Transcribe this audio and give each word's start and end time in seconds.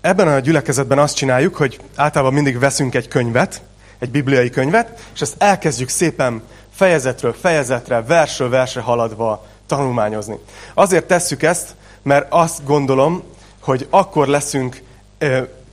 ebben 0.00 0.28
a 0.28 0.38
gyülekezetben 0.38 0.98
azt 0.98 1.16
csináljuk, 1.16 1.56
hogy 1.56 1.80
általában 1.94 2.34
mindig 2.34 2.58
veszünk 2.58 2.94
egy 2.94 3.08
könyvet, 3.08 3.62
egy 3.98 4.10
bibliai 4.10 4.50
könyvet, 4.50 5.08
és 5.14 5.20
ezt 5.20 5.34
elkezdjük 5.38 5.88
szépen 5.88 6.42
fejezetről 6.74 7.34
fejezetre, 7.40 8.02
versről 8.02 8.48
versre 8.48 8.80
haladva 8.80 9.46
tanulmányozni. 9.66 10.38
Azért 10.74 11.06
tesszük 11.06 11.42
ezt, 11.42 11.74
mert 12.02 12.26
azt 12.28 12.64
gondolom, 12.64 13.22
hogy 13.60 13.86
akkor 13.90 14.26
leszünk 14.26 14.82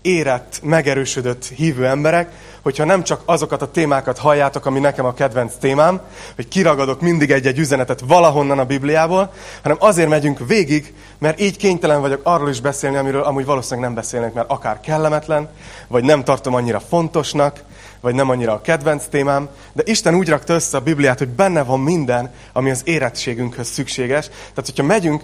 érett, 0.02 0.60
megerősödött 0.64 1.46
hívő 1.46 1.86
emberek, 1.88 2.32
hogyha 2.62 2.86
nem 2.86 3.04
csak 3.04 3.22
azokat 3.26 3.62
a 3.62 3.72
témákat 3.72 4.18
halljátok, 4.18 4.66
ami 4.66 4.80
nekem 4.80 5.06
a 5.06 5.14
kedvenc 5.14 5.54
témám, 5.60 6.02
hogy 6.36 6.48
kiragadok 6.48 7.02
mindig 7.02 7.32
egy-egy 7.32 7.60
üzenetet 7.60 8.04
valahonnan 8.08 8.60
a 8.60 8.66
Bibliából, 8.66 9.34
hanem 9.62 9.78
azért 9.80 10.10
megyünk 10.10 10.48
végig, 10.48 10.94
mert 11.18 11.40
így 11.40 11.58
kénytelen 11.58 12.02
vagyok 12.02 12.22
arról 12.24 12.50
is 12.50 12.62
beszélni, 12.62 12.98
amiről 12.98 13.24
amúgy 13.24 13.46
valószínűleg 13.46 13.86
nem 13.86 13.96
beszélnek, 13.96 14.34
mert 14.34 14.50
akár 14.50 14.80
kellemetlen, 14.80 15.50
vagy 15.88 16.04
nem 16.04 16.24
tartom 16.24 16.54
annyira 16.54 16.80
fontosnak, 16.80 17.64
vagy 18.02 18.16
nem 18.16 18.30
annyira 18.30 18.54
a 18.54 18.62
kedvenc 18.62 19.04
témám, 19.10 19.50
de 19.74 19.84
Isten 19.86 20.16
úgy 20.16 20.30
rakta 20.30 20.54
össze 20.54 20.78
a 20.78 20.82
Bibliát, 20.82 21.18
hogy 21.18 21.30
benne 21.30 21.64
van 21.64 21.80
minden, 21.80 22.34
ami 22.54 22.70
az 22.70 22.82
érettségünkhöz 22.84 23.68
szükséges. 23.68 24.28
Tehát, 24.28 24.66
hogyha 24.66 24.84
megyünk 24.84 25.24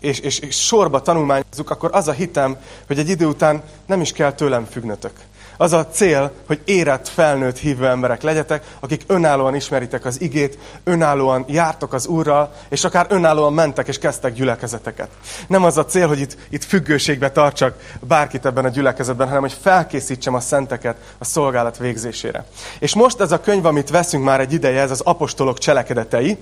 és, 0.00 0.18
és, 0.18 0.38
és 0.38 0.64
sorba 0.64 1.02
tanulmányozzuk, 1.02 1.70
akkor 1.70 1.90
az 1.92 2.08
a 2.08 2.12
hitem, 2.12 2.56
hogy 2.86 2.98
egy 2.98 3.08
idő 3.08 3.26
után 3.26 3.62
nem 3.86 4.00
is 4.00 4.12
kell 4.12 4.32
tőlem 4.32 4.64
függnötök. 4.64 5.12
Az 5.56 5.72
a 5.72 5.86
cél, 5.86 6.32
hogy 6.46 6.60
érett, 6.64 7.08
felnőtt 7.08 7.58
hívő 7.58 7.86
emberek 7.86 8.22
legyetek, 8.22 8.76
akik 8.80 9.04
önállóan 9.06 9.54
ismeritek 9.54 10.04
az 10.04 10.20
igét, 10.20 10.58
önállóan 10.84 11.44
jártok 11.48 11.92
az 11.92 12.06
Úrral, 12.06 12.52
és 12.68 12.84
akár 12.84 13.06
önállóan 13.08 13.52
mentek 13.52 13.88
és 13.88 13.98
kezdtek 13.98 14.34
gyülekezeteket. 14.34 15.08
Nem 15.46 15.64
az 15.64 15.76
a 15.76 15.84
cél, 15.84 16.08
hogy 16.08 16.18
itt, 16.18 16.36
itt 16.50 16.64
függőségbe 16.64 17.30
tartsak 17.30 17.96
bárkit 18.00 18.46
ebben 18.46 18.64
a 18.64 18.68
gyülekezetben, 18.68 19.26
hanem 19.26 19.42
hogy 19.42 19.56
felkészítsem 19.60 20.34
a 20.34 20.40
szenteket 20.40 20.96
a 21.18 21.24
szolgálat 21.24 21.78
végzésére. 21.78 22.44
És 22.78 22.94
most 22.94 23.20
ez 23.20 23.32
a 23.32 23.40
könyv, 23.40 23.66
amit 23.66 23.90
veszünk 23.90 24.24
már 24.24 24.40
egy 24.40 24.52
ideje, 24.52 24.80
ez 24.80 24.90
az 24.90 25.00
apostolok 25.00 25.58
cselekedetei, 25.58 26.38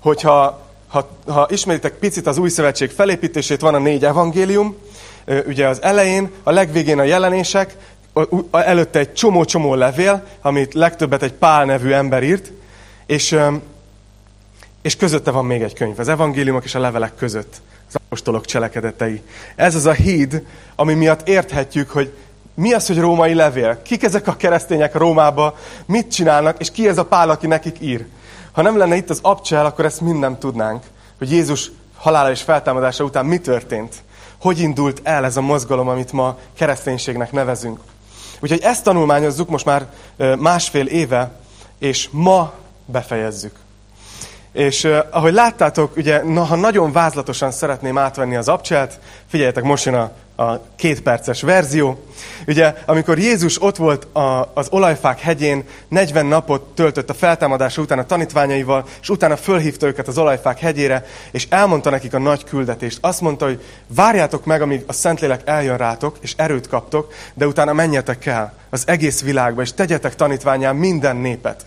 hogyha 0.00 0.60
ha, 0.94 1.08
ha 1.26 1.46
ismeritek 1.50 1.92
picit 1.92 2.26
az 2.26 2.38
új 2.38 2.48
szövetség 2.48 2.90
felépítését, 2.90 3.60
van 3.60 3.74
a 3.74 3.78
négy 3.78 4.04
evangélium, 4.04 4.76
ugye 5.46 5.68
az 5.68 5.82
elején, 5.82 6.30
a 6.42 6.50
legvégén 6.50 6.98
a 6.98 7.02
jelenések, 7.02 7.76
előtte 8.50 8.98
egy 8.98 9.12
csomó-csomó 9.12 9.74
levél, 9.74 10.26
amit 10.40 10.74
legtöbbet 10.74 11.22
egy 11.22 11.32
Pál 11.32 11.64
nevű 11.64 11.90
ember 11.90 12.22
írt, 12.22 12.52
és, 13.06 13.36
és 14.82 14.96
közötte 14.96 15.30
van 15.30 15.44
még 15.44 15.62
egy 15.62 15.74
könyv, 15.74 15.98
az 15.98 16.08
evangéliumok 16.08 16.64
és 16.64 16.74
a 16.74 16.80
levelek 16.80 17.14
között, 17.16 17.54
az 17.88 17.94
apostolok 18.04 18.44
cselekedetei. 18.44 19.22
Ez 19.56 19.74
az 19.74 19.86
a 19.86 19.92
híd, 19.92 20.42
ami 20.76 20.94
miatt 20.94 21.28
érthetjük, 21.28 21.90
hogy 21.90 22.12
mi 22.54 22.72
az, 22.72 22.86
hogy 22.86 22.98
római 22.98 23.34
levél? 23.34 23.82
Kik 23.82 24.02
ezek 24.02 24.26
a 24.26 24.36
keresztények 24.36 24.94
Rómába? 24.94 25.58
Mit 25.86 26.12
csinálnak? 26.12 26.60
És 26.60 26.70
ki 26.70 26.88
ez 26.88 26.98
a 26.98 27.04
Pál, 27.04 27.30
aki 27.30 27.46
nekik 27.46 27.76
ír? 27.80 28.04
Ha 28.54 28.62
nem 28.62 28.76
lenne 28.76 28.96
itt 28.96 29.10
az 29.10 29.18
abcsel, 29.22 29.66
akkor 29.66 29.84
ezt 29.84 30.00
mind 30.00 30.18
nem 30.18 30.38
tudnánk, 30.38 30.84
hogy 31.18 31.30
Jézus 31.30 31.70
halála 31.96 32.30
és 32.30 32.42
feltámadása 32.42 33.04
után 33.04 33.26
mi 33.26 33.38
történt. 33.38 33.94
Hogy 34.40 34.58
indult 34.58 35.00
el 35.02 35.24
ez 35.24 35.36
a 35.36 35.40
mozgalom, 35.40 35.88
amit 35.88 36.12
ma 36.12 36.38
kereszténységnek 36.56 37.32
nevezünk. 37.32 37.80
Úgyhogy 38.40 38.60
ezt 38.62 38.84
tanulmányozzuk 38.84 39.48
most 39.48 39.64
már 39.64 39.86
másfél 40.38 40.86
éve, 40.86 41.30
és 41.78 42.08
ma 42.10 42.52
befejezzük. 42.86 43.56
És 44.52 44.88
ahogy 45.10 45.32
láttátok, 45.32 45.96
ugye, 45.96 46.22
na, 46.22 46.42
ha 46.42 46.56
nagyon 46.56 46.92
vázlatosan 46.92 47.50
szeretném 47.50 47.98
átvenni 47.98 48.36
az 48.36 48.48
abcselt, 48.48 48.98
figyeljetek, 49.26 49.62
most 49.62 49.84
jön 49.84 49.94
a, 49.94 50.10
a 50.36 50.60
két 50.76 51.02
perces 51.02 51.42
verzió. 51.42 52.04
Ugye, 52.46 52.74
amikor 52.86 53.18
Jézus 53.18 53.62
ott 53.62 53.76
volt 53.76 54.04
a, 54.14 54.50
az 54.54 54.68
olajfák 54.70 55.20
hegyén, 55.20 55.64
40 55.88 56.26
napot 56.26 56.74
töltött 56.74 57.10
a 57.10 57.14
feltámadása 57.14 57.82
után 57.82 57.98
a 57.98 58.06
tanítványaival, 58.06 58.84
és 59.00 59.08
utána 59.08 59.36
fölhívta 59.36 59.86
őket 59.86 60.08
az 60.08 60.18
olajfák 60.18 60.58
hegyére, 60.58 61.06
és 61.30 61.46
elmondta 61.50 61.90
nekik 61.90 62.14
a 62.14 62.18
nagy 62.18 62.44
küldetést. 62.44 62.98
Azt 63.00 63.20
mondta, 63.20 63.44
hogy 63.44 63.62
várjátok 63.86 64.44
meg, 64.44 64.62
amíg 64.62 64.84
a 64.86 64.92
Szentlélek 64.92 65.40
eljön 65.44 65.76
rátok, 65.76 66.16
és 66.20 66.34
erőt 66.36 66.68
kaptok, 66.68 67.12
de 67.34 67.46
utána 67.46 67.72
menjetek 67.72 68.26
el 68.26 68.54
az 68.70 68.82
egész 68.86 69.22
világba, 69.22 69.62
és 69.62 69.72
tegyetek 69.72 70.14
tanítványán 70.14 70.76
minden 70.76 71.16
népet 71.16 71.66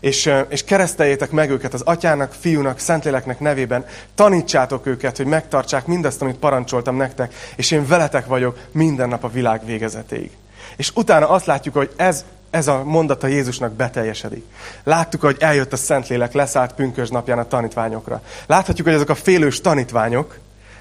és, 0.00 0.30
és 0.48 0.64
kereszteljétek 0.64 1.30
meg 1.30 1.50
őket 1.50 1.74
az 1.74 1.80
atyának, 1.80 2.32
fiúnak, 2.40 2.78
szentléleknek 2.78 3.40
nevében, 3.40 3.84
tanítsátok 4.14 4.86
őket, 4.86 5.16
hogy 5.16 5.26
megtartsák 5.26 5.86
mindazt, 5.86 6.22
amit 6.22 6.36
parancsoltam 6.36 6.96
nektek, 6.96 7.34
és 7.56 7.70
én 7.70 7.86
veletek 7.86 8.26
vagyok 8.26 8.58
minden 8.72 9.08
nap 9.08 9.24
a 9.24 9.30
világ 9.30 9.64
végezetéig. 9.64 10.30
És 10.76 10.90
utána 10.94 11.28
azt 11.28 11.46
látjuk, 11.46 11.74
hogy 11.74 11.90
ez, 11.96 12.24
ez 12.50 12.68
a 12.68 12.84
mondata 12.84 13.26
Jézusnak 13.26 13.72
beteljesedik. 13.72 14.44
Láttuk, 14.84 15.20
hogy 15.20 15.36
eljött 15.38 15.72
a 15.72 15.76
Szentlélek, 15.76 16.32
leszállt 16.32 16.72
pünkös 16.72 17.08
napján 17.08 17.38
a 17.38 17.48
tanítványokra. 17.48 18.22
Láthatjuk, 18.46 18.86
hogy 18.86 18.96
ezek 18.96 19.08
a 19.08 19.14
félős 19.14 19.60
tanítványok, 19.60 20.38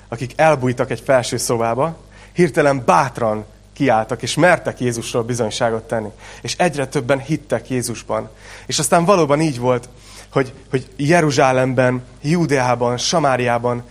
akik 0.08 0.34
elbújtak 0.36 0.92
egy 0.92 1.02
felső 1.06 1.38
szobába, 1.38 1.98
hirtelen 2.34 2.84
bátran 2.86 3.46
kiálltak, 3.80 4.22
és 4.22 4.36
mertek 4.36 4.80
Jézusról 4.80 5.24
bizonyságot 5.24 5.84
tenni. 5.84 6.10
És 6.42 6.56
egyre 6.58 6.88
többen 6.88 7.20
hittek 7.20 7.70
Jézusban. 7.70 8.30
És 8.66 8.80
aztán 8.80 9.06
valóban 9.06 9.42
így 9.42 9.60
volt, 9.60 9.90
hogy, 10.30 10.54
hogy 10.70 10.88
Jeruzsálemben, 10.96 12.04
Júdeában, 12.22 12.98
Samáriában 12.98 13.84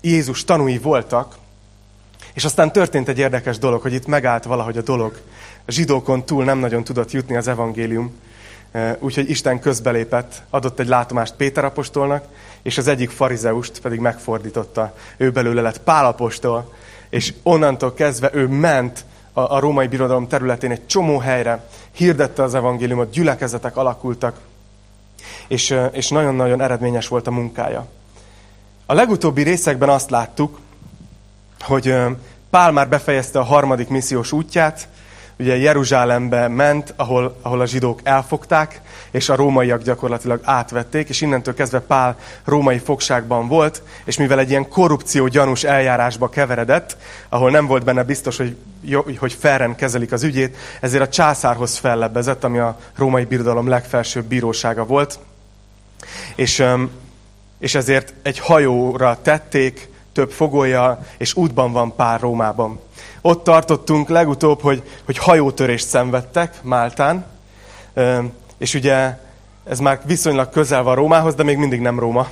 Jézus 0.00 0.44
tanúi 0.44 0.78
voltak, 0.78 1.36
és 2.34 2.44
aztán 2.44 2.72
történt 2.72 3.08
egy 3.08 3.18
érdekes 3.18 3.58
dolog, 3.58 3.82
hogy 3.82 3.92
itt 3.92 4.06
megállt 4.06 4.44
valahogy 4.44 4.76
a 4.78 4.82
dolog. 4.82 5.20
A 5.66 5.70
zsidókon 5.72 6.24
túl 6.24 6.44
nem 6.44 6.58
nagyon 6.58 6.84
tudott 6.84 7.10
jutni 7.10 7.36
az 7.36 7.48
evangélium, 7.48 8.12
úgyhogy 8.98 9.30
Isten 9.30 9.60
közbelépett, 9.60 10.42
adott 10.50 10.78
egy 10.78 10.88
látomást 10.88 11.34
Péter 11.34 11.64
apostolnak, 11.64 12.24
és 12.62 12.78
az 12.78 12.86
egyik 12.86 13.10
farizeust 13.10 13.80
pedig 13.80 13.98
megfordította. 13.98 14.94
Ő 15.16 15.30
belőle 15.30 15.60
lett 15.60 15.80
Pál 15.80 16.06
apostol, 16.06 16.72
és 17.10 17.34
onnantól 17.42 17.94
kezdve 17.94 18.30
ő 18.32 18.46
ment 18.46 19.04
a, 19.32 19.40
a 19.40 19.58
római 19.58 19.86
birodalom 19.86 20.28
területén 20.28 20.70
egy 20.70 20.86
csomó 20.86 21.18
helyre, 21.18 21.68
hirdette 21.92 22.42
az 22.42 22.54
evangéliumot, 22.54 23.10
gyülekezetek 23.10 23.76
alakultak, 23.76 24.38
és, 25.48 25.76
és 25.92 26.08
nagyon-nagyon 26.08 26.60
eredményes 26.60 27.08
volt 27.08 27.26
a 27.26 27.30
munkája. 27.30 27.86
A 28.86 28.94
legutóbbi 28.94 29.42
részekben 29.42 29.88
azt 29.88 30.10
láttuk, 30.10 30.58
hogy 31.60 31.94
Pál 32.50 32.72
már 32.72 32.88
befejezte 32.88 33.38
a 33.38 33.44
harmadik 33.44 33.88
missziós 33.88 34.32
útját, 34.32 34.88
ugye 35.40 35.56
Jeruzsálembe 35.56 36.48
ment, 36.48 36.92
ahol, 36.96 37.38
ahol 37.42 37.60
a 37.60 37.66
zsidók 37.66 38.00
elfogták, 38.02 38.80
és 39.10 39.28
a 39.28 39.34
rómaiak 39.34 39.82
gyakorlatilag 39.82 40.40
átvették, 40.42 41.08
és 41.08 41.20
innentől 41.20 41.54
kezdve 41.54 41.80
Pál 41.80 42.16
római 42.44 42.78
fogságban 42.78 43.48
volt, 43.48 43.82
és 44.04 44.16
mivel 44.16 44.38
egy 44.38 44.50
ilyen 44.50 44.68
korrupció 44.68 45.26
gyanús 45.26 45.64
eljárásba 45.64 46.28
keveredett, 46.28 46.96
ahol 47.28 47.50
nem 47.50 47.66
volt 47.66 47.84
benne 47.84 48.02
biztos, 48.02 48.36
hogy, 48.36 48.56
hogy 49.18 49.32
felren 49.32 49.74
kezelik 49.74 50.12
az 50.12 50.22
ügyét, 50.22 50.56
ezért 50.80 51.02
a 51.02 51.08
császárhoz 51.08 51.76
fellebbezett, 51.76 52.44
ami 52.44 52.58
a 52.58 52.78
római 52.96 53.24
birodalom 53.24 53.68
legfelsőbb 53.68 54.24
bírósága 54.24 54.84
volt, 54.84 55.18
és, 56.34 56.64
és 57.58 57.74
ezért 57.74 58.14
egy 58.22 58.38
hajóra 58.38 59.18
tették, 59.22 59.88
több 60.12 60.30
fogolja, 60.30 61.00
és 61.18 61.34
útban 61.34 61.72
van 61.72 61.94
pár 61.96 62.20
Rómában. 62.20 62.80
Ott 63.20 63.44
tartottunk 63.44 64.08
legutóbb, 64.08 64.60
hogy, 64.60 64.82
hogy 65.04 65.18
hajótörést 65.18 65.86
szenvedtek 65.88 66.62
Máltán, 66.62 67.24
és 68.58 68.74
ugye 68.74 69.18
ez 69.64 69.78
már 69.78 70.00
viszonylag 70.04 70.50
közel 70.50 70.82
van 70.82 70.94
Rómához, 70.94 71.34
de 71.34 71.42
még 71.42 71.56
mindig 71.56 71.80
nem 71.80 71.98
Róma. 71.98 72.28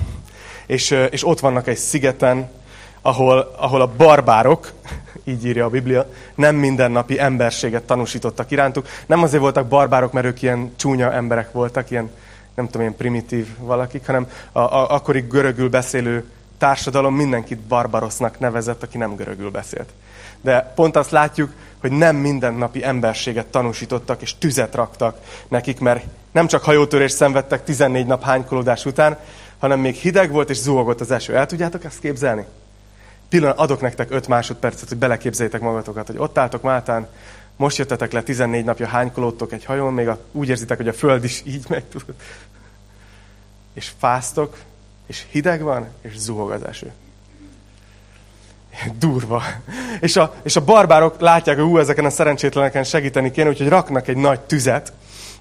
És, 0.65 0.91
és 1.09 1.27
ott 1.27 1.39
vannak 1.39 1.67
egy 1.67 1.77
szigeten, 1.77 2.49
ahol, 3.01 3.55
ahol 3.57 3.81
a 3.81 3.91
barbárok, 3.97 4.71
így 5.23 5.45
írja 5.45 5.65
a 5.65 5.69
Biblia, 5.69 6.09
nem 6.35 6.55
mindennapi 6.55 7.19
emberséget 7.19 7.83
tanúsítottak 7.83 8.51
irántuk. 8.51 8.87
Nem 9.05 9.23
azért 9.23 9.41
voltak 9.41 9.67
barbárok, 9.67 10.11
mert 10.11 10.25
ők 10.25 10.41
ilyen 10.41 10.73
csúnya 10.75 11.13
emberek 11.13 11.51
voltak, 11.51 11.91
ilyen 11.91 12.09
nem 12.55 12.65
tudom, 12.65 12.81
ilyen 12.81 12.95
primitív 12.97 13.47
valakik, 13.57 14.05
hanem 14.05 14.27
a, 14.51 14.59
a, 14.59 14.93
akkori 14.93 15.19
görögül 15.29 15.69
beszélő 15.69 16.29
társadalom 16.57 17.15
mindenkit 17.15 17.59
barbarosznak 17.59 18.39
nevezett, 18.39 18.83
aki 18.83 18.97
nem 18.97 19.15
görögül 19.15 19.51
beszélt. 19.51 19.89
De 20.41 20.71
pont 20.75 20.95
azt 20.95 21.11
látjuk, 21.11 21.53
hogy 21.81 21.91
nem 21.91 22.15
mindennapi 22.15 22.83
emberséget 22.83 23.45
tanúsítottak, 23.45 24.21
és 24.21 24.37
tüzet 24.37 24.75
raktak 24.75 25.17
nekik, 25.47 25.79
mert 25.79 26.05
nem 26.31 26.47
csak 26.47 26.63
hajótörést 26.63 27.15
szenvedtek 27.15 27.63
14 27.63 28.05
nap 28.05 28.23
hánykolódás 28.23 28.85
után, 28.85 29.17
hanem 29.59 29.79
még 29.79 29.95
hideg 29.95 30.31
volt, 30.31 30.49
és 30.49 30.57
zuhogott 30.57 31.01
az 31.01 31.11
eső. 31.11 31.35
El 31.35 31.45
tudjátok 31.45 31.83
ezt 31.83 31.99
képzelni? 31.99 32.45
Pillanat, 33.29 33.57
adok 33.57 33.81
nektek 33.81 34.11
5 34.11 34.27
másodpercet, 34.27 34.87
hogy 34.89 34.97
beleképzeljétek 34.97 35.61
magatokat, 35.61 36.07
hogy 36.07 36.17
ott 36.17 36.37
álltok 36.37 36.61
Máltán, 36.61 37.07
most 37.55 37.77
jöttetek 37.77 38.11
le 38.11 38.23
14 38.23 38.65
napja, 38.65 38.87
hánykolódtok 38.87 39.51
egy 39.51 39.65
hajón, 39.65 39.93
még 39.93 40.07
a, 40.07 40.19
úgy 40.31 40.49
érzitek, 40.49 40.77
hogy 40.77 40.87
a 40.87 40.93
föld 40.93 41.23
is 41.23 41.43
így 41.45 41.65
megy, 41.69 41.83
és 43.73 43.91
fáztok, 43.97 44.57
és 45.05 45.25
hideg 45.29 45.61
van, 45.61 45.87
és 46.01 46.17
zuhog 46.17 46.51
az 46.51 46.63
eső. 46.63 46.91
Durva. 48.99 49.43
És 49.99 50.15
a, 50.15 50.35
és 50.43 50.55
a 50.55 50.63
barbárok 50.63 51.19
látják, 51.19 51.57
hogy 51.57 51.65
ú, 51.65 51.77
ezeken 51.77 52.05
a 52.05 52.09
szerencsétleneken 52.09 52.83
segíteni 52.83 53.31
kéne, 53.31 53.49
úgyhogy 53.49 53.67
raknak 53.67 54.07
egy 54.07 54.17
nagy 54.17 54.39
tüzet, 54.39 54.93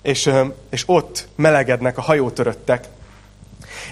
és, 0.02 0.30
és 0.70 0.82
ott 0.86 1.28
melegednek 1.34 1.98
a 1.98 2.02
hajótöröttek. 2.02 2.84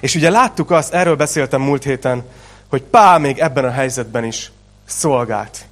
És 0.00 0.14
ugye 0.14 0.31
láttuk 0.31 0.70
azt, 0.70 0.94
erről 0.94 1.16
beszéltem 1.16 1.60
múlt 1.60 1.84
héten, 1.84 2.25
hogy 2.69 2.82
Pál 2.82 3.19
még 3.19 3.38
ebben 3.38 3.64
a 3.64 3.70
helyzetben 3.70 4.25
is 4.25 4.50
szolgált. 4.84 5.64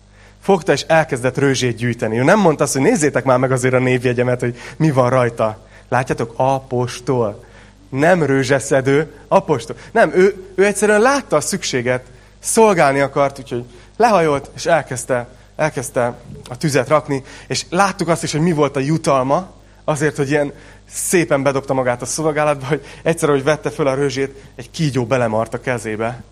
Fogta 0.43 0.73
és 0.73 0.83
elkezdett 0.83 1.39
rőzsét 1.39 1.77
gyűjteni. 1.77 2.19
Ő 2.19 2.23
nem 2.23 2.39
mondta 2.39 2.65
azt, 2.65 2.73
hogy 2.73 2.83
nézzétek 2.83 3.25
már 3.25 3.39
meg 3.39 3.53
azért 3.53 3.75
a 3.75 3.79
névjegyemet, 3.79 4.41
hogy 4.41 4.57
mi 4.77 4.91
van 4.91 5.11
rajta. 5.11 5.59
Látjátok, 5.89 6.33
apostol. 6.37 7.45
Nem 7.89 8.23
rőzseszedő, 8.23 9.13
apostol. 9.29 9.77
Nem, 9.93 10.13
ő, 10.15 10.45
ő 10.55 10.65
egyszerűen 10.65 11.01
látta 11.01 11.37
a 11.37 11.41
szükséget, 11.41 12.05
szolgálni 12.45 13.01
akart, 13.01 13.39
úgyhogy 13.39 13.65
lehajolt, 13.97 14.51
és 14.55 14.67
elkezdte, 14.67 15.29
elkezdte 15.57 16.19
a 16.49 16.57
tüzet 16.57 16.89
rakni, 16.89 17.23
és 17.47 17.65
láttuk 17.71 18.09
azt 18.09 18.23
is, 18.23 18.33
hogy 18.33 18.41
mi 18.41 18.53
volt 18.53 18.77
a 18.77 18.81
jutalma, 18.81 19.53
azért, 19.85 20.17
hogy 20.17 20.31
ilyen 20.31 20.53
szépen 20.91 21.43
bedobta 21.43 21.75
magát 21.75 22.03
a 22.03 22.07
szolgálatba, 22.07 22.67
hogy 22.67 22.85
egyszer, 23.03 23.29
hogy 23.29 23.45
vette 23.45 23.71
föl 23.71 23.87
a 23.87 23.95
rőzsét, 23.95 24.43
egy 24.55 24.71
kígyó 24.71 25.07
belemart 25.07 25.55
a 25.55 25.61
kezébe, 25.61 26.23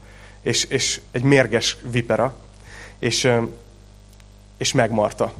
és, 0.43 0.65
és 0.65 1.01
egy 1.11 1.23
mérges 1.23 1.77
vipera, 1.91 2.35
és, 2.99 3.31
és 4.59 4.73
megmarta. 4.73 5.33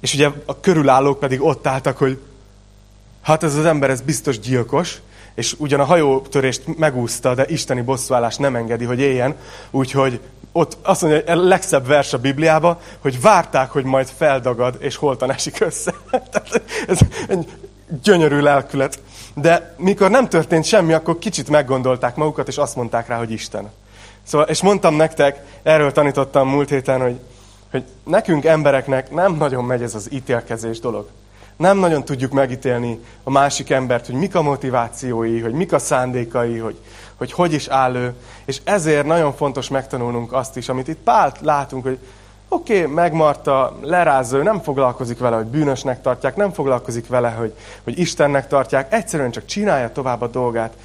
És 0.00 0.14
ugye 0.14 0.28
a 0.44 0.60
körülállók 0.60 1.18
pedig 1.18 1.42
ott 1.42 1.66
álltak, 1.66 1.96
hogy 1.96 2.18
hát 3.22 3.42
ez 3.42 3.54
az 3.54 3.64
ember, 3.64 3.90
ez 3.90 4.00
biztos 4.00 4.38
gyilkos, 4.38 5.00
és 5.34 5.54
ugyan 5.58 5.80
a 5.80 5.84
hajótörést 5.84 6.78
megúszta, 6.78 7.34
de 7.34 7.44
isteni 7.48 7.80
bosszúállás 7.80 8.36
nem 8.36 8.56
engedi, 8.56 8.84
hogy 8.84 9.00
éljen, 9.00 9.36
úgyhogy 9.70 10.20
ott 10.52 10.76
azt 10.82 11.02
mondja, 11.02 11.20
hogy 11.20 11.38
a 11.38 11.42
legszebb 11.42 11.86
vers 11.86 12.12
a 12.12 12.18
Bibliába, 12.18 12.80
hogy 12.98 13.20
várták, 13.20 13.70
hogy 13.70 13.84
majd 13.84 14.08
feldagad, 14.16 14.76
és 14.78 14.96
holtan 14.96 15.30
esik 15.32 15.60
össze. 15.60 15.94
ez 16.88 16.98
egy 17.28 17.48
gyönyörű 18.02 18.40
lelkület. 18.40 18.98
De 19.34 19.74
mikor 19.78 20.10
nem 20.10 20.28
történt 20.28 20.64
semmi, 20.64 20.92
akkor 20.92 21.18
kicsit 21.18 21.48
meggondolták 21.48 22.16
magukat, 22.16 22.48
és 22.48 22.56
azt 22.56 22.76
mondták 22.76 23.08
rá, 23.08 23.18
hogy 23.18 23.30
Isten. 23.30 23.70
Szóval, 24.22 24.46
és 24.46 24.62
mondtam 24.62 24.94
nektek, 24.94 25.44
erről 25.62 25.92
tanítottam 25.92 26.48
múlt 26.48 26.68
héten, 26.68 27.00
hogy, 27.00 27.20
hogy 27.70 27.84
nekünk 28.04 28.44
embereknek 28.44 29.10
nem 29.10 29.34
nagyon 29.34 29.64
megy 29.64 29.82
ez 29.82 29.94
az 29.94 30.12
ítélkezés 30.12 30.80
dolog. 30.80 31.08
Nem 31.56 31.78
nagyon 31.78 32.04
tudjuk 32.04 32.32
megítélni 32.32 33.00
a 33.22 33.30
másik 33.30 33.70
embert, 33.70 34.06
hogy 34.06 34.14
mik 34.14 34.34
a 34.34 34.42
motivációi, 34.42 35.40
hogy 35.40 35.52
mik 35.52 35.72
a 35.72 35.78
szándékai, 35.78 36.58
hogy 36.58 36.78
hogy, 37.16 37.32
hogy 37.32 37.52
is 37.52 37.68
áll 37.68 37.94
ő. 37.94 38.14
És 38.44 38.60
ezért 38.64 39.06
nagyon 39.06 39.34
fontos 39.34 39.68
megtanulnunk 39.68 40.32
azt 40.32 40.56
is, 40.56 40.68
amit 40.68 40.88
itt 40.88 40.98
Pált 40.98 41.40
látunk, 41.40 41.84
hogy 41.84 41.98
oké, 42.48 42.80
okay, 42.80 42.94
megmarta, 42.94 43.78
lerázza, 43.82 44.36
ő 44.36 44.42
nem 44.42 44.60
foglalkozik 44.60 45.18
vele, 45.18 45.36
hogy 45.36 45.46
bűnösnek 45.46 46.02
tartják, 46.02 46.36
nem 46.36 46.52
foglalkozik 46.52 47.08
vele, 47.08 47.30
hogy, 47.30 47.54
hogy 47.84 47.98
Istennek 47.98 48.48
tartják, 48.48 48.92
egyszerűen 48.92 49.30
csak 49.30 49.44
csinálja 49.44 49.92
tovább 49.92 50.20
a 50.20 50.26
dolgát. 50.26 50.76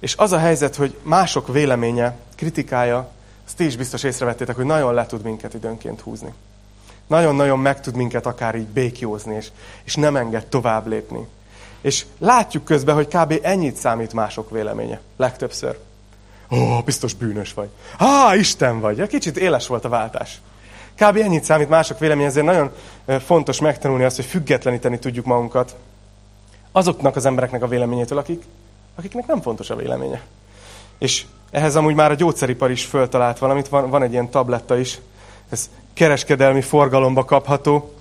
És 0.00 0.16
az 0.16 0.32
a 0.32 0.38
helyzet, 0.38 0.76
hogy 0.76 0.96
mások 1.02 1.52
véleménye, 1.52 2.16
kritikája, 2.36 3.08
azt 3.46 3.56
ti 3.56 3.64
is 3.64 3.76
biztos 3.76 4.02
észrevettétek, 4.02 4.56
hogy 4.56 4.64
nagyon 4.64 4.94
le 4.94 5.06
tud 5.06 5.22
minket 5.22 5.54
időnként 5.54 6.00
húzni. 6.00 6.32
Nagyon-nagyon 7.12 7.58
meg 7.58 7.80
tud 7.80 7.94
minket 7.94 8.26
akár 8.26 8.54
így 8.54 8.66
békjózni, 8.66 9.34
és, 9.34 9.48
és 9.84 9.94
nem 9.94 10.16
enged 10.16 10.46
tovább 10.46 10.86
lépni. 10.86 11.26
És 11.80 12.04
látjuk 12.18 12.64
közben, 12.64 12.94
hogy 12.94 13.06
kb. 13.06 13.38
ennyit 13.42 13.76
számít 13.76 14.12
mások 14.12 14.50
véleménye. 14.50 15.00
Legtöbbször. 15.16 15.78
Ó, 16.50 16.80
biztos 16.84 17.14
bűnös 17.14 17.54
vagy. 17.54 17.68
Há, 17.98 18.34
Isten 18.34 18.80
vagy. 18.80 19.06
Kicsit 19.06 19.36
éles 19.36 19.66
volt 19.66 19.84
a 19.84 19.88
váltás. 19.88 20.40
Kb. 20.94 21.16
ennyit 21.16 21.44
számít 21.44 21.68
mások 21.68 21.98
véleménye, 21.98 22.26
ezért 22.26 22.46
nagyon 22.46 22.72
fontos 23.24 23.60
megtanulni 23.60 24.04
azt, 24.04 24.16
hogy 24.16 24.24
függetleníteni 24.24 24.98
tudjuk 24.98 25.24
magunkat 25.24 25.76
azoknak 26.72 27.16
az 27.16 27.26
embereknek 27.26 27.62
a 27.62 27.68
véleményétől, 27.68 28.18
akik, 28.18 28.42
akiknek 28.96 29.26
nem 29.26 29.40
fontos 29.40 29.70
a 29.70 29.76
véleménye. 29.76 30.22
És 30.98 31.24
ehhez 31.50 31.76
amúgy 31.76 31.94
már 31.94 32.10
a 32.10 32.14
gyógyszeripar 32.14 32.70
is 32.70 32.84
föltalált 32.84 33.38
valamit, 33.38 33.68
van, 33.68 33.90
van 33.90 34.02
egy 34.02 34.12
ilyen 34.12 34.30
tabletta 34.30 34.78
is, 34.78 34.98
ez 35.48 35.70
kereskedelmi 35.94 36.60
forgalomba 36.60 37.24
kapható. 37.24 37.94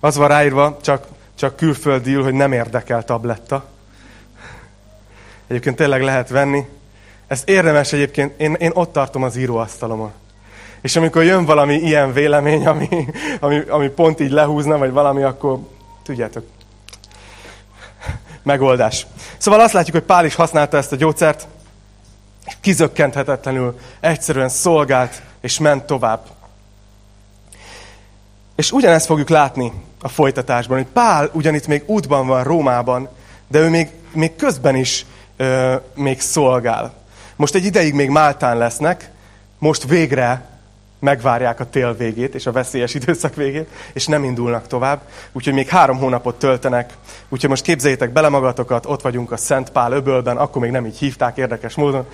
Az 0.00 0.16
van 0.16 0.28
ráírva, 0.28 0.76
csak 0.82 1.06
csak 1.40 1.56
külföldül, 1.56 2.22
hogy 2.22 2.32
nem 2.32 2.52
érdekel 2.52 3.04
tabletta. 3.04 3.64
Egyébként 5.46 5.76
tényleg 5.76 6.02
lehet 6.02 6.28
venni. 6.28 6.66
Ezt 7.26 7.48
érdemes 7.48 7.92
egyébként, 7.92 8.40
én, 8.40 8.54
én 8.54 8.70
ott 8.74 8.92
tartom 8.92 9.22
az 9.22 9.36
íróasztalomon. 9.36 10.12
És 10.80 10.96
amikor 10.96 11.22
jön 11.24 11.44
valami 11.44 11.74
ilyen 11.74 12.12
vélemény, 12.12 12.66
ami, 12.66 12.88
ami, 13.40 13.58
ami 13.68 13.88
pont 13.88 14.20
így 14.20 14.30
lehúzna, 14.30 14.78
vagy 14.78 14.90
valami, 14.90 15.22
akkor 15.22 15.58
tudjátok, 16.02 16.44
megoldás. 18.42 19.06
Szóval 19.38 19.60
azt 19.60 19.72
látjuk, 19.72 19.96
hogy 19.96 20.04
Pál 20.04 20.24
is 20.24 20.34
használta 20.34 20.76
ezt 20.76 20.92
a 20.92 20.96
gyógyszert, 20.96 21.46
és 22.46 22.56
kizökkenthetetlenül 22.60 23.78
egyszerűen 24.00 24.48
szolgált, 24.48 25.22
és 25.40 25.58
ment 25.58 25.84
tovább. 25.84 26.26
És 28.60 28.72
ugyanezt 28.72 29.06
fogjuk 29.06 29.28
látni 29.28 29.72
a 30.00 30.08
folytatásban, 30.08 30.76
hogy 30.76 30.86
Pál 30.92 31.30
ugyanitt 31.32 31.66
még 31.66 31.82
útban 31.86 32.26
van 32.26 32.44
Rómában, 32.44 33.08
de 33.48 33.58
ő 33.58 33.68
még, 33.68 33.88
még 34.12 34.36
közben 34.36 34.76
is 34.76 35.06
ö, 35.36 35.74
még 35.94 36.20
szolgál. 36.20 36.94
Most 37.36 37.54
egy 37.54 37.64
ideig 37.64 37.94
még 37.94 38.08
Máltán 38.08 38.56
lesznek, 38.56 39.10
most 39.58 39.84
végre 39.84 40.48
megvárják 40.98 41.60
a 41.60 41.70
tél 41.70 41.96
végét 41.96 42.34
és 42.34 42.46
a 42.46 42.52
veszélyes 42.52 42.94
időszak 43.00 43.34
végét, 43.34 43.68
és 43.92 44.06
nem 44.06 44.24
indulnak 44.24 44.66
tovább. 44.66 45.00
Úgyhogy 45.32 45.54
még 45.54 45.68
három 45.68 45.98
hónapot 45.98 46.38
töltenek. 46.38 46.92
Úgyhogy 47.28 47.50
most 47.50 47.64
képzeljétek 47.64 48.12
bele 48.12 48.28
magatokat, 48.28 48.86
ott 48.86 49.02
vagyunk 49.02 49.32
a 49.32 49.36
Szent 49.36 49.70
Pál 49.70 49.92
öbölben, 49.92 50.36
akkor 50.36 50.62
még 50.62 50.70
nem 50.70 50.86
így 50.86 50.98
hívták 50.98 51.36
érdekes 51.36 51.74
módon. 51.74 52.06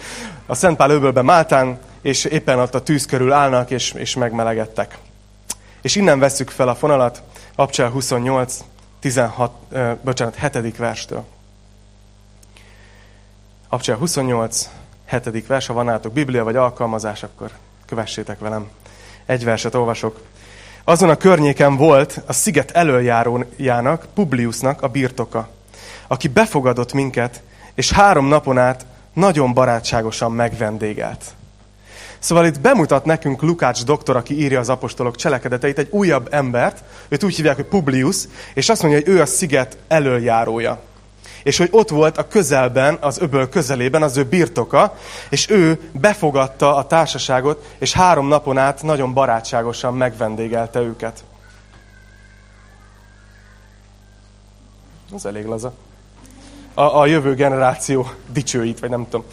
A 0.46 0.54
Szent 0.54 0.76
Pál 0.76 0.90
öbölben 0.90 1.25
Máltán, 1.25 1.78
és 2.02 2.25
éppen 2.25 2.58
ott 2.58 2.75
a 2.75 2.82
tűz 2.82 3.06
körül 3.06 3.32
állnak, 3.32 3.70
és, 3.70 3.92
és 3.92 4.14
megmelegedtek. 4.14 4.99
És 5.86 5.96
innen 5.96 6.18
vesszük 6.18 6.50
fel 6.50 6.68
a 6.68 6.74
fonalat, 6.74 7.22
Abcsel 7.54 7.90
28, 7.90 8.64
16, 9.00 9.52
uh, 9.70 9.92
bocsánat, 10.02 10.52
7. 10.52 10.76
verstől. 10.76 11.24
Abcsel 13.68 13.96
28, 13.96 14.68
7. 15.08 15.46
vers, 15.46 15.66
ha 15.66 15.72
van 15.72 15.84
nálatok 15.84 16.12
Biblia 16.12 16.44
vagy 16.44 16.56
alkalmazás, 16.56 17.22
akkor 17.22 17.50
kövessétek 17.86 18.38
velem. 18.38 18.68
Egy 19.26 19.44
verset 19.44 19.74
olvasok. 19.74 20.20
Azon 20.84 21.08
a 21.08 21.16
környéken 21.16 21.76
volt 21.76 22.22
a 22.26 22.32
sziget 22.32 22.70
elöljárójának, 22.70 24.06
Publiusnak 24.14 24.82
a 24.82 24.88
birtoka, 24.88 25.49
aki 26.06 26.28
befogadott 26.28 26.92
minket, 26.92 27.42
és 27.75 27.92
három 27.92 28.26
napon 28.26 28.58
át 28.58 28.87
nagyon 29.12 29.54
barátságosan 29.54 30.32
megvendégelt. 30.32 31.25
Szóval 32.26 32.47
itt 32.47 32.61
bemutat 32.61 33.04
nekünk 33.04 33.42
Lukács 33.42 33.85
doktor, 33.85 34.16
aki 34.16 34.40
írja 34.40 34.61
az 34.61 34.68
apostolok 34.68 35.16
cselekedeteit, 35.16 35.78
egy 35.78 35.88
újabb 35.90 36.28
embert, 36.30 36.85
őt 37.09 37.25
úgy 37.25 37.37
hívják, 37.37 37.56
hogy 37.56 37.64
Publius, 37.64 38.16
és 38.54 38.68
azt 38.68 38.83
mondja, 38.83 39.00
hogy 39.00 39.14
ő 39.14 39.21
a 39.21 39.26
sziget 39.26 39.76
elöljárója. 39.88 40.80
És 41.42 41.59
hogy 41.59 41.68
ott 41.71 41.88
volt 41.88 42.18
a 42.18 42.28
közelben, 42.28 42.99
az 43.00 43.18
öböl 43.18 43.49
közelében 43.49 44.02
az 44.02 44.16
ő 44.16 44.25
birtoka, 44.25 44.97
és 45.30 45.50
ő 45.50 45.90
befogadta 45.92 46.76
a 46.76 46.87
társaságot, 46.87 47.75
és 47.78 47.92
három 47.92 48.28
napon 48.28 48.59
át 48.59 48.83
nagyon 48.83 49.12
barátságosan 49.12 49.97
megvendégelte 49.97 50.80
őket. 50.80 51.25
Ez 55.14 55.25
elég 55.25 55.45
laza. 55.45 55.73
A, 56.75 56.83
a 56.83 57.06
jövő 57.06 57.35
generáció 57.35 58.11
dicsőít, 58.33 58.80
vagy 58.80 58.90
nem 58.90 59.04
tudom. 59.04 59.25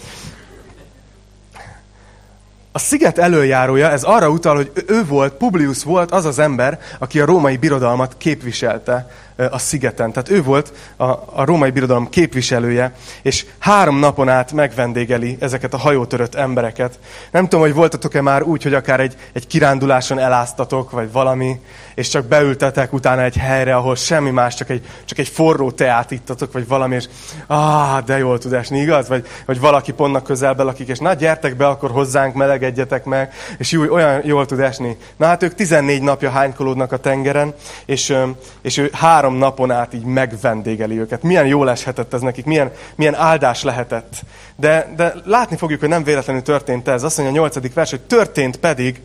A 2.75 2.79
sziget 2.79 3.17
előjárója, 3.17 3.89
ez 3.89 4.03
arra 4.03 4.29
utal, 4.29 4.55
hogy 4.55 4.71
ő 4.87 5.05
volt, 5.05 5.33
Publius 5.33 5.83
volt 5.83 6.11
az 6.11 6.25
az 6.25 6.39
ember, 6.39 6.79
aki 6.99 7.19
a 7.19 7.25
római 7.25 7.57
birodalmat 7.57 8.15
képviselte 8.17 9.09
a 9.49 9.57
szigeten. 9.57 10.11
Tehát 10.11 10.29
ő 10.29 10.43
volt 10.43 10.73
a, 10.97 11.03
a 11.11 11.45
római 11.45 11.71
birodalom 11.71 12.09
képviselője, 12.09 12.93
és 13.21 13.45
három 13.59 13.99
napon 13.99 14.29
át 14.29 14.51
megvendégeli 14.51 15.37
ezeket 15.39 15.73
a 15.73 15.77
hajótörött 15.77 16.35
embereket. 16.35 16.99
Nem 17.31 17.43
tudom, 17.43 17.61
hogy 17.61 17.73
voltatok-e 17.73 18.21
már 18.21 18.43
úgy, 18.43 18.63
hogy 18.63 18.73
akár 18.73 18.99
egy, 18.99 19.15
egy 19.33 19.47
kiránduláson 19.47 20.19
eláztatok, 20.19 20.91
vagy 20.91 21.11
valami, 21.11 21.59
és 21.95 22.07
csak 22.07 22.25
beültetek 22.25 22.93
utána 22.93 23.23
egy 23.23 23.37
helyre, 23.37 23.75
ahol 23.75 23.95
semmi 23.95 24.29
más, 24.29 24.55
csak 24.55 24.69
egy, 24.69 24.85
csak 25.05 25.17
egy 25.17 25.27
forró 25.27 25.71
teát 25.71 26.11
ittatok, 26.11 26.51
vagy 26.51 26.67
valami, 26.67 26.95
és 26.95 27.07
ah, 27.47 27.99
de 27.99 28.17
jól 28.17 28.37
tud 28.37 28.53
esni, 28.53 28.79
igaz? 28.79 29.07
Vagy, 29.07 29.27
vagy 29.45 29.59
valaki 29.59 29.91
pontnak 29.91 30.23
közelbe 30.23 30.63
lakik, 30.63 30.87
és 30.87 30.99
na 30.99 31.13
gyertek 31.13 31.55
be, 31.55 31.67
akkor 31.67 31.91
hozzánk, 31.91 32.33
melegedjetek 32.35 33.03
meg, 33.05 33.33
és 33.57 33.71
jó, 33.71 33.93
olyan 33.93 34.21
jól 34.25 34.45
tud 34.45 34.59
esni. 34.59 34.97
Na 35.17 35.25
hát 35.25 35.43
ők 35.43 35.53
14 35.53 36.01
napja 36.01 36.29
hánykolódnak 36.29 36.91
a 36.91 36.97
tengeren, 36.97 37.53
és, 37.85 38.15
és 38.61 38.77
ő 38.77 38.89
három 38.93 39.35
napon 39.35 39.71
át 39.71 39.93
így 39.93 40.05
megvendégeli 40.05 40.99
őket. 40.99 41.23
Milyen 41.23 41.45
jól 41.45 41.69
eshetett 41.69 42.13
ez 42.13 42.21
nekik, 42.21 42.45
milyen, 42.45 42.71
milyen 42.95 43.15
áldás 43.15 43.63
lehetett. 43.63 44.13
De, 44.55 44.93
de 44.95 45.13
látni 45.25 45.57
fogjuk, 45.57 45.79
hogy 45.79 45.89
nem 45.89 46.03
véletlenül 46.03 46.41
történt 46.41 46.87
ez. 46.87 47.03
Azt 47.03 47.17
mondja 47.17 47.35
a 47.35 47.39
nyolcadik 47.39 47.73
vers, 47.73 47.89
hogy 47.89 48.01
történt 48.01 48.57
pedig, 48.57 49.01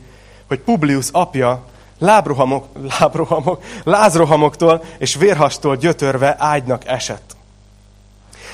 hogy 0.48 0.58
Publius 0.58 1.08
apja 1.12 1.64
lábrohamok, 1.98 2.66
lábrohamok, 2.98 3.62
lázrohamoktól 3.84 4.84
és 4.98 5.14
vérhastól 5.14 5.76
gyötörve 5.76 6.34
ágynak 6.38 6.86
esett. 6.86 7.36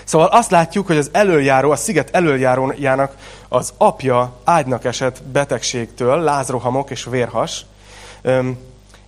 Szóval 0.05 0.27
azt 0.27 0.51
látjuk, 0.51 0.87
hogy 0.87 0.97
az 0.97 1.09
előjáró, 1.13 1.71
a 1.71 1.77
sziget 1.77 2.09
előjárójának 2.13 3.17
az 3.49 3.73
apja 3.77 4.33
ágynak 4.45 4.85
esett 4.85 5.23
betegségtől, 5.23 6.21
lázrohamok 6.21 6.91
és 6.91 7.05
vérhas. 7.05 7.67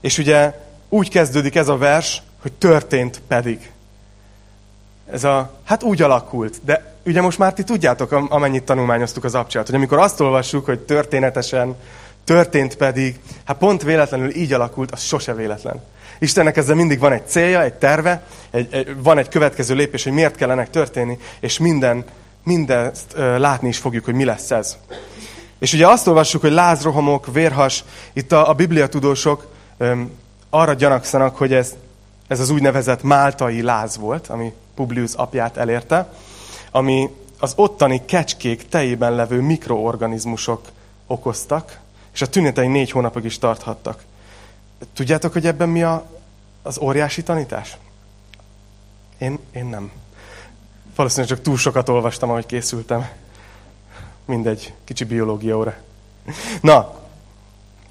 És 0.01 0.19
ugye 0.19 0.61
úgy 0.89 1.11
kezdődik 1.11 1.55
ez 1.55 1.69
a 1.69 1.77
vers, 1.77 2.23
hogy 2.43 2.53
történt 2.53 3.21
pedig. 3.29 3.71
Ez 5.11 5.25
a, 5.25 5.51
hát 5.65 5.83
úgy 5.83 6.03
alakult, 6.03 6.61
de 6.65 6.95
ugye 7.05 7.21
most 7.21 7.39
már 7.39 7.53
ti 7.53 7.63
tudjátok, 7.63 8.13
amennyit 8.13 8.65
tanulmányoztuk 8.65 9.25
az 9.25 9.35
abcsát, 9.35 9.67
hogy 9.67 9.75
amikor 9.75 9.99
azt 9.99 10.21
olvassuk, 10.21 10.65
hogy 10.65 10.81
történetesen, 10.81 11.77
történt 12.27 12.77
pedig, 12.77 13.21
hát 13.45 13.57
pont 13.57 13.83
véletlenül 13.83 14.35
így 14.35 14.53
alakult, 14.53 14.91
az 14.91 15.03
sose 15.03 15.35
véletlen. 15.35 15.83
Istennek 16.19 16.57
ezzel 16.57 16.75
mindig 16.75 16.99
van 16.99 17.13
egy 17.13 17.27
célja, 17.27 17.63
egy 17.63 17.75
terve, 17.75 18.27
egy, 18.51 18.69
egy, 18.71 19.03
van 19.03 19.19
egy 19.19 19.29
következő 19.29 19.75
lépés, 19.75 20.05
hogy 20.05 20.13
miért 20.13 20.37
kellene 20.37 20.67
történni, 20.67 21.19
és 21.41 21.59
minden, 21.59 22.05
mindezt 22.45 23.13
ö, 23.15 23.39
látni 23.39 23.69
is 23.69 23.79
fogjuk, 23.79 24.05
hogy 24.05 24.15
mi 24.15 24.25
lesz 24.25 24.51
ez. 24.51 24.77
És 25.59 25.73
ugye 25.73 25.89
azt 25.89 26.07
olvassuk, 26.07 26.41
hogy 26.41 26.53
lázrohamok, 26.53 27.33
vérhas, 27.33 27.85
itt 28.13 28.33
a, 28.33 28.49
a 28.49 28.53
bibliatudósok 28.53 29.47
ö, 29.77 30.01
arra 30.51 30.73
gyanakszanak, 30.73 31.37
hogy 31.37 31.53
ez, 31.53 31.75
ez 32.29 32.41
az 32.41 32.51
úgynevezett 32.51 33.03
máltai 33.03 33.63
láz 33.63 33.97
volt, 33.97 34.27
ami 34.27 34.53
Publius 34.75 35.13
apját 35.15 35.57
elérte, 35.57 36.13
ami 36.71 37.09
az 37.39 37.53
ottani 37.57 38.03
kecskék 38.05 38.69
tejében 38.69 39.15
levő 39.15 39.41
mikroorganizmusok 39.41 40.61
okoztak, 41.07 41.79
és 42.17 42.23
a 42.23 42.27
tünetei 42.27 42.67
négy 42.67 42.91
hónapig 42.91 43.25
is 43.25 43.39
tarthattak. 43.39 44.05
Tudjátok, 44.93 45.33
hogy 45.33 45.47
ebben 45.47 45.69
mi 45.69 45.83
a, 45.83 46.07
az 46.63 46.79
óriási 46.79 47.23
tanítás? 47.23 47.77
Én, 49.19 49.39
én 49.53 49.65
nem. 49.65 49.91
Valószínűleg 50.95 51.31
csak 51.31 51.45
túl 51.45 51.57
sokat 51.57 51.89
olvastam, 51.89 52.31
ahogy 52.31 52.47
készültem. 52.47 53.09
Mindegy, 54.25 54.75
kicsi 54.85 55.05
biológia 55.05 55.57
óra. 55.57 55.75
Na, 56.61 57.01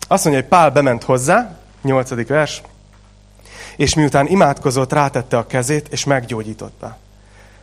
azt 0.07 0.23
mondja, 0.23 0.41
hogy 0.41 0.51
Pál 0.51 0.71
bement 0.71 1.03
hozzá, 1.03 1.57
nyolcadik 1.81 2.27
vers, 2.27 2.61
és 3.75 3.93
miután 3.93 4.27
imádkozott, 4.27 4.93
rátette 4.93 5.37
a 5.37 5.47
kezét, 5.47 5.87
és 5.87 6.03
meggyógyította. 6.03 6.97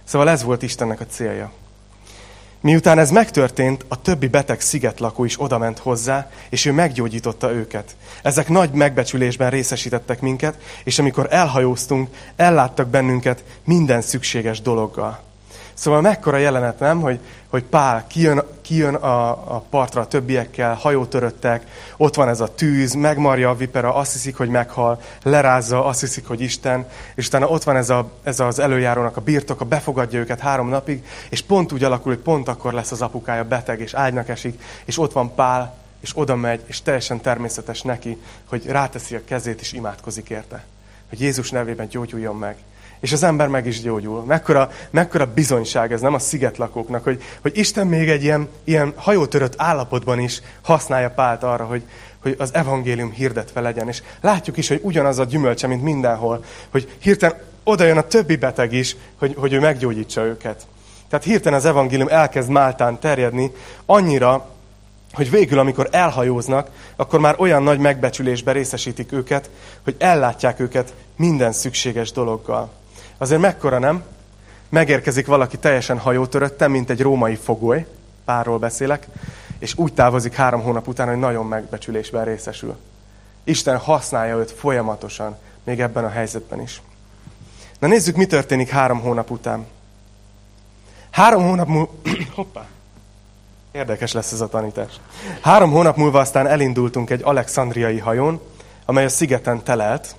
Szóval 0.05 0.29
ez 0.29 0.43
volt 0.43 0.63
Istennek 0.63 1.01
a 1.01 1.07
célja. 1.07 1.53
Miután 2.63 2.99
ez 2.99 3.11
megtörtént, 3.11 3.85
a 3.89 4.01
többi 4.01 4.29
beteg 4.29 4.61
szigetlakó 4.61 5.25
is 5.25 5.41
odament 5.41 5.79
hozzá, 5.79 6.31
és 6.49 6.65
ő 6.65 6.73
meggyógyította 6.73 7.53
őket. 7.53 7.97
Ezek 8.23 8.49
nagy 8.49 8.71
megbecsülésben 8.71 9.51
részesítettek 9.51 10.21
minket, 10.21 10.59
és 10.85 10.99
amikor 10.99 11.27
elhajóztunk, 11.31 12.09
elláttak 12.37 12.89
bennünket 12.89 13.45
minden 13.65 14.01
szükséges 14.01 14.61
dologgal. 14.61 15.32
Szóval 15.75 16.01
mekkora 16.01 16.37
jelenet, 16.37 16.79
nem, 16.79 17.01
hogy, 17.01 17.21
hogy 17.49 17.63
Pál 17.63 18.07
kijön, 18.07 18.43
kijön 18.61 18.95
a, 18.95 19.31
a 19.31 19.65
partra 19.71 20.01
a 20.01 20.07
többiekkel, 20.07 20.75
hajótöröttek, 20.75 21.67
ott 21.97 22.15
van 22.15 22.29
ez 22.29 22.41
a 22.41 22.55
tűz, 22.55 22.95
megmarja 22.95 23.51
a 23.51 23.55
vipera, 23.55 23.95
azt 23.95 24.13
hiszik, 24.13 24.37
hogy 24.37 24.49
meghal, 24.49 25.01
lerázza, 25.23 25.85
azt 25.85 26.01
hiszik, 26.01 26.27
hogy 26.27 26.41
Isten, 26.41 26.87
és 27.15 27.27
utána 27.27 27.49
ott 27.49 27.63
van 27.63 27.77
ez, 27.77 27.91
a, 27.91 28.11
ez 28.23 28.41
az 28.41 28.59
előjárónak 28.59 29.17
a 29.17 29.21
birtoka, 29.21 29.65
befogadja 29.65 30.19
őket 30.19 30.41
három 30.41 30.69
napig, 30.69 31.07
és 31.29 31.43
pont 31.43 31.73
úgy 31.73 31.85
alakul, 31.85 32.13
hogy 32.13 32.23
pont 32.23 32.49
akkor 32.49 32.73
lesz 32.73 32.93
az 32.93 33.03
apukája 33.03 33.45
beteg, 33.45 33.81
és 33.81 33.95
ágynak 33.95 34.29
esik, 34.29 34.63
és 34.85 34.99
ott 34.99 35.13
van 35.13 35.35
Pál, 35.35 35.75
és 36.01 36.13
oda 36.15 36.37
megy, 36.37 36.61
és 36.67 36.83
teljesen 36.83 37.21
természetes 37.21 37.83
neki, 37.83 38.23
hogy 38.49 38.67
ráteszi 38.67 39.15
a 39.15 39.25
kezét, 39.25 39.61
és 39.61 39.73
imádkozik 39.73 40.31
érte. 40.31 40.65
Hogy 41.09 41.21
Jézus 41.21 41.51
nevében 41.51 41.89
gyógyuljon 41.89 42.37
meg 42.37 42.57
és 43.03 43.13
az 43.13 43.23
ember 43.23 43.49
meg 43.49 43.67
is 43.67 43.81
gyógyul. 43.81 44.25
Mekkora, 44.25 44.71
mekkora 44.91 45.33
bizonyság 45.33 45.93
ez, 45.93 46.01
nem 46.01 46.15
a 46.15 46.19
szigetlakóknak, 46.19 47.05
hogy, 47.05 47.23
hogy 47.41 47.57
Isten 47.57 47.87
még 47.87 48.09
egy 48.09 48.23
ilyen, 48.23 48.49
ilyen 48.65 48.93
hajótörött 48.97 49.55
állapotban 49.57 50.19
is 50.19 50.43
használja 50.63 51.11
Pált 51.11 51.43
arra, 51.43 51.65
hogy, 51.65 51.83
hogy 52.23 52.35
az 52.39 52.55
evangélium 52.55 53.11
hirdetve 53.11 53.61
legyen. 53.61 53.89
És 53.89 54.03
látjuk 54.21 54.57
is, 54.57 54.69
hogy 54.69 54.81
ugyanaz 54.83 55.19
a 55.19 55.25
gyümölcse, 55.25 55.67
mint 55.67 55.83
mindenhol, 55.83 56.45
hogy 56.71 56.97
hirtelen 56.99 57.37
oda 57.65 57.85
jön 57.85 57.97
a 57.97 58.07
többi 58.07 58.37
beteg 58.37 58.73
is, 58.73 58.97
hogy, 59.19 59.35
hogy 59.39 59.53
ő 59.53 59.61
meggyógyítsa 59.61 60.25
őket. 60.25 60.67
Tehát 61.09 61.25
hirtelen 61.25 61.59
az 61.59 61.65
evangélium 61.65 62.09
elkezd 62.09 62.51
Máltán 62.51 62.99
terjedni, 62.99 63.53
annyira, 63.87 64.49
hogy 65.13 65.31
végül, 65.31 65.59
amikor 65.59 65.89
elhajóznak, 65.91 66.71
akkor 66.97 67.21
már 67.21 67.35
olyan 67.39 67.63
nagy 67.63 67.79
megbecsülésbe 67.79 68.53
részesítik 68.53 69.13
őket, 69.13 69.51
hogy 69.85 69.97
ellátják 69.99 70.61
őket 70.61 70.95
minden 71.17 71.53
szükséges 71.53 72.13
dologgal. 72.13 72.71
Azért 73.23 73.41
mekkora 73.41 73.79
nem? 73.79 74.03
Megérkezik 74.69 75.27
valaki 75.27 75.59
teljesen 75.59 75.99
hajótöröttem, 75.99 76.71
mint 76.71 76.91
egy 76.91 77.01
római 77.01 77.35
fogoly, 77.35 77.87
párról 78.25 78.59
beszélek, 78.59 79.07
és 79.59 79.79
úgy 79.79 79.93
távozik 79.93 80.35
három 80.35 80.63
hónap 80.63 80.89
után, 80.89 81.09
hogy 81.09 81.19
nagyon 81.19 81.47
megbecsülésben 81.47 82.25
részesül. 82.25 82.77
Isten 83.45 83.77
használja 83.77 84.37
őt 84.37 84.51
folyamatosan, 84.51 85.37
még 85.65 85.81
ebben 85.81 86.05
a 86.05 86.09
helyzetben 86.09 86.61
is. 86.61 86.83
Na 87.79 87.87
nézzük, 87.87 88.17
mi 88.17 88.27
történik 88.27 88.69
három 88.69 89.01
hónap 89.01 89.31
után. 89.31 89.67
Három 91.11 91.43
hónap 91.43 91.69
múlva... 91.69 91.91
Hoppá! 92.35 92.67
Érdekes 93.73 94.13
lesz 94.13 94.33
ez 94.33 94.41
a 94.41 94.49
tanítás. 94.49 95.01
Három 95.41 95.71
hónap 95.71 95.97
múlva 95.97 96.21
aztán 96.21 96.47
elindultunk 96.47 97.11
egy 97.11 97.23
alexandriai 97.25 97.99
hajón, 97.99 98.41
amely 98.85 99.05
a 99.05 99.09
szigeten 99.09 99.63
telelt, 99.63 100.15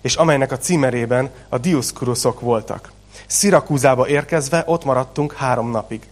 és 0.00 0.14
amelynek 0.14 0.52
a 0.52 0.58
címerében 0.58 1.30
a 1.48 1.58
Dioskuruszok 1.58 2.40
voltak. 2.40 2.92
Szirakúzába 3.26 4.08
érkezve 4.08 4.62
ott 4.66 4.84
maradtunk 4.84 5.32
három 5.32 5.70
napig. 5.70 6.02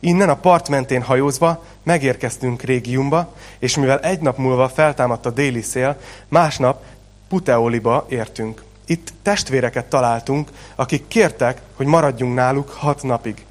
Innen 0.00 0.28
a 0.28 0.36
part 0.36 0.68
mentén 0.68 1.02
hajózva 1.02 1.64
megérkeztünk 1.82 2.62
régiumba, 2.62 3.32
és 3.58 3.76
mivel 3.76 4.00
egy 4.00 4.20
nap 4.20 4.36
múlva 4.36 4.68
feltámadt 4.68 5.26
a 5.26 5.30
déli 5.30 5.62
szél, 5.62 5.96
másnap 6.28 6.82
Puteoliba 7.28 8.06
értünk. 8.08 8.62
Itt 8.86 9.12
testvéreket 9.22 9.84
találtunk, 9.84 10.50
akik 10.74 11.08
kértek, 11.08 11.60
hogy 11.74 11.86
maradjunk 11.86 12.34
náluk 12.34 12.70
hat 12.70 13.02
napig. 13.02 13.44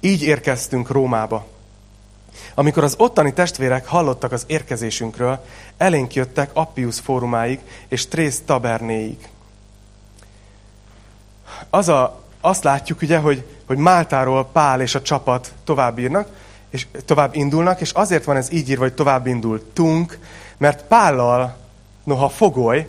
Így 0.00 0.22
érkeztünk 0.22 0.90
Rómába. 0.90 1.46
Amikor 2.58 2.84
az 2.84 2.94
ottani 2.96 3.32
testvérek 3.32 3.86
hallottak 3.86 4.32
az 4.32 4.44
érkezésünkről, 4.46 5.44
elénk 5.76 6.14
jöttek 6.14 6.50
Appius 6.52 7.00
fórumáig 7.00 7.60
és 7.88 8.06
Trész 8.06 8.42
tabernéig. 8.46 9.28
Az 11.70 11.88
a, 11.88 12.22
azt 12.40 12.64
látjuk 12.64 13.02
ugye, 13.02 13.18
hogy, 13.18 13.44
hogy 13.66 13.76
Máltáról 13.76 14.44
Pál 14.52 14.80
és 14.80 14.94
a 14.94 15.02
csapat 15.02 15.52
tovább 15.64 15.98
írnak, 15.98 16.28
és 16.70 16.86
tovább 17.04 17.34
indulnak, 17.34 17.80
és 17.80 17.90
azért 17.90 18.24
van 18.24 18.36
ez 18.36 18.52
így 18.52 18.68
írva, 18.68 18.82
hogy 18.82 18.94
tovább 18.94 19.26
indultunk, 19.26 20.18
mert 20.56 20.84
Pállal, 20.84 21.56
noha 22.04 22.28
fogoly, 22.28 22.88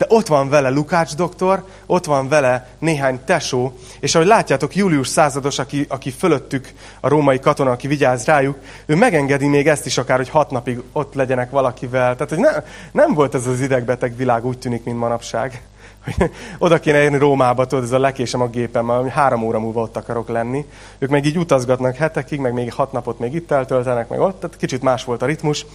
de 0.00 0.06
ott 0.08 0.26
van 0.26 0.48
vele 0.48 0.68
Lukács 0.68 1.14
doktor, 1.14 1.64
ott 1.86 2.04
van 2.04 2.28
vele 2.28 2.68
néhány 2.78 3.20
tesó, 3.24 3.72
és 4.00 4.14
ahogy 4.14 4.26
látjátok, 4.26 4.76
Július 4.76 5.08
százados, 5.08 5.58
aki, 5.58 5.86
aki 5.88 6.10
fölöttük 6.10 6.72
a 7.00 7.08
római 7.08 7.38
katona, 7.38 7.70
aki 7.70 7.86
vigyáz 7.86 8.24
rájuk, 8.24 8.58
ő 8.86 8.94
megengedi 8.94 9.46
még 9.46 9.68
ezt 9.68 9.86
is 9.86 9.98
akár, 9.98 10.16
hogy 10.16 10.28
hat 10.28 10.50
napig 10.50 10.82
ott 10.92 11.14
legyenek 11.14 11.50
valakivel. 11.50 12.16
Tehát, 12.16 12.28
hogy 12.28 12.38
ne, 12.38 12.50
nem 12.92 13.14
volt 13.14 13.34
ez 13.34 13.46
az 13.46 13.60
idegbeteg 13.60 14.16
világ 14.16 14.46
úgy 14.46 14.58
tűnik, 14.58 14.84
mint 14.84 14.98
manapság. 14.98 15.62
Hogy 16.04 16.30
oda 16.58 16.80
kéne 16.80 17.02
érni 17.02 17.18
Rómába, 17.18 17.66
tudod, 17.66 17.84
ez 17.84 17.92
a 17.92 17.98
lekésem 17.98 18.40
a 18.40 18.48
gépem, 18.48 18.90
ami 18.90 19.10
három 19.10 19.42
óra 19.42 19.58
múlva 19.58 19.80
ott 19.80 19.96
akarok 19.96 20.28
lenni. 20.28 20.64
Ők 20.98 21.10
meg 21.10 21.24
így 21.24 21.38
utazgatnak 21.38 21.96
hetekig, 21.96 22.40
meg 22.40 22.52
még 22.52 22.72
hat 22.72 22.92
napot 22.92 23.18
még 23.18 23.34
itt 23.34 23.50
eltöltenek, 23.50 24.08
meg 24.08 24.20
ott, 24.20 24.40
tehát 24.40 24.56
kicsit 24.56 24.82
más 24.82 25.04
volt 25.04 25.22
a 25.22 25.26
ritmus. 25.26 25.66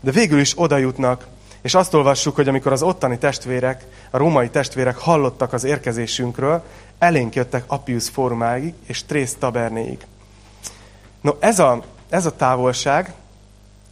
De 0.00 0.10
végül 0.10 0.40
is 0.40 0.52
oda 0.56 0.76
jutnak, 0.76 1.26
és 1.64 1.74
azt 1.74 1.94
olvassuk, 1.94 2.34
hogy 2.34 2.48
amikor 2.48 2.72
az 2.72 2.82
ottani 2.82 3.18
testvérek, 3.18 3.84
a 4.10 4.16
római 4.16 4.48
testvérek 4.48 4.96
hallottak 4.96 5.52
az 5.52 5.64
érkezésünkről, 5.64 6.62
elénk 6.98 7.34
jöttek 7.34 7.64
Appius 7.66 8.08
formáig 8.08 8.74
és 8.86 9.04
Trész 9.04 9.36
tabernéig. 9.38 10.06
No, 11.20 11.32
ez 11.38 11.58
a, 11.58 11.82
ez 12.08 12.26
a 12.26 12.36
távolság, 12.36 13.12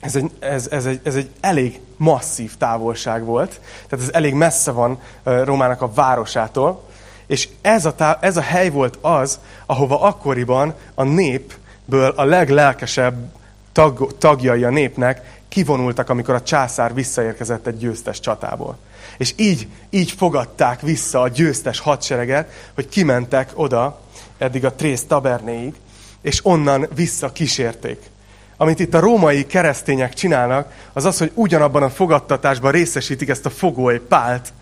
ez 0.00 0.16
egy, 0.16 0.30
ez, 0.38 0.68
ez, 0.70 0.86
egy, 0.86 1.00
ez 1.02 1.14
egy 1.14 1.30
elég 1.40 1.80
masszív 1.96 2.56
távolság 2.56 3.24
volt, 3.24 3.60
tehát 3.88 4.04
ez 4.04 4.14
elég 4.14 4.34
messze 4.34 4.70
van 4.70 5.00
Rómának 5.22 5.82
a 5.82 5.92
városától, 5.92 6.82
és 7.26 7.48
ez 7.60 7.84
a, 7.84 7.94
tá, 7.94 8.18
ez 8.20 8.36
a 8.36 8.40
hely 8.42 8.70
volt 8.70 8.98
az, 9.00 9.38
ahova 9.66 10.00
akkoriban 10.00 10.74
a 10.94 11.02
népből 11.02 12.12
a 12.16 12.24
leglelkesebb 12.24 13.32
tag, 13.72 14.18
tagjai 14.18 14.64
a 14.64 14.70
népnek 14.70 15.40
kivonultak, 15.52 16.08
amikor 16.08 16.34
a 16.34 16.42
császár 16.42 16.94
visszaérkezett 16.94 17.66
egy 17.66 17.76
győztes 17.76 18.20
csatából. 18.20 18.78
És 19.16 19.32
így, 19.36 19.66
így 19.90 20.10
fogadták 20.10 20.80
vissza 20.80 21.20
a 21.20 21.28
győztes 21.28 21.78
hadsereget, 21.78 22.52
hogy 22.74 22.88
kimentek 22.88 23.50
oda, 23.54 24.00
eddig 24.38 24.64
a 24.64 24.72
Trész 24.72 25.04
tabernéig, 25.04 25.74
és 26.20 26.40
onnan 26.44 26.88
vissza 26.94 27.32
kísérték 27.32 28.10
amit 28.56 28.80
itt 28.80 28.94
a 28.94 29.00
római 29.00 29.46
keresztények 29.46 30.14
csinálnak, 30.14 30.72
az 30.92 31.04
az, 31.04 31.18
hogy 31.18 31.30
ugyanabban 31.34 31.82
a 31.82 31.90
fogadtatásban 31.90 32.72
részesítik 32.72 33.28
ezt 33.28 33.46
a 33.46 33.50
fogoly 33.50 34.00
pált, 34.00 34.52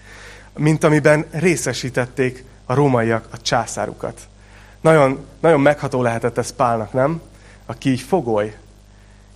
mint 0.57 0.85
amiben 0.85 1.27
részesítették 1.31 2.45
a 2.67 2.75
rómaiak 2.75 3.29
a 3.31 3.41
császárukat. 3.41 4.21
Nagyon, 4.81 5.27
nagyon 5.41 5.61
megható 5.61 6.03
lehetett 6.03 6.39
ez 6.39 6.53
Pálnak, 6.53 6.93
nem? 6.93 7.21
Aki 7.67 7.91
így 7.91 8.01
fogoly. 8.01 8.55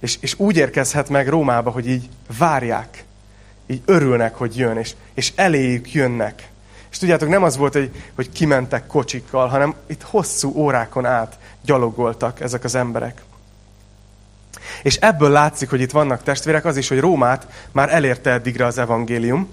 És, 0.04 0.16
és 0.20 0.34
úgy 0.38 0.56
érkezhet 0.56 1.08
meg 1.08 1.28
Rómába, 1.28 1.70
hogy 1.70 1.88
így 1.88 2.08
várják. 2.38 3.04
Így 3.66 3.82
örülnek, 3.84 4.34
hogy 4.34 4.56
jön, 4.56 4.76
és, 4.76 4.94
és 5.14 5.32
eléjük 5.34 5.92
jönnek. 5.92 6.48
És 6.90 6.98
tudjátok, 6.98 7.28
nem 7.28 7.42
az 7.42 7.56
volt, 7.56 7.72
hogy, 7.72 7.90
hogy 8.14 8.32
kimentek 8.32 8.86
kocsikkal, 8.86 9.48
hanem 9.48 9.74
itt 9.86 10.02
hosszú 10.02 10.52
órákon 10.54 11.06
át 11.06 11.38
gyalogoltak 11.62 12.40
ezek 12.40 12.64
az 12.64 12.74
emberek. 12.74 13.22
És 14.82 14.96
ebből 14.96 15.30
látszik, 15.30 15.70
hogy 15.70 15.80
itt 15.80 15.90
vannak 15.90 16.22
testvérek, 16.22 16.64
az 16.64 16.76
is, 16.76 16.88
hogy 16.88 17.00
Rómát 17.00 17.46
már 17.72 17.92
elérte 17.92 18.30
eddigre 18.30 18.66
az 18.66 18.78
evangélium, 18.78 19.48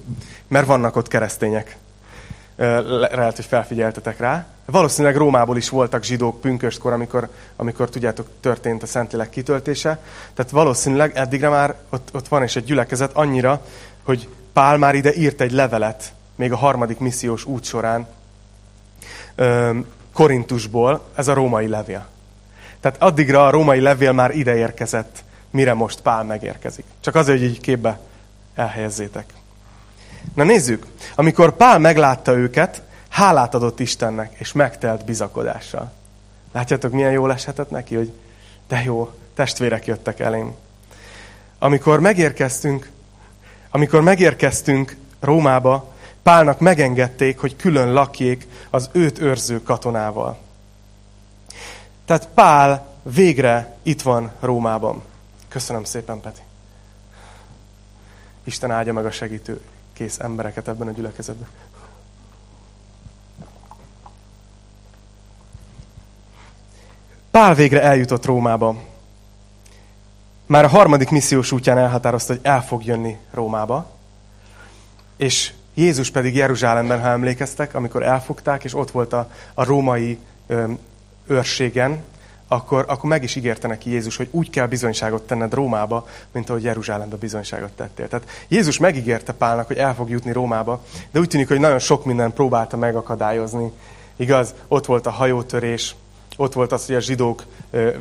mert 0.47 0.67
vannak 0.67 0.95
ott 0.95 1.07
keresztények. 1.07 1.77
Lehet, 2.61 3.35
hogy 3.35 3.45
felfigyeltetek 3.45 4.19
rá. 4.19 4.45
Valószínűleg 4.65 5.17
Rómából 5.17 5.57
is 5.57 5.69
voltak 5.69 6.03
zsidók 6.03 6.41
pünköstkor, 6.41 6.93
amikor, 6.93 7.29
amikor 7.55 7.89
tudjátok, 7.89 8.27
történt 8.39 8.83
a 8.83 8.85
Szentlélek 8.85 9.29
kitöltése. 9.29 9.99
Tehát 10.33 10.51
valószínűleg 10.51 11.11
eddigre 11.15 11.49
már 11.49 11.75
ott, 11.89 12.09
ott 12.13 12.27
van 12.27 12.43
is 12.43 12.55
egy 12.55 12.63
gyülekezet 12.63 13.11
annyira, 13.13 13.65
hogy 14.03 14.27
Pál 14.53 14.77
már 14.77 14.95
ide 14.95 15.13
írt 15.13 15.41
egy 15.41 15.51
levelet, 15.51 16.13
még 16.35 16.51
a 16.51 16.57
harmadik 16.57 16.99
missziós 16.99 17.45
út 17.45 17.63
során, 17.63 18.07
Korintusból, 20.13 21.01
ez 21.15 21.27
a 21.27 21.33
római 21.33 21.67
levél. 21.67 22.07
Tehát 22.79 23.01
addigra 23.01 23.45
a 23.45 23.49
római 23.49 23.79
levél 23.79 24.11
már 24.11 24.35
ide 24.35 24.55
érkezett, 24.55 25.23
mire 25.49 25.73
most 25.73 26.01
Pál 26.01 26.23
megérkezik. 26.23 26.85
Csak 26.99 27.15
azért, 27.15 27.39
hogy 27.39 27.47
így 27.47 27.59
képbe 27.59 27.99
elhelyezzétek. 28.55 29.33
Na 30.33 30.43
nézzük, 30.43 30.85
amikor 31.15 31.55
Pál 31.55 31.79
meglátta 31.79 32.33
őket, 32.37 32.81
hálát 33.09 33.53
adott 33.53 33.79
Istennek, 33.79 34.33
és 34.37 34.51
megtelt 34.51 35.05
bizakodással. 35.05 35.91
Látjátok, 36.51 36.91
milyen 36.91 37.11
jól 37.11 37.31
eshetett 37.31 37.69
neki, 37.69 37.95
hogy 37.95 38.11
de 38.67 38.81
jó, 38.83 39.11
testvérek 39.33 39.85
jöttek 39.85 40.19
elém. 40.19 40.55
Amikor 41.59 41.99
megérkeztünk, 41.99 42.89
amikor 43.69 44.01
megérkeztünk 44.01 44.95
Rómába, 45.19 45.93
Pálnak 46.23 46.59
megengedték, 46.59 47.39
hogy 47.39 47.55
külön 47.55 47.93
lakjék 47.93 48.47
az 48.69 48.89
őt 48.91 49.19
őrző 49.19 49.63
katonával. 49.63 50.37
Tehát 52.05 52.27
Pál 52.33 52.87
végre 53.03 53.75
itt 53.81 54.01
van 54.01 54.31
Rómában. 54.39 55.01
Köszönöm 55.47 55.83
szépen, 55.83 56.21
Peti. 56.21 56.41
Isten 58.43 58.71
áldja 58.71 58.93
meg 58.93 59.05
a 59.05 59.11
segítő 59.11 59.61
kész 60.01 60.19
embereket 60.19 60.67
ebben 60.67 60.87
a 60.87 60.91
gyülekezetben. 60.91 61.47
Pál 67.31 67.55
végre 67.55 67.81
eljutott 67.81 68.25
Rómába. 68.25 68.75
Már 70.45 70.63
a 70.63 70.67
harmadik 70.67 71.09
missziós 71.09 71.51
útján 71.51 71.77
elhatározta, 71.77 72.33
hogy 72.33 72.41
el 72.43 72.63
fog 72.63 72.85
jönni 72.85 73.17
Rómába. 73.31 73.91
És 75.17 75.53
Jézus 75.73 76.11
pedig 76.11 76.35
Jeruzsálemben, 76.35 77.01
ha 77.01 77.07
emlékeztek, 77.07 77.75
amikor 77.75 78.03
elfogták, 78.03 78.63
és 78.63 78.73
ott 78.73 78.91
volt 78.91 79.13
a, 79.13 79.29
a 79.53 79.63
római 79.63 80.19
ö, 80.47 80.71
őrségen, 81.27 82.03
akkor, 82.51 82.85
akkor 82.87 83.09
meg 83.09 83.23
is 83.23 83.35
ígérte 83.35 83.67
neki 83.67 83.89
Jézus, 83.89 84.17
hogy 84.17 84.27
úgy 84.31 84.49
kell 84.49 84.67
bizonyságot 84.67 85.21
tenned 85.21 85.53
Rómába, 85.53 86.07
mint 86.31 86.49
ahogy 86.49 86.63
Jeruzsálembe 86.63 87.15
bizonyságot 87.15 87.71
tettél. 87.71 88.07
Tehát 88.07 88.27
Jézus 88.47 88.77
megígérte 88.77 89.33
Pálnak, 89.33 89.67
hogy 89.67 89.77
el 89.77 89.95
fog 89.95 90.09
jutni 90.09 90.31
Rómába, 90.31 90.81
de 91.11 91.19
úgy 91.19 91.27
tűnik, 91.27 91.47
hogy 91.47 91.59
nagyon 91.59 91.79
sok 91.79 92.05
minden 92.05 92.33
próbálta 92.33 92.77
megakadályozni. 92.77 93.71
Igaz, 94.15 94.53
ott 94.67 94.85
volt 94.85 95.05
a 95.05 95.09
hajótörés, 95.09 95.95
ott 96.37 96.53
volt 96.53 96.71
az, 96.71 96.85
hogy 96.85 96.95
a 96.95 96.99
zsidók 96.99 97.43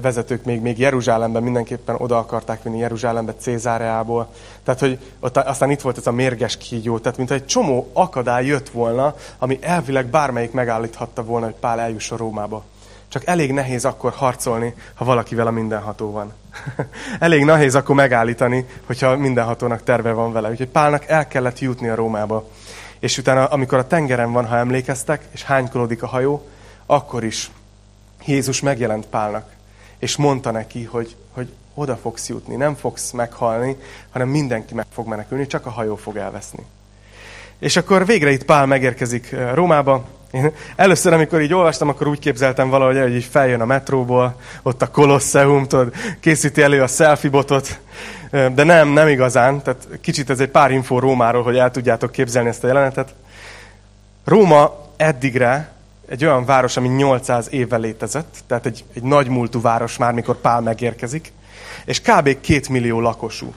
vezetők 0.03 0.44
még, 0.44 0.61
még 0.61 0.79
Jeruzsálemben 0.79 1.42
mindenképpen 1.42 1.96
oda 1.98 2.18
akarták 2.18 2.62
vinni 2.62 2.79
Jeruzsálembe 2.79 3.35
Cézáreából. 3.35 4.29
Tehát, 4.64 4.81
hogy 4.81 4.98
ott 5.20 5.37
aztán 5.37 5.70
itt 5.70 5.81
volt 5.81 5.98
ez 5.98 6.07
a 6.07 6.12
mérges 6.12 6.57
kígyó, 6.57 6.98
tehát 6.98 7.18
mint 7.18 7.31
egy 7.31 7.46
csomó 7.46 7.90
akadály 7.92 8.46
jött 8.46 8.68
volna, 8.68 9.14
ami 9.38 9.59
elvileg 9.61 10.07
bármelyik 10.07 10.53
megállíthatta 10.53 11.25
volna, 11.25 11.46
hogy 11.46 11.55
Pál 11.55 11.81
eljusson 11.81 12.18
Rómába. 12.18 12.64
Csak 13.11 13.27
elég 13.27 13.53
nehéz 13.53 13.85
akkor 13.85 14.12
harcolni, 14.12 14.75
ha 14.94 15.05
valakivel 15.05 15.46
a 15.46 15.51
mindenható 15.51 16.11
van. 16.11 16.33
elég 17.18 17.44
nehéz 17.44 17.75
akkor 17.75 17.94
megállítani, 17.94 18.66
hogyha 18.87 19.16
mindenhatónak 19.16 19.83
terve 19.83 20.12
van 20.12 20.33
vele. 20.33 20.51
Úgyhogy 20.51 20.68
Pálnak 20.68 21.07
el 21.07 21.29
kellett 21.29 21.59
jutni 21.59 21.88
a 21.88 21.94
Rómába. 21.94 22.49
És 22.99 23.18
utána, 23.18 23.44
amikor 23.44 23.79
a 23.79 23.87
tengeren 23.87 24.33
van, 24.33 24.46
ha 24.46 24.57
emlékeztek, 24.57 25.25
és 25.31 25.42
hánykolódik 25.42 26.03
a 26.03 26.07
hajó, 26.07 26.49
akkor 26.87 27.25
is 27.25 27.51
Jézus 28.27 28.61
megjelent 28.61 29.07
Pálnak, 29.07 29.51
és 29.99 30.16
mondta 30.16 30.51
neki, 30.51 30.85
hogy, 30.85 31.16
hogy 31.33 31.53
oda 31.75 31.96
fogsz 31.96 32.29
jutni, 32.29 32.57
nem 32.57 32.75
fogsz 32.75 33.11
meghalni, 33.11 33.77
hanem 34.11 34.29
mindenki 34.29 34.75
meg 34.75 34.87
fog 34.92 35.07
menekülni, 35.07 35.46
csak 35.46 35.66
a 35.66 35.70
hajó 35.70 35.96
fog 35.96 36.16
elveszni. 36.16 36.66
És 37.59 37.77
akkor 37.77 38.07
végre 38.07 38.31
itt 38.31 38.44
Pál 38.44 38.66
megérkezik 38.66 39.33
eh, 39.33 39.55
Rómába. 39.55 40.05
Én 40.31 40.53
először, 40.77 41.12
amikor 41.12 41.40
így 41.40 41.55
olvastam, 41.55 41.88
akkor 41.88 42.07
úgy 42.07 42.19
képzeltem 42.19 42.69
valahogy, 42.69 42.99
hogy 42.99 43.14
így 43.14 43.25
feljön 43.25 43.61
a 43.61 43.64
metróból, 43.64 44.40
ott 44.62 44.83
a 44.83 44.90
Kolosseum, 44.90 45.66
tudod, 45.66 45.95
készíti 46.21 46.62
elő 46.62 46.83
a 46.83 46.87
selfie 46.87 47.31
botot, 47.31 47.79
de 48.31 48.64
nem, 48.64 48.88
nem 48.88 49.09
igazán. 49.09 49.62
Tehát 49.62 49.88
kicsit 50.01 50.31
ez 50.31 50.40
egy 50.40 50.49
pár 50.49 50.71
info 50.71 50.99
Rómáról, 50.99 51.43
hogy 51.43 51.57
el 51.57 51.71
tudjátok 51.71 52.12
képzelni 52.12 52.49
ezt 52.49 52.64
a 52.64 52.66
jelenetet. 52.66 53.14
Róma 54.25 54.88
eddigre 54.97 55.73
egy 56.09 56.25
olyan 56.25 56.45
város, 56.45 56.77
ami 56.77 56.88
800 56.88 57.47
évvel 57.51 57.81
létezett, 57.81 58.37
tehát 58.47 58.66
egy, 58.66 58.85
egy 58.95 59.03
nagy 59.03 59.29
múltú 59.29 59.61
város 59.61 59.97
már, 59.97 60.12
mikor 60.12 60.37
Pál 60.37 60.61
megérkezik, 60.61 61.33
és 61.85 62.01
kb. 62.01 62.40
két 62.40 62.69
millió 62.69 63.01
lakosú. 63.01 63.55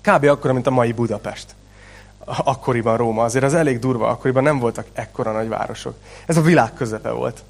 Kb. 0.00 0.24
akkora, 0.24 0.52
mint 0.52 0.66
a 0.66 0.70
mai 0.70 0.92
Budapest. 0.92 1.54
Akkoriban 2.24 2.96
Róma. 2.96 3.22
Azért 3.22 3.44
az 3.44 3.54
elég 3.54 3.78
durva, 3.78 4.08
akkoriban 4.08 4.42
nem 4.42 4.58
voltak 4.58 4.86
ekkora 4.92 5.32
nagy 5.32 5.48
városok. 5.48 5.94
Ez 6.26 6.36
a 6.36 6.42
világ 6.42 6.74
közepe 6.74 7.10
volt. 7.10 7.42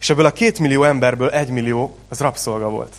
És 0.00 0.10
ebből 0.10 0.24
a 0.24 0.32
két 0.32 0.58
millió 0.58 0.82
emberből 0.82 1.30
egy 1.30 1.48
millió 1.48 1.96
az 2.08 2.20
rabszolga 2.20 2.68
volt. 2.68 2.94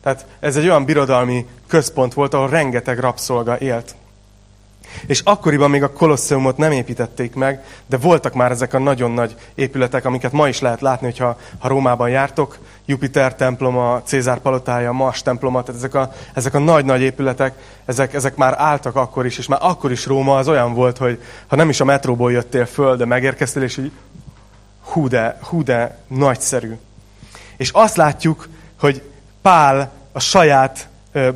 Tehát 0.00 0.26
ez 0.40 0.56
egy 0.56 0.64
olyan 0.64 0.84
birodalmi 0.84 1.46
központ 1.66 2.14
volt, 2.14 2.34
ahol 2.34 2.48
rengeteg 2.48 2.98
rabszolga 2.98 3.58
élt. 3.58 3.94
És 5.06 5.20
akkoriban 5.20 5.70
még 5.70 5.82
a 5.82 5.92
Kolosseumot 5.92 6.56
nem 6.56 6.72
építették 6.72 7.34
meg, 7.34 7.64
de 7.86 7.96
voltak 7.96 8.34
már 8.34 8.50
ezek 8.50 8.74
a 8.74 8.78
nagyon 8.78 9.10
nagy 9.10 9.34
épületek, 9.54 10.04
amiket 10.04 10.32
ma 10.32 10.48
is 10.48 10.60
lehet 10.60 10.80
látni, 10.80 11.06
hogyha 11.06 11.38
ha 11.58 11.68
Rómában 11.68 12.08
jártok. 12.08 12.58
Jupiter 12.86 13.34
temploma, 13.34 14.02
Cézár 14.04 14.38
palotája, 14.38 14.92
Mars 14.92 15.22
temploma, 15.22 15.62
tehát 15.62 15.80
ezek 15.80 15.94
a, 15.94 16.12
ezek 16.34 16.54
a 16.54 16.58
nagy-nagy 16.58 17.00
épületek, 17.00 17.54
ezek, 17.84 18.14
ezek 18.14 18.36
már 18.36 18.54
álltak 18.58 18.96
akkor 18.96 19.26
is, 19.26 19.38
és 19.38 19.46
már 19.46 19.58
akkor 19.62 19.90
is 19.90 20.06
Róma 20.06 20.36
az 20.36 20.48
olyan 20.48 20.74
volt, 20.74 20.98
hogy 20.98 21.22
ha 21.46 21.56
nem 21.56 21.68
is 21.68 21.80
a 21.80 21.84
metróból 21.84 22.32
jöttél 22.32 22.66
föl, 22.66 22.96
de 22.96 23.04
megérkeztél, 23.04 23.62
és 23.62 23.76
így 23.76 23.92
hú 24.84 25.08
de, 25.08 25.38
hú 25.42 25.62
de 25.62 25.98
nagyszerű. 26.06 26.72
És 27.56 27.70
azt 27.70 27.96
látjuk, 27.96 28.48
hogy 28.80 29.02
Pál 29.42 29.92
a 30.12 30.20
saját 30.20 30.88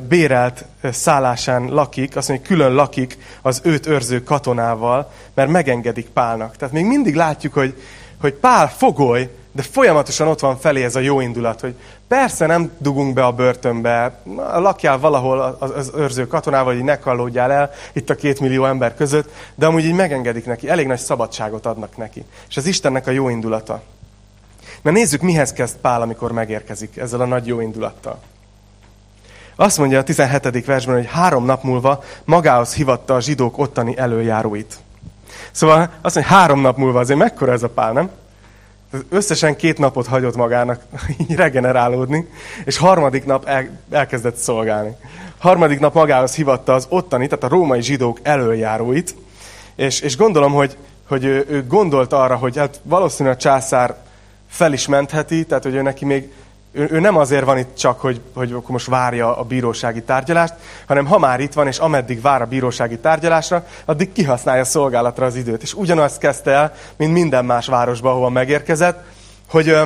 bérelt 0.07 0.65
szállásán 0.83 1.65
lakik, 1.65 2.15
azt 2.15 2.27
mondja, 2.27 2.47
hogy 2.47 2.57
külön 2.57 2.75
lakik 2.75 3.17
az 3.41 3.61
őt 3.63 3.87
őrző 3.87 4.23
katonával, 4.23 5.11
mert 5.33 5.49
megengedik 5.49 6.07
Pálnak. 6.09 6.55
Tehát 6.55 6.73
még 6.73 6.85
mindig 6.85 7.15
látjuk, 7.15 7.53
hogy, 7.53 7.81
hogy 8.21 8.33
Pál 8.33 8.69
fogoly, 8.69 9.29
de 9.51 9.61
folyamatosan 9.61 10.27
ott 10.27 10.39
van 10.39 10.57
felé 10.57 10.83
ez 10.83 10.95
a 10.95 10.99
jó 10.99 11.19
indulat, 11.19 11.59
hogy 11.59 11.75
persze 12.07 12.45
nem 12.45 12.71
dugunk 12.77 13.13
be 13.13 13.25
a 13.25 13.31
börtönbe, 13.31 14.21
lakjál 14.53 14.99
valahol 14.99 15.57
az 15.59 15.91
őrző 15.95 16.27
katonával, 16.27 16.73
hogy 16.73 16.83
ne 16.83 16.99
kallódjál 16.99 17.51
el 17.51 17.71
itt 17.93 18.09
a 18.09 18.15
két 18.15 18.39
millió 18.39 18.65
ember 18.65 18.95
között, 18.95 19.31
de 19.55 19.65
amúgy 19.65 19.85
így 19.85 19.93
megengedik 19.93 20.45
neki, 20.45 20.69
elég 20.69 20.87
nagy 20.87 20.99
szabadságot 20.99 21.65
adnak 21.65 21.97
neki. 21.97 22.25
És 22.49 22.57
az 22.57 22.65
Istennek 22.65 23.07
a 23.07 23.11
jó 23.11 23.29
indulata. 23.29 23.81
Na 24.81 24.91
nézzük, 24.91 25.21
mihez 25.21 25.53
kezd 25.53 25.77
Pál, 25.77 26.01
amikor 26.01 26.31
megérkezik 26.31 26.97
ezzel 26.97 27.21
a 27.21 27.25
nagy 27.25 27.47
jó 27.47 27.59
indulattal. 27.59 28.19
Azt 29.59 29.77
mondja 29.77 29.99
a 29.99 30.03
17. 30.03 30.65
versben, 30.65 30.95
hogy 30.95 31.07
három 31.09 31.45
nap 31.45 31.63
múlva 31.63 32.03
magához 32.25 32.73
hivatta 32.73 33.15
a 33.15 33.21
zsidók 33.21 33.57
ottani 33.57 33.97
előjáróit. 33.97 34.77
Szóval 35.51 35.89
azt 36.01 36.15
mondja, 36.15 36.35
három 36.35 36.61
nap 36.61 36.77
múlva 36.77 36.99
azért 36.99 37.19
mekkora 37.19 37.51
ez 37.51 37.63
a 37.63 37.69
pál, 37.69 37.91
nem? 37.91 38.09
Összesen 39.09 39.55
két 39.55 39.77
napot 39.77 40.07
hagyott 40.07 40.35
magának 40.35 40.81
így 41.17 41.35
regenerálódni, 41.35 42.29
és 42.65 42.77
harmadik 42.77 43.25
nap 43.25 43.47
el, 43.47 43.69
elkezdett 43.91 44.35
szolgálni. 44.35 44.95
Harmadik 45.37 45.79
nap 45.79 45.93
magához 45.93 46.35
hivatta 46.35 46.73
az 46.73 46.85
ottani, 46.89 47.27
tehát 47.27 47.43
a 47.43 47.55
római 47.55 47.81
zsidók 47.81 48.19
előjáróit, 48.23 49.15
és, 49.75 49.99
és 49.99 50.17
gondolom, 50.17 50.53
hogy, 50.53 50.77
hogy 51.07 51.23
ő, 51.23 51.45
ő 51.49 51.67
gondolt 51.67 52.13
arra, 52.13 52.35
hogy 52.35 52.57
hát 52.57 52.79
valószínűleg 52.83 53.37
a 53.37 53.41
császár 53.41 53.95
fel 54.49 54.73
is 54.73 54.87
mentheti, 54.87 55.45
tehát 55.45 55.63
hogy 55.63 55.75
ő 55.75 55.81
neki 55.81 56.05
még 56.05 56.31
Ő, 56.71 56.87
ő 56.91 56.99
nem 56.99 57.17
azért 57.17 57.45
van 57.45 57.57
itt 57.57 57.75
csak, 57.75 57.99
hogy, 57.99 58.21
hogy 58.33 58.51
akkor 58.51 58.69
most 58.69 58.87
várja 58.87 59.37
a 59.37 59.43
bírósági 59.43 60.01
tárgyalást, 60.01 60.53
hanem 60.87 61.05
ha 61.05 61.17
már 61.17 61.39
itt 61.39 61.53
van, 61.53 61.67
és 61.67 61.77
ameddig 61.77 62.21
vár 62.21 62.41
a 62.41 62.45
bírósági 62.45 62.97
tárgyalásra, 62.97 63.65
addig 63.85 64.11
kihasználja 64.11 64.63
szolgálatra 64.63 65.25
az 65.25 65.35
időt. 65.35 65.61
És 65.61 65.73
ugyanazt 65.73 66.17
kezdte 66.17 66.51
el, 66.51 66.73
mint 66.95 67.13
minden 67.13 67.45
más 67.45 67.67
városban, 67.67 68.11
ahova 68.11 68.29
megérkezett, 68.29 69.03
hogy, 69.49 69.77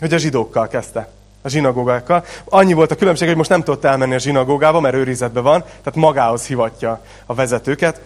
hogy 0.00 0.14
a 0.14 0.18
zsidókkal 0.18 0.68
kezdte 0.68 1.08
a 1.42 1.48
zsinagógákkal. 1.48 2.24
Annyi 2.44 2.72
volt 2.72 2.90
a 2.90 2.96
különbség, 2.96 3.28
hogy 3.28 3.36
most 3.36 3.50
nem 3.50 3.62
tudott 3.62 3.84
elmenni 3.84 4.14
a 4.14 4.18
zsinagógába, 4.18 4.80
mert 4.80 4.94
őrizetben 4.94 5.42
van, 5.42 5.60
tehát 5.60 5.94
magához 5.94 6.46
hivatja 6.46 7.00
a 7.26 7.34
vezetőket. 7.34 8.00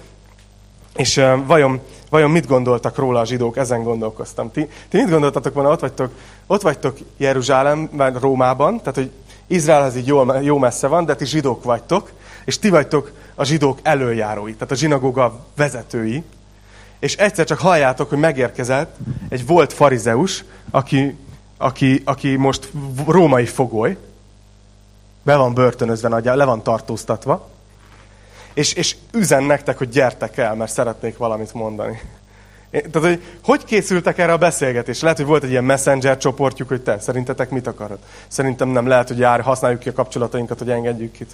És 0.96 1.20
vajon, 1.46 1.80
vajon 2.10 2.30
mit 2.30 2.46
gondoltak 2.46 2.96
róla 2.96 3.20
a 3.20 3.24
zsidók? 3.24 3.56
Ezen 3.56 3.82
gondolkoztam. 3.82 4.50
Ti, 4.50 4.68
ti 4.88 4.96
mit 4.96 5.10
gondoltatok 5.10 5.54
volna, 5.54 5.70
ott 5.70 5.80
vagytok, 5.80 6.10
ott 6.46 6.62
vagytok 6.62 6.98
Jeruzsálemben, 7.16 8.18
Rómában, 8.18 8.78
tehát 8.78 8.94
hogy 8.94 9.10
Izrael 9.46 9.96
így 9.96 10.06
jó, 10.06 10.40
jó 10.40 10.58
messze 10.58 10.86
van, 10.86 11.04
de 11.04 11.16
ti 11.16 11.26
zsidók 11.26 11.64
vagytok, 11.64 12.12
és 12.44 12.58
ti 12.58 12.70
vagytok 12.70 13.12
a 13.34 13.44
zsidók 13.44 13.78
előjárói, 13.82 14.52
tehát 14.52 14.70
a 14.70 14.74
zsinagóga 14.74 15.44
vezetői, 15.56 16.22
és 16.98 17.16
egyszer 17.16 17.44
csak 17.44 17.58
halljátok, 17.58 18.08
hogy 18.08 18.18
megérkezett 18.18 18.96
egy 19.28 19.46
volt 19.46 19.72
farizeus, 19.72 20.44
aki, 20.70 21.16
aki, 21.56 22.02
aki 22.04 22.36
most 22.36 22.70
római 23.06 23.46
fogoly, 23.46 23.96
be 25.22 25.36
van 25.36 25.54
börtönözve, 25.54 26.34
le 26.34 26.44
van 26.44 26.62
tartóztatva, 26.62 27.48
és, 28.54 28.72
és 28.72 28.96
üzen 29.12 29.42
nektek, 29.42 29.78
hogy 29.78 29.88
gyertek 29.88 30.36
el, 30.36 30.54
mert 30.54 30.72
szeretnék 30.72 31.16
valamit 31.16 31.54
mondani. 31.54 32.00
Tehát, 32.82 33.08
hogy 33.08 33.22
hogy 33.44 33.64
készültek 33.64 34.18
erre 34.18 34.32
a 34.32 34.36
beszélgetésre? 34.36 35.02
Lehet, 35.02 35.18
hogy 35.18 35.28
volt 35.28 35.42
egy 35.42 35.50
ilyen 35.50 35.64
messenger 35.64 36.16
csoportjuk, 36.16 36.68
hogy 36.68 36.82
te, 36.82 36.98
szerintetek 36.98 37.50
mit 37.50 37.66
akarod? 37.66 37.98
Szerintem 38.28 38.68
nem 38.68 38.86
lehet, 38.86 39.08
hogy 39.08 39.18
jár, 39.18 39.40
használjuk 39.40 39.80
ki 39.80 39.88
a 39.88 39.92
kapcsolatainkat, 39.92 40.58
hogy 40.58 40.70
engedjük 40.70 41.12
ki. 41.12 41.26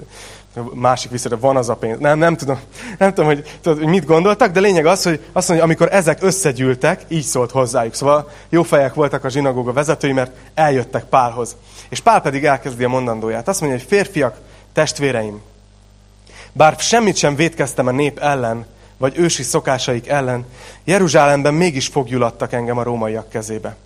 Másik 0.72 1.10
viszont 1.10 1.40
van 1.40 1.56
az 1.56 1.68
a 1.68 1.76
pénz. 1.76 1.98
Nem, 1.98 2.18
nem 2.18 2.36
tudom, 2.36 2.58
nem 2.98 3.14
tudom 3.14 3.30
hogy, 3.30 3.58
tudod, 3.60 3.78
hogy 3.78 3.86
mit 3.86 4.04
gondoltak, 4.04 4.50
de 4.50 4.60
lényeg 4.60 4.86
az, 4.86 5.02
hogy 5.02 5.24
azt 5.32 5.48
mondja, 5.48 5.66
amikor 5.66 5.88
ezek 5.92 6.22
összegyűltek, 6.22 7.04
így 7.08 7.24
szólt 7.24 7.50
hozzájuk. 7.50 7.94
Szóval 7.94 8.30
jó 8.48 8.62
fejek 8.62 8.94
voltak 8.94 9.24
a 9.24 9.28
zsinagóga 9.28 9.72
vezetői, 9.72 10.12
mert 10.12 10.32
eljöttek 10.54 11.04
Pálhoz. 11.04 11.56
És 11.88 12.00
Pál 12.00 12.20
pedig 12.20 12.44
elkezdi 12.44 12.84
a 12.84 12.88
mondandóját. 12.88 13.48
Azt 13.48 13.60
mondja, 13.60 13.78
hogy 13.78 13.88
férfiak, 13.88 14.36
testvéreim, 14.72 15.40
bár 16.52 16.74
semmit 16.78 17.16
sem 17.16 17.34
védkeztem 17.34 17.86
a 17.86 17.90
nép 17.90 18.18
ellen, 18.18 18.66
vagy 18.96 19.18
ősi 19.18 19.42
szokásaik 19.42 20.08
ellen, 20.08 20.46
Jeruzsálemben 20.84 21.54
mégis 21.54 21.86
fogjulottak 21.86 22.52
engem 22.52 22.78
a 22.78 22.82
rómaiak 22.82 23.28
kezébe. 23.28 23.76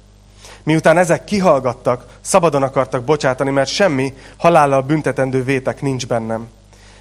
Miután 0.62 0.98
ezek 0.98 1.24
kihallgattak, 1.24 2.06
szabadon 2.20 2.62
akartak 2.62 3.04
bocsátani, 3.04 3.50
mert 3.50 3.68
semmi 3.68 4.14
halállal 4.36 4.82
büntetendő 4.82 5.44
vétek 5.44 5.82
nincs 5.82 6.06
bennem. 6.06 6.48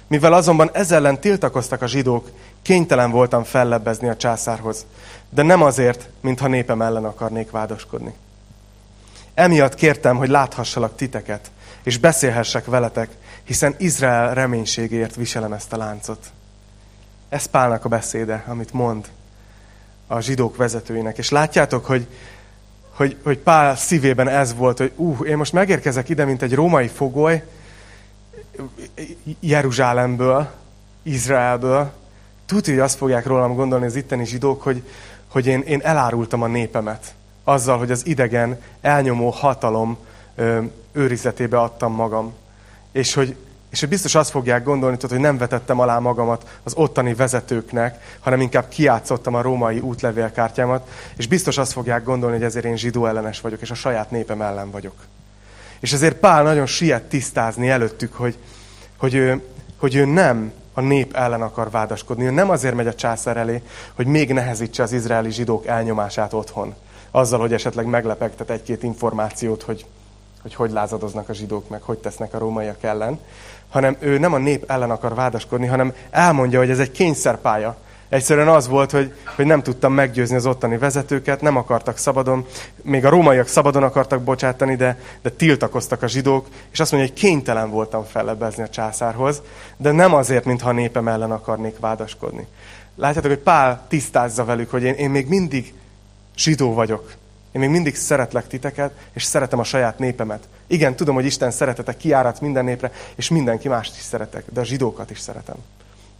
Mivel 0.06 0.32
azonban 0.32 0.70
ezzel 0.72 0.98
ellen 0.98 1.20
tiltakoztak 1.20 1.82
a 1.82 1.86
zsidók, 1.86 2.30
kénytelen 2.62 3.10
voltam 3.10 3.44
fellebbezni 3.44 4.08
a 4.08 4.16
császárhoz, 4.16 4.86
de 5.30 5.42
nem 5.42 5.62
azért, 5.62 6.08
mintha 6.20 6.48
népem 6.48 6.82
ellen 6.82 7.04
akarnék 7.04 7.50
vádoskodni. 7.50 8.14
Emiatt 9.34 9.74
kértem, 9.74 10.16
hogy 10.16 10.28
láthassalak 10.28 10.96
titeket, 10.96 11.50
és 11.82 11.98
beszélhessek 11.98 12.64
veletek, 12.64 13.10
hiszen 13.44 13.74
Izrael 13.78 14.34
reménységért 14.34 15.14
viselem 15.14 15.52
ezt 15.52 15.72
a 15.72 15.76
láncot. 15.76 16.32
Ez 17.28 17.46
Pálnak 17.46 17.84
a 17.84 17.88
beszéde, 17.88 18.44
amit 18.46 18.72
mond 18.72 19.08
a 20.06 20.20
zsidók 20.20 20.56
vezetőinek. 20.56 21.18
És 21.18 21.30
látjátok, 21.30 21.86
hogy, 21.86 22.06
hogy, 22.90 23.16
hogy 23.22 23.38
Pál 23.38 23.76
szívében 23.76 24.28
ez 24.28 24.54
volt, 24.54 24.78
hogy 24.78 24.92
uh, 24.96 25.28
én 25.28 25.36
most 25.36 25.52
megérkezek 25.52 26.08
ide, 26.08 26.24
mint 26.24 26.42
egy 26.42 26.54
római 26.54 26.88
fogoly, 26.88 27.42
Jeruzsálemből, 29.40 30.50
Izraelből. 31.02 31.92
Tudja, 32.46 32.72
hogy 32.72 32.82
azt 32.82 32.96
fogják 32.96 33.26
rólam 33.26 33.54
gondolni 33.54 33.86
az 33.86 33.96
itteni 33.96 34.26
zsidók, 34.26 34.62
hogy, 34.62 34.82
hogy 35.28 35.46
én, 35.46 35.60
én 35.60 35.80
elárultam 35.82 36.42
a 36.42 36.46
népemet. 36.46 37.14
Azzal, 37.44 37.78
hogy 37.78 37.90
az 37.90 38.06
idegen, 38.06 38.60
elnyomó 38.80 39.30
hatalom 39.30 39.98
ö, 40.34 40.62
őrizetébe 40.92 41.60
adtam 41.60 41.92
magam. 41.92 42.34
És 42.94 43.14
hogy, 43.14 43.36
és 43.70 43.80
hogy 43.80 43.88
biztos 43.88 44.14
azt 44.14 44.30
fogják 44.30 44.64
gondolni, 44.64 44.96
tudod, 44.96 45.10
hogy 45.10 45.26
nem 45.26 45.38
vetettem 45.38 45.80
alá 45.80 45.98
magamat 45.98 46.58
az 46.62 46.74
ottani 46.74 47.14
vezetőknek, 47.14 48.16
hanem 48.20 48.40
inkább 48.40 48.68
kiátszottam 48.68 49.34
a 49.34 49.42
római 49.42 49.78
útlevélkártyámat, 49.78 50.88
és 51.16 51.26
biztos 51.26 51.58
azt 51.58 51.72
fogják 51.72 52.04
gondolni, 52.04 52.36
hogy 52.36 52.44
ezért 52.44 52.64
én 52.64 52.76
zsidó 52.76 53.06
ellenes 53.06 53.40
vagyok, 53.40 53.60
és 53.60 53.70
a 53.70 53.74
saját 53.74 54.10
népem 54.10 54.42
ellen 54.42 54.70
vagyok. 54.70 54.94
És 55.80 55.92
ezért 55.92 56.16
Pál 56.16 56.42
nagyon 56.42 56.66
siet 56.66 57.02
tisztázni 57.02 57.70
előttük, 57.70 58.14
hogy, 58.14 58.36
hogy, 58.96 59.14
ő, 59.14 59.42
hogy 59.76 59.94
ő 59.94 60.04
nem 60.04 60.52
a 60.74 60.80
nép 60.80 61.16
ellen 61.16 61.42
akar 61.42 61.70
vádaskodni. 61.70 62.24
Ő 62.24 62.30
nem 62.30 62.50
azért 62.50 62.74
megy 62.74 62.86
a 62.86 62.94
császár 62.94 63.36
elé, 63.36 63.62
hogy 63.94 64.06
még 64.06 64.32
nehezítse 64.32 64.82
az 64.82 64.92
izraeli 64.92 65.30
zsidók 65.30 65.66
elnyomását 65.66 66.32
otthon. 66.32 66.74
Azzal, 67.10 67.40
hogy 67.40 67.52
esetleg 67.52 67.86
meglepegtet 67.86 68.50
egy-két 68.50 68.82
információt, 68.82 69.62
hogy 69.62 69.86
hogy 70.44 70.54
hogy 70.54 70.70
lázadoznak 70.70 71.28
a 71.28 71.32
zsidók, 71.32 71.68
meg 71.68 71.82
hogy 71.82 71.98
tesznek 71.98 72.34
a 72.34 72.38
rómaiak 72.38 72.82
ellen, 72.82 73.18
hanem 73.68 73.96
ő 73.98 74.18
nem 74.18 74.32
a 74.32 74.38
nép 74.38 74.70
ellen 74.70 74.90
akar 74.90 75.14
vádaskodni, 75.14 75.66
hanem 75.66 75.94
elmondja, 76.10 76.58
hogy 76.58 76.70
ez 76.70 76.78
egy 76.78 76.90
kényszerpálya. 76.90 77.76
Egyszerűen 78.08 78.48
az 78.48 78.68
volt, 78.68 78.90
hogy, 78.90 79.14
hogy 79.36 79.46
nem 79.46 79.62
tudtam 79.62 79.92
meggyőzni 79.92 80.36
az 80.36 80.46
ottani 80.46 80.78
vezetőket, 80.78 81.40
nem 81.40 81.56
akartak 81.56 81.96
szabadon, 81.96 82.46
még 82.82 83.04
a 83.04 83.08
rómaiak 83.08 83.46
szabadon 83.46 83.82
akartak 83.82 84.22
bocsátani, 84.22 84.76
de, 84.76 84.98
de 85.22 85.30
tiltakoztak 85.30 86.02
a 86.02 86.06
zsidók, 86.06 86.46
és 86.70 86.80
azt 86.80 86.92
mondja, 86.92 87.10
hogy 87.10 87.20
kénytelen 87.20 87.70
voltam 87.70 88.04
fellebbezni 88.04 88.62
a 88.62 88.68
császárhoz, 88.68 89.42
de 89.76 89.90
nem 89.90 90.14
azért, 90.14 90.44
mintha 90.44 90.68
a 90.68 90.72
népem 90.72 91.08
ellen 91.08 91.30
akarnék 91.30 91.78
vádaskodni. 91.78 92.46
Látjátok, 92.96 93.30
hogy 93.30 93.40
Pál 93.40 93.84
tisztázza 93.88 94.44
velük, 94.44 94.70
hogy 94.70 94.82
én, 94.82 94.94
én 94.94 95.10
még 95.10 95.28
mindig 95.28 95.74
zsidó 96.36 96.74
vagyok. 96.74 97.12
Én 97.54 97.60
még 97.60 97.70
mindig 97.70 97.96
szeretlek 97.96 98.46
titeket, 98.46 98.92
és 99.12 99.22
szeretem 99.22 99.58
a 99.58 99.64
saját 99.64 99.98
népemet. 99.98 100.48
Igen, 100.66 100.96
tudom, 100.96 101.14
hogy 101.14 101.24
Isten 101.24 101.50
szeretete 101.50 101.96
kiárat 101.96 102.40
minden 102.40 102.64
népre, 102.64 102.92
és 103.14 103.28
mindenki 103.28 103.68
mást 103.68 103.96
is 103.96 104.02
szeretek, 104.02 104.44
de 104.52 104.60
a 104.60 104.64
zsidókat 104.64 105.10
is 105.10 105.18
szeretem. 105.18 105.56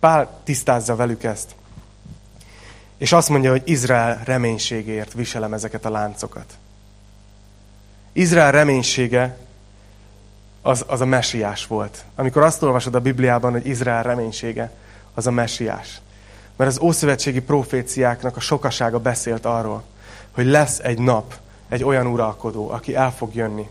Pál 0.00 0.40
tisztázza 0.44 0.96
velük 0.96 1.24
ezt. 1.24 1.54
És 2.98 3.12
azt 3.12 3.28
mondja, 3.28 3.50
hogy 3.50 3.62
Izrael 3.64 4.20
reménységért 4.24 5.12
viselem 5.12 5.52
ezeket 5.52 5.84
a 5.84 5.90
láncokat. 5.90 6.54
Izrael 8.12 8.52
reménysége 8.52 9.36
az, 10.62 10.84
az 10.86 11.00
a 11.00 11.06
mesiás 11.06 11.66
volt. 11.66 12.04
Amikor 12.14 12.42
azt 12.42 12.62
olvasod 12.62 12.94
a 12.94 13.00
Bibliában, 13.00 13.52
hogy 13.52 13.66
Izrael 13.66 14.02
reménysége, 14.02 14.70
az 15.14 15.26
a 15.26 15.30
mesiás. 15.30 16.00
Mert 16.56 16.70
az 16.70 16.78
ószövetségi 16.78 17.40
proféciáknak 17.40 18.36
a 18.36 18.40
sokasága 18.40 18.98
beszélt 18.98 19.44
arról, 19.44 19.82
hogy 20.34 20.46
lesz 20.46 20.78
egy 20.78 20.98
nap, 20.98 21.34
egy 21.68 21.84
olyan 21.84 22.06
uralkodó, 22.06 22.70
aki 22.70 22.94
el 22.94 23.12
fog 23.12 23.34
jönni, 23.34 23.68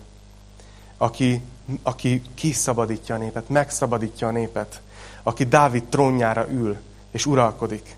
aki, 0.97 1.41
aki 1.83 2.21
kiszabadítja 2.33 3.15
a 3.15 3.17
népet, 3.17 3.49
megszabadítja 3.49 4.27
a 4.27 4.31
népet, 4.31 4.81
aki 5.23 5.43
Dávid 5.43 5.83
trónjára 5.83 6.47
ül 6.51 6.77
és 7.11 7.25
uralkodik. 7.25 7.95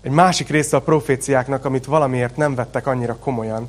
Egy 0.00 0.10
másik 0.10 0.48
része 0.48 0.76
a 0.76 0.82
proféciáknak, 0.82 1.64
amit 1.64 1.84
valamiért 1.84 2.36
nem 2.36 2.54
vettek 2.54 2.86
annyira 2.86 3.16
komolyan, 3.16 3.68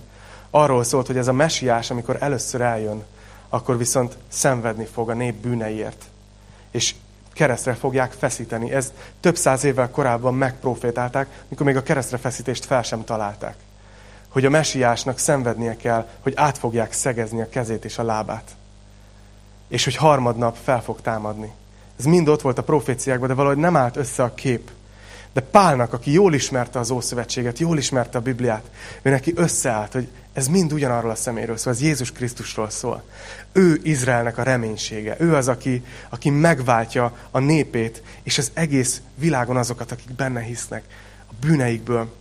arról 0.50 0.84
szólt, 0.84 1.08
hogy 1.08 1.18
ez 1.18 1.28
a 1.28 1.34
mesiás, 1.34 1.92
amikor 1.92 2.18
először 2.20 2.62
eljön, 2.62 3.04
akkor 3.50 3.78
viszont 3.78 4.18
szenvedni 4.28 4.86
fog 4.86 5.10
a 5.10 5.14
nép 5.14 5.36
bűneiért. 5.36 6.04
És 6.72 6.96
keresztre 7.34 7.74
fogják 7.74 8.12
feszíteni. 8.12 8.72
Ez 8.72 8.94
több 9.20 9.36
száz 9.36 9.64
évvel 9.64 9.90
korábban 9.90 10.36
megprofétálták, 10.36 11.44
mikor 11.48 11.66
még 11.66 11.76
a 11.76 11.84
keresztre 11.84 12.18
feszítést 12.18 12.66
fel 12.66 12.84
sem 12.84 13.04
találták 13.04 13.56
hogy 14.32 14.46
a 14.46 14.50
mesiásnak 14.50 15.18
szenvednie 15.18 15.76
kell, 15.76 16.10
hogy 16.20 16.34
át 16.36 16.58
fogják 16.58 16.94
szegezni 16.94 17.42
a 17.42 17.50
kezét 17.50 17.86
és 17.86 17.98
a 17.98 18.04
lábát. 18.04 18.52
És 19.68 19.84
hogy 19.84 19.96
harmadnap 19.96 20.58
fel 20.64 20.82
fog 20.82 21.02
támadni. 21.02 21.52
Ez 22.00 22.06
mind 22.06 22.28
ott 22.28 22.42
volt 22.42 22.58
a 22.58 22.64
proféciákban, 22.64 23.28
de 23.28 23.34
valahogy 23.34 23.58
nem 23.58 23.76
állt 23.76 23.96
össze 23.96 24.24
a 24.24 24.34
kép. 24.34 24.72
De 25.34 25.42
Pálnak, 25.42 25.94
aki 25.94 26.12
jól 26.12 26.34
ismerte 26.34 26.80
az 26.80 26.92
Ószövetséget, 26.92 27.60
jól 27.60 27.78
ismerte 27.78 28.18
a 28.18 28.22
Bibliát, 28.22 28.64
ő 29.02 29.10
neki 29.10 29.34
összeállt, 29.36 29.94
hogy 29.94 30.08
ez 30.34 30.48
mind 30.48 30.74
ugyanarról 30.74 31.12
a 31.12 31.16
szeméről 31.16 31.58
szól, 31.58 31.74
ez 31.74 31.82
Jézus 31.82 32.12
Krisztusról 32.12 32.70
szól. 32.70 33.04
Ő 33.52 33.80
Izraelnek 33.84 34.38
a 34.38 34.44
reménysége. 34.44 35.16
Ő 35.20 35.36
az, 35.36 35.48
aki, 35.48 35.84
aki 36.10 36.30
megváltja 36.30 37.18
a 37.32 37.40
népét, 37.40 38.04
és 38.24 38.38
az 38.38 38.52
egész 38.54 39.02
világon 39.16 39.58
azokat, 39.58 39.92
akik 39.92 40.12
benne 40.16 40.42
hisznek, 40.42 40.84
a 41.28 41.34
bűneikből. 41.40 42.14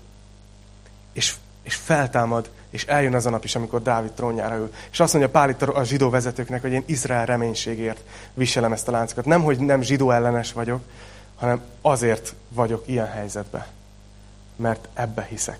És 1.12 1.34
és 1.62 1.74
feltámad, 1.74 2.50
és 2.70 2.84
eljön 2.84 3.14
az 3.14 3.26
a 3.26 3.30
nap 3.30 3.44
is, 3.44 3.54
amikor 3.54 3.82
Dávid 3.82 4.12
trónjára 4.12 4.56
ül. 4.56 4.72
És 4.90 5.00
azt 5.00 5.12
mondja 5.12 5.30
Pál 5.30 5.48
itt 5.48 5.62
a 5.62 5.84
zsidó 5.84 6.10
vezetőknek, 6.10 6.60
hogy 6.60 6.72
én 6.72 6.82
Izrael 6.86 7.26
reménységért 7.26 8.00
viselem 8.34 8.72
ezt 8.72 8.88
a 8.88 8.90
láncokat. 8.90 9.24
Nem, 9.24 9.42
hogy 9.42 9.58
nem 9.58 9.82
zsidó 9.82 10.10
ellenes 10.10 10.52
vagyok, 10.52 10.80
hanem 11.36 11.60
azért 11.80 12.34
vagyok 12.48 12.82
ilyen 12.86 13.10
helyzetben. 13.10 13.64
Mert 14.56 14.88
ebbe 14.94 15.26
hiszek. 15.30 15.58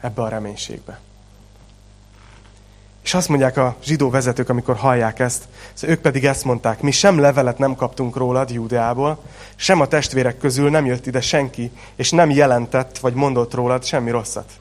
Ebbe 0.00 0.22
a 0.22 0.28
reménységbe. 0.28 1.00
És 3.02 3.14
azt 3.14 3.28
mondják 3.28 3.56
a 3.56 3.76
zsidó 3.84 4.10
vezetők, 4.10 4.48
amikor 4.48 4.76
hallják 4.76 5.18
ezt, 5.18 5.44
szóval 5.72 5.96
ők 5.96 6.02
pedig 6.02 6.24
ezt 6.24 6.44
mondták, 6.44 6.80
mi 6.80 6.90
sem 6.90 7.18
levelet 7.18 7.58
nem 7.58 7.74
kaptunk 7.74 8.16
rólad 8.16 8.50
Júdeából, 8.50 9.22
sem 9.56 9.80
a 9.80 9.86
testvérek 9.86 10.38
közül 10.38 10.70
nem 10.70 10.86
jött 10.86 11.06
ide 11.06 11.20
senki, 11.20 11.70
és 11.94 12.10
nem 12.10 12.30
jelentett 12.30 12.98
vagy 12.98 13.14
mondott 13.14 13.54
rólad 13.54 13.84
semmi 13.84 14.10
rosszat. 14.10 14.52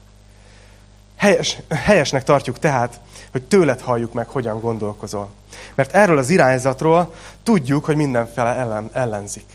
Helyes, 1.21 1.57
helyesnek 1.69 2.23
tartjuk 2.23 2.59
tehát, 2.59 2.99
hogy 3.31 3.41
tőled 3.41 3.81
halljuk 3.81 4.13
meg, 4.13 4.27
hogyan 4.27 4.59
gondolkozol. 4.59 5.29
Mert 5.75 5.93
erről 5.93 6.17
az 6.17 6.29
irányzatról 6.29 7.13
tudjuk, 7.43 7.85
hogy 7.85 7.95
mindenfele 7.95 8.55
ellen, 8.55 8.89
ellenzik. 8.93 9.45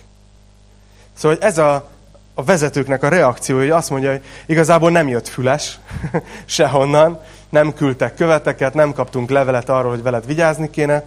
Szóval 1.15 1.37
hogy 1.37 1.47
ez 1.47 1.59
a, 1.59 1.89
a 2.35 2.45
vezetőknek 2.45 3.03
a 3.03 3.09
reakciója, 3.09 3.63
hogy 3.63 3.71
azt 3.71 3.91
mondja, 3.91 4.11
hogy 4.11 4.25
igazából 4.47 4.91
nem 4.91 5.09
jött 5.09 5.29
füles 5.29 5.79
sehonnan, 6.45 7.21
nem 7.49 7.75
küldtek 7.75 8.15
követeket, 8.15 8.75
nem 8.75 8.93
kaptunk 8.93 9.31
levelet 9.31 9.69
arról, 9.69 9.91
hogy 9.91 10.03
veled 10.03 10.27
vigyázni 10.27 10.71
kéne. 10.71 11.05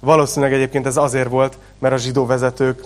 Valószínűleg 0.00 0.54
egyébként 0.54 0.86
ez 0.86 0.96
azért 0.96 1.28
volt, 1.28 1.58
mert 1.78 1.94
a 1.94 1.98
zsidó 1.98 2.26
vezetők 2.26 2.82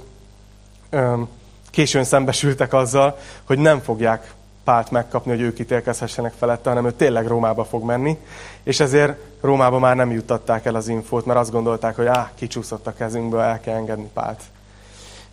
öm, 0.91 1.29
későn 1.71 2.05
szembesültek 2.05 2.73
azzal, 2.73 3.19
hogy 3.45 3.59
nem 3.59 3.81
fogják 3.81 4.33
Pált 4.71 4.91
megkapni, 4.91 5.31
hogy 5.31 5.41
ők 5.41 5.59
ítélkezhessenek 5.59 6.33
felette, 6.39 6.69
hanem 6.69 6.87
ő 6.87 6.93
tényleg 6.93 7.27
Rómába 7.27 7.65
fog 7.65 7.85
menni, 7.85 8.19
és 8.63 8.81
ezért 8.81 9.19
Rómába 9.41 9.79
már 9.79 9.97
nem 9.97 10.11
juttatták 10.11 10.65
el 10.65 10.75
az 10.75 10.89
infót, 10.89 11.27
mert 11.27 11.39
azt 11.39 11.51
gondolták, 11.51 11.97
hogy 11.97 12.07
áh, 12.07 12.29
kicsúszott 12.35 12.87
a 12.87 12.93
kezünkből, 12.93 13.41
el 13.41 13.61
kell 13.61 13.75
engedni 13.75 14.11
Pált. 14.15 14.41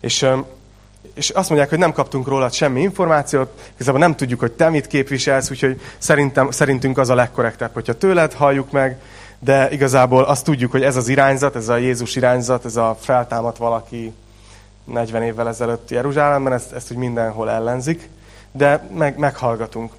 És, 0.00 0.26
és 1.14 1.30
azt 1.30 1.48
mondják, 1.48 1.70
hogy 1.70 1.78
nem 1.78 1.92
kaptunk 1.92 2.28
rólad 2.28 2.52
semmi 2.52 2.80
információt, 2.80 3.70
igazából 3.74 4.00
nem 4.00 4.16
tudjuk, 4.16 4.40
hogy 4.40 4.52
te 4.52 4.68
mit 4.68 4.86
képviselsz, 4.86 5.50
úgyhogy 5.50 5.80
szerintem, 5.98 6.50
szerintünk 6.50 6.98
az 6.98 7.08
a 7.08 7.14
legkorrektebb, 7.14 7.72
hogyha 7.72 7.98
tőled 7.98 8.32
halljuk 8.32 8.70
meg, 8.70 9.00
de 9.38 9.70
igazából 9.70 10.22
azt 10.24 10.44
tudjuk, 10.44 10.70
hogy 10.70 10.82
ez 10.82 10.96
az 10.96 11.08
irányzat, 11.08 11.56
ez 11.56 11.68
a 11.68 11.76
Jézus 11.76 12.16
irányzat, 12.16 12.64
ez 12.64 12.76
a 12.76 12.96
feltámadt 13.00 13.56
valaki 13.56 14.12
40 14.84 15.22
évvel 15.22 15.48
ezelőtt 15.48 15.90
Jeruzsálemben, 15.90 16.52
ezt, 16.52 16.72
ezt 16.72 16.90
úgy 16.90 16.98
mindenhol 16.98 17.50
ellenzik 17.50 18.08
de 18.52 18.88
meg, 18.94 19.18
meghallgatunk. 19.18 19.92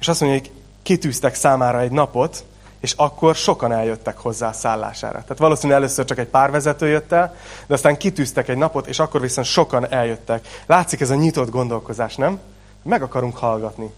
És 0.00 0.08
azt 0.08 0.20
mondja, 0.20 0.38
hogy 0.38 0.50
kitűztek 0.82 1.34
számára 1.34 1.80
egy 1.80 1.90
napot, 1.90 2.44
és 2.80 2.92
akkor 2.96 3.34
sokan 3.34 3.72
eljöttek 3.72 4.18
hozzá 4.18 4.48
a 4.48 4.52
szállására. 4.52 5.22
Tehát 5.22 5.38
valószínűleg 5.38 5.80
először 5.80 6.04
csak 6.04 6.18
egy 6.18 6.26
pár 6.26 6.50
vezető 6.50 6.88
jött 6.88 7.12
el, 7.12 7.34
de 7.66 7.74
aztán 7.74 7.96
kitűztek 7.96 8.48
egy 8.48 8.56
napot, 8.56 8.86
és 8.86 8.98
akkor 8.98 9.20
viszont 9.20 9.46
sokan 9.46 9.92
eljöttek. 9.92 10.46
Látszik 10.66 11.00
ez 11.00 11.10
a 11.10 11.14
nyitott 11.14 11.50
gondolkozás, 11.50 12.16
nem? 12.16 12.40
Meg 12.82 13.02
akarunk 13.02 13.36
hallgatni. 13.36 13.90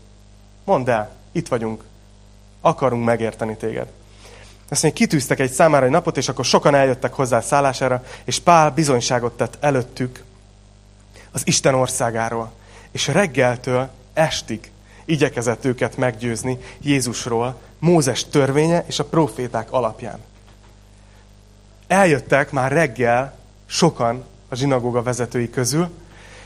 Mondd 0.65 0.91
el, 0.91 1.11
itt 1.33 1.49
vagyunk. 1.49 1.85
Akarunk 2.61 3.05
megérteni 3.05 3.57
téged. 3.57 3.87
Azt 4.69 4.83
mondja, 4.83 5.05
kitűztek 5.05 5.39
egy 5.41 5.53
számára 5.53 5.85
egy 5.85 5.91
napot, 5.91 6.17
és 6.17 6.29
akkor 6.29 6.45
sokan 6.45 6.75
eljöttek 6.75 7.13
hozzá 7.13 7.37
a 7.37 7.41
szállására, 7.41 8.05
és 8.25 8.41
Pál 8.41 8.71
bizonyságot 8.71 9.37
tett 9.37 9.57
előttük 9.61 10.25
az 11.33 11.43
Isten 11.45 11.75
országáról 11.75 12.53
és 12.95 13.07
reggeltől 13.07 13.91
estig 14.13 14.71
igyekezett 15.05 15.65
őket 15.65 15.97
meggyőzni 15.97 16.59
Jézusról, 16.81 17.61
Mózes 17.79 18.25
törvénye 18.25 18.85
és 18.87 18.99
a 18.99 19.05
proféták 19.05 19.73
alapján. 19.73 20.19
Eljöttek 21.87 22.51
már 22.51 22.73
reggel 22.73 23.39
sokan 23.67 24.25
a 24.49 24.55
zsinagóga 24.55 25.03
vezetői 25.03 25.51
közül, 25.51 25.91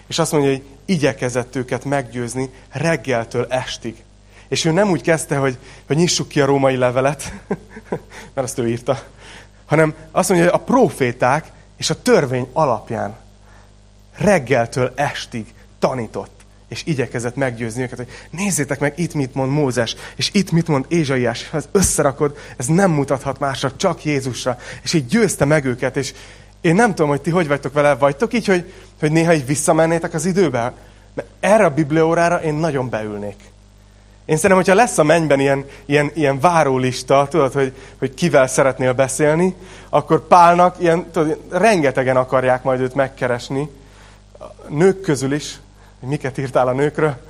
és 0.07 0.19
azt 0.19 0.33
mondja, 0.33 0.51
hogy 0.51 0.63
igyekezett 0.85 1.57
őket 1.57 1.85
meggyőzni 1.85 2.51
reggeltől 2.71 3.47
estig. 3.49 4.05
És 4.49 4.65
ő 4.65 4.71
nem 4.71 4.91
úgy 4.91 5.03
kezdte, 5.03 5.37
hogy, 5.37 5.59
hogy 5.87 5.97
nyissuk 5.97 6.29
ki 6.29 6.41
a 6.41 6.47
római 6.47 6.77
levelet, 6.77 7.33
mert 8.35 8.47
azt 8.47 8.59
ő 8.59 8.69
írta, 8.69 9.03
hanem 9.67 9.95
azt 10.11 10.29
mondja, 10.29 10.51
hogy 10.51 10.61
a 10.61 10.65
proféták 10.65 11.53
és 11.77 11.91
a 11.91 12.03
törvény 12.03 12.49
alapján 12.53 13.17
reggeltől 14.17 14.93
estig 14.95 15.55
tanított 15.79 16.38
és 16.69 16.83
igyekezett 16.87 17.37
meggyőzni 17.37 17.83
őket, 17.83 17.99
hogy 17.99 18.09
nézzétek 18.31 18.81
meg, 18.81 18.93
itt 18.97 19.15
mit 19.15 19.35
mond 19.35 19.53
Mózes, 19.53 19.97
és 20.17 20.31
itt 20.33 20.51
mit 20.51 20.69
mond 20.69 20.85
Ézsaiás. 20.89 21.49
Ha 21.51 21.57
ez 21.57 21.69
összerakod, 21.73 22.37
ez 22.57 22.67
nem 22.67 22.91
mutathat 22.91 23.39
másra, 23.39 23.77
csak 23.77 24.05
Jézusra. 24.05 24.59
És 24.83 24.93
így 24.93 25.07
győzte 25.07 25.45
meg 25.45 25.65
őket, 25.65 25.97
és 25.97 26.15
én 26.61 26.75
nem 26.75 26.89
tudom, 26.89 27.09
hogy 27.09 27.21
ti 27.21 27.31
hogy 27.31 27.49
vagytok 27.49 27.73
vele, 27.73 27.95
vagytok 27.95 28.35
így, 28.35 28.47
hogy, 28.47 28.73
hogy 29.01 29.13
néha 29.13 29.35
így 29.35 29.47
visszamennétek 29.47 30.15
az 30.15 30.25
időbe? 30.25 30.73
Mert 31.15 31.29
erre 31.41 31.65
a 31.65 31.75
bibliórára 31.75 32.43
én 32.43 32.55
nagyon 32.55 32.89
beülnék. 32.89 33.37
Én 34.25 34.37
szerintem, 34.37 34.65
hogyha 34.65 34.75
lesz 34.75 34.99
a 34.99 35.03
mennyben 35.03 35.41
ilyen, 35.41 35.65
ilyen, 35.87 36.11
ilyen 36.15 36.41
várólista, 36.41 37.27
tudod, 37.31 37.53
hogy, 37.53 37.73
hogy 37.99 38.15
kivel 38.15 38.47
szeretnél 38.47 38.93
beszélni, 38.93 39.55
akkor 39.89 40.27
Pálnak 40.27 40.77
ilyen, 40.79 41.11
tudod, 41.11 41.41
rengetegen 41.51 42.17
akarják 42.17 42.63
majd 42.63 42.81
őt 42.81 42.95
megkeresni, 42.95 43.69
nők 44.69 45.01
közül 45.01 45.33
is, 45.33 45.59
hogy 46.01 46.09
miket 46.09 46.39
írtál 46.39 46.69
a 46.69 46.73
nőkről. 46.73 47.17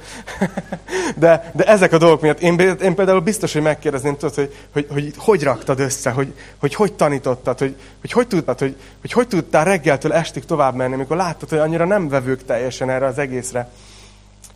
De, 1.16 1.50
de 1.54 1.64
ezek 1.64 1.92
a 1.92 1.98
dolgok 1.98 2.20
miatt 2.20 2.40
én, 2.40 2.58
én 2.58 2.94
például 2.94 3.20
biztos, 3.20 3.52
hogy 3.52 3.62
megkérdezném, 3.62 4.16
tudod, 4.16 4.34
hogy 4.34 4.54
hogy, 4.72 4.86
hogy, 4.90 5.14
hogy 5.16 5.42
raktad 5.42 5.80
össze, 5.80 6.10
hogy 6.10 6.34
hogy, 6.58 6.74
hogy 6.74 6.92
tanítottad, 6.92 7.58
hogy 7.58 7.76
hogy, 8.00 8.12
hogy 8.12 8.26
tudtad, 8.26 8.58
hogy, 8.58 8.76
hogy 9.00 9.12
hogy 9.12 9.28
tudtál 9.28 9.64
reggeltől 9.64 10.12
estig 10.12 10.44
tovább 10.44 10.74
menni, 10.74 10.94
amikor 10.94 11.16
láttad, 11.16 11.48
hogy 11.48 11.58
annyira 11.58 11.84
nem 11.84 12.08
vevők 12.08 12.44
teljesen 12.44 12.90
erre 12.90 13.06
az 13.06 13.18
egészre. 13.18 13.70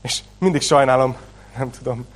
És 0.03 0.19
mindig 0.39 0.61
sajnálom, 0.61 1.17
nem 1.59 1.71
tudom, 1.71 2.07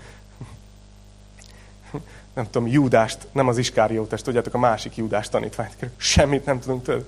nem 2.35 2.51
tudom, 2.51 2.68
Júdást, 2.68 3.18
nem 3.33 3.49
az 3.49 3.59
Iskáriótest, 3.59 4.25
tudjátok, 4.25 4.55
a 4.55 4.59
másik 4.59 4.96
Júdás 4.96 5.29
tanítványt. 5.29 5.77
Semmit 5.96 6.44
nem 6.44 6.61
tudunk 6.61 6.83
tőle. 6.83 7.03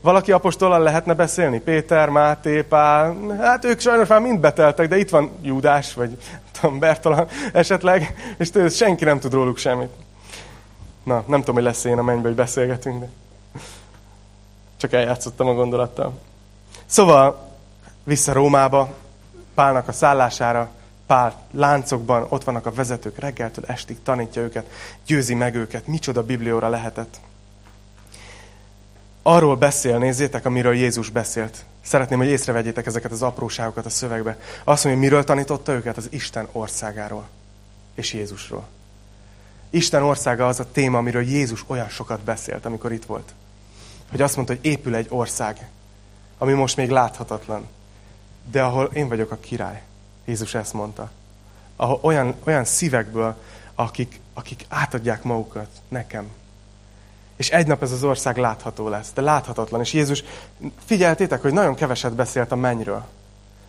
Valaki 0.00 0.32
apostollal 0.32 0.82
lehetne 0.82 1.14
beszélni? 1.14 1.60
Péter, 1.60 2.08
Máté, 2.08 2.62
Pál, 2.62 3.16
hát 3.40 3.64
ők 3.64 3.80
sajnos 3.80 4.08
már 4.08 4.20
mind 4.20 4.40
beteltek, 4.40 4.88
de 4.88 4.98
itt 4.98 5.10
van 5.10 5.30
Júdás, 5.42 5.94
vagy 5.94 6.18
tudom, 6.60 6.78
Bertalan 6.78 7.28
esetleg, 7.52 8.14
és 8.38 8.50
tőle, 8.50 8.68
senki 8.68 9.04
nem 9.04 9.18
tud 9.18 9.32
róluk 9.32 9.58
semmit. 9.58 9.90
Na, 11.02 11.24
nem 11.26 11.38
tudom, 11.40 11.54
hogy 11.54 11.64
lesz 11.64 11.84
én 11.84 11.98
a 11.98 12.02
mennybe, 12.02 12.26
hogy 12.26 12.36
beszélgetünk, 12.36 13.00
de 13.00 13.08
csak 14.76 14.92
eljátszottam 14.92 15.48
a 15.48 15.54
gondolattal. 15.54 16.18
Szóval, 16.86 17.48
vissza 18.04 18.32
Rómába, 18.32 18.94
Pálnak 19.54 19.88
a 19.88 19.92
szállására, 19.92 20.70
pár 21.08 21.34
láncokban, 21.50 22.26
ott 22.28 22.44
vannak 22.44 22.66
a 22.66 22.72
vezetők, 22.72 23.18
reggeltől 23.18 23.64
estig 23.66 24.02
tanítja 24.02 24.42
őket, 24.42 24.70
győzi 25.06 25.34
meg 25.34 25.54
őket, 25.54 25.86
micsoda 25.86 26.22
biblióra 26.22 26.68
lehetett. 26.68 27.20
Arról 29.22 29.56
beszél, 29.56 29.98
nézzétek, 29.98 30.44
amiről 30.44 30.74
Jézus 30.74 31.10
beszélt. 31.10 31.64
Szeretném, 31.80 32.18
hogy 32.18 32.28
észrevegyétek 32.28 32.86
ezeket 32.86 33.12
az 33.12 33.22
apróságokat 33.22 33.86
a 33.86 33.90
szövegbe. 33.90 34.38
Azt 34.64 34.84
mondja, 34.84 35.02
miről 35.02 35.24
tanította 35.24 35.72
őket? 35.72 35.96
Az 35.96 36.08
Isten 36.10 36.48
országáról 36.52 37.28
és 37.94 38.12
Jézusról. 38.12 38.66
Isten 39.70 40.02
országa 40.02 40.46
az 40.46 40.60
a 40.60 40.70
téma, 40.72 40.98
amiről 40.98 41.22
Jézus 41.22 41.64
olyan 41.66 41.88
sokat 41.88 42.20
beszélt, 42.20 42.64
amikor 42.64 42.92
itt 42.92 43.04
volt. 43.04 43.34
Hogy 44.10 44.22
azt 44.22 44.36
mondta, 44.36 44.54
hogy 44.54 44.64
épül 44.64 44.94
egy 44.94 45.06
ország, 45.10 45.68
ami 46.38 46.52
most 46.52 46.76
még 46.76 46.90
láthatatlan, 46.90 47.66
de 48.50 48.62
ahol 48.62 48.90
én 48.92 49.08
vagyok 49.08 49.30
a 49.30 49.38
király. 49.40 49.82
Jézus 50.28 50.54
ezt 50.54 50.72
mondta. 50.72 51.10
Ahol 51.76 51.98
olyan, 52.02 52.34
olyan 52.44 52.64
szívekből, 52.64 53.34
akik, 53.74 54.20
akik 54.34 54.64
átadják 54.68 55.22
magukat 55.22 55.68
nekem. 55.88 56.28
És 57.36 57.50
egy 57.50 57.66
nap 57.66 57.82
ez 57.82 57.92
az 57.92 58.04
ország 58.04 58.36
látható 58.36 58.88
lesz, 58.88 59.10
de 59.14 59.20
láthatatlan. 59.20 59.80
És 59.80 59.92
Jézus, 59.92 60.24
figyeltétek, 60.84 61.42
hogy 61.42 61.52
nagyon 61.52 61.74
keveset 61.74 62.12
beszélt 62.12 62.52
a 62.52 62.56
mennyről. 62.56 63.04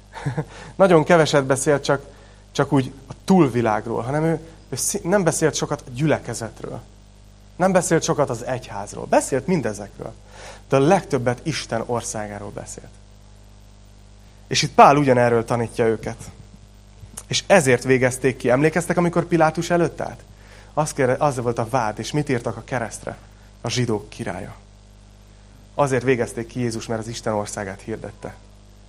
nagyon 0.76 1.04
keveset 1.04 1.45
beszélt 1.45 1.84
csak, 1.84 2.06
csak 2.52 2.72
úgy 2.72 2.93
a 3.08 3.13
túlvilágról, 3.26 4.02
hanem 4.02 4.24
ő, 4.24 4.39
ő 4.69 4.78
nem 5.04 5.24
beszélt 5.24 5.56
sokat 5.56 5.84
a 5.88 5.89
gyülekezetről. 5.93 6.82
Nem 7.56 7.72
beszélt 7.72 8.04
sokat 8.04 8.30
az 8.30 8.45
egyházról. 8.45 9.06
Beszélt 9.06 9.48
mindezekről. 9.48 10.13
De 10.69 10.76
a 10.76 10.80
legtöbbet 10.80 11.39
Isten 11.43 11.84
országáról 11.86 12.52
beszélt. 12.52 12.91
És 14.48 14.62
itt 14.62 14.74
Pál 14.74 14.98
ugyanerről 14.98 15.45
tanítja 15.45 15.86
őket. 15.86 16.17
És 17.27 17.43
ezért 17.47 17.84
végezték 17.84 18.38
ki. 18.38 18.49
Emlékeztek, 18.49 18.97
amikor 18.97 19.25
Pilátus 19.25 19.69
előtt 19.69 20.01
állt? 20.01 20.19
Az, 20.73 20.93
az 21.17 21.38
volt 21.38 21.60
a 21.60 21.67
vád, 21.69 21.99
és 21.99 22.12
mit 22.12 22.29
írtak 22.29 22.58
a 22.58 22.63
keresztre? 22.63 23.17
A 23.62 23.69
zsidók 23.69 24.10
királya. 24.10 24.55
Azért 25.75 26.03
végezték 26.03 26.47
ki 26.47 26.60
Jézus, 26.60 26.86
mert 26.86 27.01
az 27.01 27.08
Isten 27.08 27.34
országát 27.34 27.82
hirdette. 27.82 28.36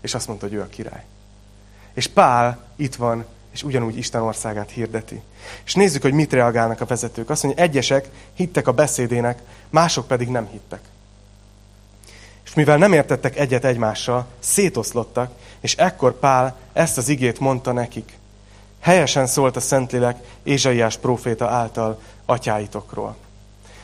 És 0.01 0.15
azt 0.15 0.27
mondta, 0.27 0.47
hogy 0.47 0.55
ő 0.55 0.61
a 0.61 0.67
király. 0.67 1.05
És 1.95 2.07
Pál 2.07 2.59
itt 2.77 2.95
van, 2.95 3.25
és 3.51 3.63
ugyanúgy 3.63 3.97
Isten 3.97 4.23
országát 4.23 4.71
hirdeti. 4.71 5.23
És 5.65 5.75
nézzük, 5.75 6.03
hogy 6.03 6.13
mit 6.13 6.33
reagálnak 6.33 6.81
a 6.81 6.87
vezetők. 6.87 7.31
Azt 7.31 7.43
mondja, 7.43 7.63
egyesek 7.63 8.09
hittek 8.35 8.69
a 8.69 8.73
beszédének, 8.73 9.43
mások 9.69 10.07
pedig 10.07 10.29
nem 10.29 10.47
hittek. 10.47 10.81
És 12.45 12.55
mivel 12.55 12.77
nem 12.77 12.93
értettek 12.93 13.39
egyet 13.39 13.65
egymással, 13.65 14.27
szétoszlottak, 14.39 15.33
és 15.61 15.77
ekkor 15.77 16.19
Pál 16.19 16.57
ezt 16.73 16.99
az 16.99 17.09
igét 17.09 17.41
mondta 17.41 17.73
nekik. 17.73 18.19
Helyesen 18.81 19.27
szólt 19.27 19.57
a 19.57 19.61
Szentlélek 19.61 20.17
Ézsaiás 20.43 20.97
próféta 20.97 21.49
által 21.49 22.01
atyáitokról. 22.27 23.17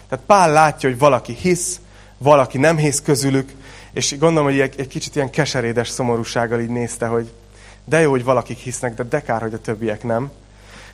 Tehát 0.09 0.25
Pál 0.25 0.53
látja, 0.53 0.89
hogy 0.89 0.99
valaki 0.99 1.33
hisz, 1.33 1.81
valaki 2.19 2.59
nem 2.59 2.77
hisz 2.77 3.03
közülük, 3.03 3.53
és 3.93 4.19
gondolom, 4.19 4.45
hogy 4.45 4.61
egy, 4.61 4.89
kicsit 4.89 5.17
ilyen 5.17 5.31
keserédes 5.31 5.89
szomorúsággal 5.89 6.61
így 6.61 6.69
nézte, 6.69 7.07
hogy 7.07 7.33
de 7.85 8.01
jó, 8.01 8.11
hogy 8.11 8.25
valakik 8.25 8.59
hisznek, 8.59 8.95
de 8.95 9.03
de 9.03 9.23
kár, 9.23 9.41
hogy 9.41 9.55
a 9.55 9.61
többiek 9.61 10.03
nem. 10.03 10.31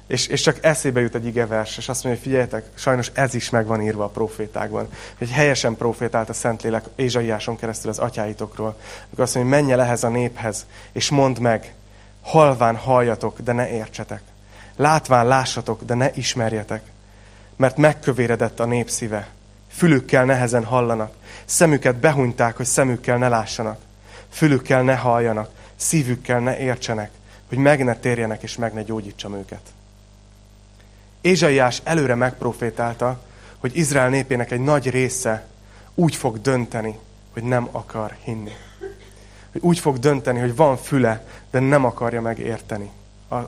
És, 0.07 0.27
és 0.27 0.41
csak 0.41 0.65
eszébe 0.65 1.01
jut 1.01 1.15
egy 1.15 1.27
igevers, 1.27 1.79
és 1.79 1.89
azt 1.89 2.05
mondja, 2.05 2.23
hogy 2.23 2.31
figyeljetek, 2.31 2.65
sajnos 2.75 3.11
ez 3.15 3.35
is 3.35 3.51
meg 3.51 3.67
van 3.67 3.83
írva 3.83 4.05
a 4.05 4.09
profétákban. 4.09 4.89
Hogy 5.19 5.31
helyesen 5.31 5.77
profétált 5.77 6.29
a 6.29 6.33
Szentlélek 6.33 6.85
Ézsaiáson 6.95 7.57
keresztül 7.57 7.91
az 7.91 7.99
atyáitokról. 7.99 8.77
Amikor 9.05 9.25
azt 9.25 9.35
mondja, 9.35 9.55
hogy 9.55 9.63
menj 9.63 9.73
el 9.73 9.87
ehhez 9.87 10.05
a 10.05 10.09
néphez, 10.09 10.67
és 10.93 11.11
mondd 11.11 11.41
meg, 11.41 11.75
halván 12.23 12.77
halljatok, 12.77 13.41
de 13.41 13.53
ne 13.53 13.71
értsetek. 13.71 14.23
Látván 14.77 15.27
lássatok, 15.27 15.85
de 15.85 15.95
ne 15.95 16.11
ismerjetek. 16.15 16.83
Mert 17.57 17.77
megkövéredett 17.77 18.61
a 18.61 18.65
nép 18.65 18.91
szíve. 18.91 19.29
Fülükkel 19.69 20.25
nehezen 20.25 20.65
hallanak. 20.65 21.15
Szemüket 21.45 21.97
behunyták, 21.97 22.57
hogy 22.57 22.67
szemükkel 22.67 23.19
ne 23.19 23.29
lássanak. 23.29 23.81
Fülükkel 24.29 24.83
ne 24.83 24.95
halljanak. 24.95 25.51
Szívükkel 25.77 26.41
ne 26.41 26.59
értsenek, 26.59 27.11
hogy 27.49 27.59
meg 27.59 27.85
ne 27.85 27.95
térjenek 27.95 28.43
és 28.43 28.57
meg 28.57 28.73
ne 28.73 28.83
gyógyítsam 28.83 29.35
őket. 29.35 29.61
Ézsaiás 31.21 31.81
előre 31.85 32.15
megprofétálta, 32.15 33.21
hogy 33.59 33.77
Izrael 33.77 34.09
népének 34.09 34.51
egy 34.51 34.61
nagy 34.61 34.91
része 34.91 35.47
úgy 35.95 36.17
fog 36.17 36.41
dönteni, 36.41 36.99
hogy 37.33 37.43
nem 37.43 37.69
akar 37.73 38.17
hinni. 38.25 38.53
Hogy 39.53 39.61
úgy 39.61 39.79
fog 39.79 39.99
dönteni, 39.99 40.41
hogy 40.41 40.57
van 40.57 40.77
füle, 40.77 41.27
de 41.51 41.59
nem 41.59 41.85
akarja 41.85 42.21
megérteni 42.21 42.91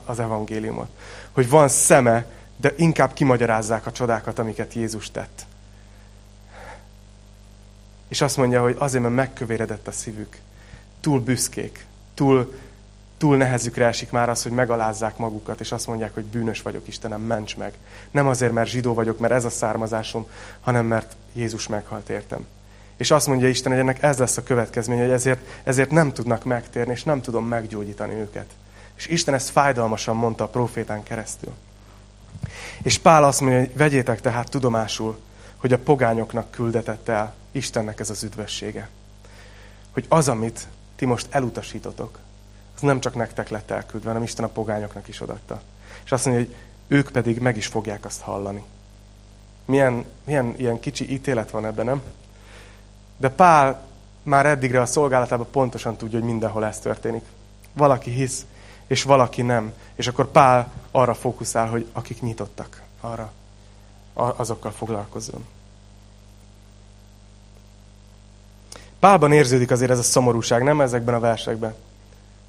az 0.05 0.19
evangéliumot. 0.19 0.89
Hogy 1.31 1.49
van 1.49 1.67
szeme, 1.67 2.25
de 2.57 2.73
inkább 2.77 3.13
kimagyarázzák 3.13 3.85
a 3.85 3.91
csodákat, 3.91 4.39
amiket 4.39 4.73
Jézus 4.73 5.11
tett. 5.11 5.45
És 8.07 8.21
azt 8.21 8.37
mondja, 8.37 8.61
hogy 8.61 8.75
azért, 8.79 9.03
mert 9.03 9.15
megkövéredett 9.15 9.87
a 9.87 9.91
szívük. 9.91 10.37
Túl 11.01 11.19
büszkék, 11.19 11.85
túl 12.13 12.53
túl 13.17 13.37
nehezükre 13.37 13.85
esik 13.85 14.11
már 14.11 14.29
az, 14.29 14.43
hogy 14.43 14.51
megalázzák 14.51 15.17
magukat, 15.17 15.59
és 15.59 15.71
azt 15.71 15.87
mondják, 15.87 16.13
hogy 16.13 16.23
bűnös 16.23 16.61
vagyok, 16.61 16.87
Istenem, 16.87 17.21
ments 17.21 17.57
meg. 17.57 17.73
Nem 18.11 18.27
azért, 18.27 18.53
mert 18.53 18.69
zsidó 18.69 18.93
vagyok, 18.93 19.19
mert 19.19 19.33
ez 19.33 19.45
a 19.45 19.49
származásom, 19.49 20.27
hanem 20.61 20.85
mert 20.85 21.15
Jézus 21.33 21.67
meghalt 21.67 22.09
értem. 22.09 22.45
És 22.97 23.11
azt 23.11 23.27
mondja 23.27 23.47
Isten, 23.47 23.71
hogy 23.71 23.81
ennek 23.81 24.03
ez 24.03 24.17
lesz 24.17 24.37
a 24.37 24.43
következmény, 24.43 24.99
hogy 24.99 25.09
ezért, 25.09 25.39
ezért 25.63 25.91
nem 25.91 26.13
tudnak 26.13 26.43
megtérni, 26.43 26.91
és 26.91 27.03
nem 27.03 27.21
tudom 27.21 27.45
meggyógyítani 27.45 28.13
őket. 28.13 28.45
És 28.95 29.07
Isten 29.07 29.33
ezt 29.33 29.49
fájdalmasan 29.49 30.15
mondta 30.15 30.43
a 30.43 30.47
profétán 30.47 31.03
keresztül. 31.03 31.53
És 32.83 32.97
Pál 32.97 33.23
azt 33.23 33.41
mondja, 33.41 33.59
hogy 33.59 33.77
vegyétek 33.77 34.21
tehát 34.21 34.49
tudomásul, 34.49 35.19
hogy 35.57 35.73
a 35.73 35.77
pogányoknak 35.77 36.51
küldetett 36.51 37.07
el 37.07 37.33
Istennek 37.51 37.99
ez 37.99 38.09
az 38.09 38.23
üdvössége. 38.23 38.89
Hogy 39.91 40.05
az, 40.09 40.27
amit 40.27 40.67
ti 40.95 41.05
most 41.05 41.27
elutasítotok, 41.29 42.19
az 42.75 42.81
nem 42.81 42.99
csak 42.99 43.15
nektek 43.15 43.49
lett 43.49 43.71
elküldve, 43.71 44.07
hanem 44.07 44.23
Isten 44.23 44.45
a 44.45 44.47
pogányoknak 44.47 45.07
is 45.07 45.21
odatta. 45.21 45.61
És 46.05 46.11
azt 46.11 46.25
mondja, 46.25 46.45
hogy 46.45 46.55
ők 46.87 47.11
pedig 47.11 47.39
meg 47.39 47.57
is 47.57 47.67
fogják 47.67 48.05
azt 48.05 48.21
hallani. 48.21 48.63
Milyen, 49.65 50.05
milyen 50.25 50.53
ilyen 50.57 50.79
kicsi 50.79 51.11
ítélet 51.11 51.51
van 51.51 51.65
ebben, 51.65 51.85
nem? 51.85 52.01
De 53.17 53.29
Pál 53.29 53.81
már 54.23 54.45
eddigre 54.45 54.81
a 54.81 54.85
szolgálatában 54.85 55.47
pontosan 55.51 55.95
tudja, 55.95 56.19
hogy 56.19 56.27
mindenhol 56.27 56.65
ez 56.65 56.79
történik. 56.79 57.23
Valaki 57.73 58.11
hisz, 58.11 58.45
és 58.87 59.03
valaki 59.03 59.41
nem. 59.41 59.73
És 59.95 60.07
akkor 60.07 60.31
Pál 60.31 60.71
arra 60.91 61.13
fókuszál, 61.13 61.67
hogy 61.67 61.87
akik 61.93 62.21
nyitottak 62.21 62.81
arra, 63.01 63.31
azokkal 64.13 64.71
foglalkozzon. 64.71 65.45
Pálban 68.99 69.31
érződik 69.31 69.71
azért 69.71 69.91
ez 69.91 69.99
a 69.99 70.03
szomorúság, 70.03 70.63
nem 70.63 70.81
ezekben 70.81 71.15
a 71.15 71.19
versekben 71.19 71.75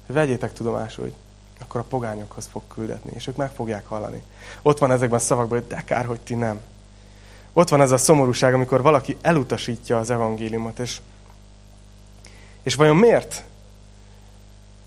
vegyétek 0.07 0.53
tudomásul, 0.53 1.03
hogy 1.03 1.13
akkor 1.59 1.81
a 1.81 1.83
pogányokhoz 1.83 2.47
fog 2.51 2.61
küldetni, 2.67 3.11
és 3.13 3.27
ők 3.27 3.35
meg 3.35 3.51
fogják 3.51 3.87
hallani. 3.87 4.23
Ott 4.61 4.77
van 4.77 4.91
ezekben 4.91 5.19
a 5.19 5.21
szavakban, 5.21 5.59
hogy 5.59 5.67
de 5.67 5.83
kár, 5.85 6.05
hogy 6.05 6.19
ti 6.19 6.35
nem. 6.35 6.59
Ott 7.57 7.69
van 7.69 7.81
ez 7.81 7.91
a 7.91 7.97
szomorúság, 7.97 8.53
amikor 8.53 8.81
valaki 8.81 9.17
elutasítja 9.21 9.97
az 9.97 10.09
evangéliumot, 10.09 10.79
és, 10.79 10.97
és 12.63 12.75
vajon 12.75 12.95
miért? 12.95 13.43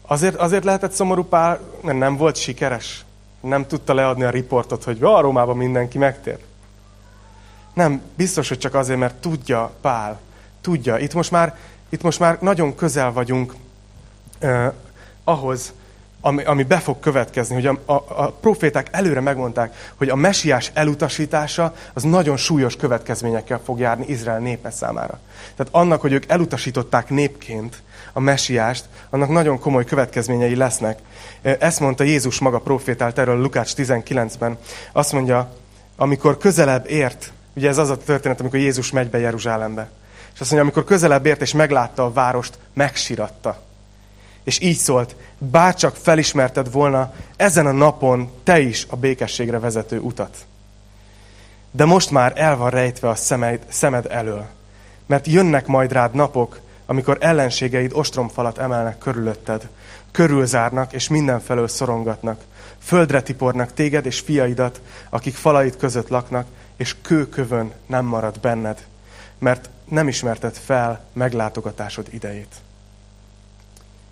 Azért, 0.02 0.34
azért 0.34 0.64
lehetett 0.64 0.92
szomorú 0.92 1.24
Pál, 1.24 1.60
mert 1.80 1.98
nem 1.98 2.16
volt 2.16 2.36
sikeres. 2.36 3.04
Nem 3.40 3.66
tudta 3.66 3.94
leadni 3.94 4.24
a 4.24 4.30
riportot, 4.30 4.84
hogy 4.84 4.98
a 5.02 5.20
Rómában 5.20 5.56
mindenki 5.56 5.98
megtér. 5.98 6.38
Nem, 7.74 8.02
biztos, 8.14 8.48
hogy 8.48 8.58
csak 8.58 8.74
azért, 8.74 8.98
mert 8.98 9.14
tudja 9.14 9.72
Pál, 9.80 10.20
tudja. 10.60 10.98
Itt 10.98 11.14
most 11.14 11.30
már, 11.30 11.58
itt 11.88 12.02
most 12.02 12.18
már 12.18 12.38
nagyon 12.40 12.74
közel 12.74 13.12
vagyunk 13.12 13.54
ahhoz, 15.24 15.72
ami, 16.20 16.44
ami 16.44 16.62
be 16.62 16.78
fog 16.78 17.00
következni, 17.00 17.54
hogy 17.54 17.66
a, 17.66 17.92
a, 17.92 17.92
a 17.92 18.32
proféták 18.40 18.88
előre 18.90 19.20
megmondták, 19.20 19.92
hogy 19.96 20.08
a 20.08 20.16
mesiás 20.16 20.70
elutasítása 20.74 21.74
az 21.92 22.02
nagyon 22.02 22.36
súlyos 22.36 22.76
következményekkel 22.76 23.60
fog 23.64 23.78
járni 23.78 24.04
Izrael 24.08 24.38
népe 24.38 24.70
számára. 24.70 25.18
Tehát 25.56 25.74
annak, 25.74 26.00
hogy 26.00 26.12
ők 26.12 26.30
elutasították 26.30 27.08
népként 27.08 27.82
a 28.12 28.20
mesiást, 28.20 28.84
annak 29.10 29.28
nagyon 29.28 29.58
komoly 29.58 29.84
következményei 29.84 30.56
lesznek. 30.56 30.98
Ezt 31.42 31.80
mondta 31.80 32.04
Jézus 32.04 32.38
maga 32.38 32.58
profétált 32.58 33.18
erről 33.18 33.40
Lukács 33.40 33.72
19-ben. 33.76 34.58
Azt 34.92 35.12
mondja, 35.12 35.52
amikor 35.96 36.36
közelebb 36.36 36.90
ért, 36.90 37.32
ugye 37.54 37.68
ez 37.68 37.78
az 37.78 37.90
a 37.90 37.96
történet, 37.96 38.40
amikor 38.40 38.58
Jézus 38.58 38.90
megy 38.90 39.10
be 39.10 39.18
Jeruzsálembe. 39.18 39.90
És 40.34 40.40
azt 40.40 40.50
mondja, 40.50 40.70
amikor 40.70 40.84
közelebb 40.84 41.26
ért 41.26 41.40
és 41.40 41.52
meglátta 41.52 42.04
a 42.04 42.12
várost, 42.12 42.58
megsiratta 42.72 43.68
és 44.50 44.60
így 44.60 44.76
szólt, 44.76 45.16
bárcsak 45.38 45.96
felismerted 45.96 46.72
volna 46.72 47.12
ezen 47.36 47.66
a 47.66 47.72
napon 47.72 48.30
te 48.42 48.60
is 48.60 48.86
a 48.88 48.96
békességre 48.96 49.58
vezető 49.58 49.98
utat. 49.98 50.36
De 51.70 51.84
most 51.84 52.10
már 52.10 52.32
el 52.36 52.56
van 52.56 52.70
rejtve 52.70 53.08
a 53.08 53.14
szemed, 53.14 53.62
szemed 53.68 54.06
elől, 54.08 54.46
mert 55.06 55.26
jönnek 55.26 55.66
majd 55.66 55.92
rád 55.92 56.14
napok, 56.14 56.60
amikor 56.86 57.16
ellenségeid 57.20 57.92
ostromfalat 57.94 58.58
emelnek 58.58 58.98
körülötted, 58.98 59.68
körülzárnak 60.10 60.92
és 60.92 61.08
mindenfelől 61.08 61.68
szorongatnak, 61.68 62.40
földre 62.82 63.22
tipornak 63.22 63.72
téged 63.74 64.06
és 64.06 64.20
fiaidat, 64.20 64.80
akik 65.10 65.34
falait 65.34 65.76
között 65.76 66.08
laknak, 66.08 66.46
és 66.76 66.96
kőkövön 67.02 67.72
nem 67.86 68.04
marad 68.04 68.40
benned, 68.40 68.86
mert 69.38 69.70
nem 69.88 70.08
ismerted 70.08 70.54
fel 70.54 71.04
meglátogatásod 71.12 72.06
idejét. 72.10 72.54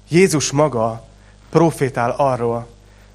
Jézus 0.09 0.51
maga 0.51 1.07
profétál 1.51 2.11
arról, 2.11 2.67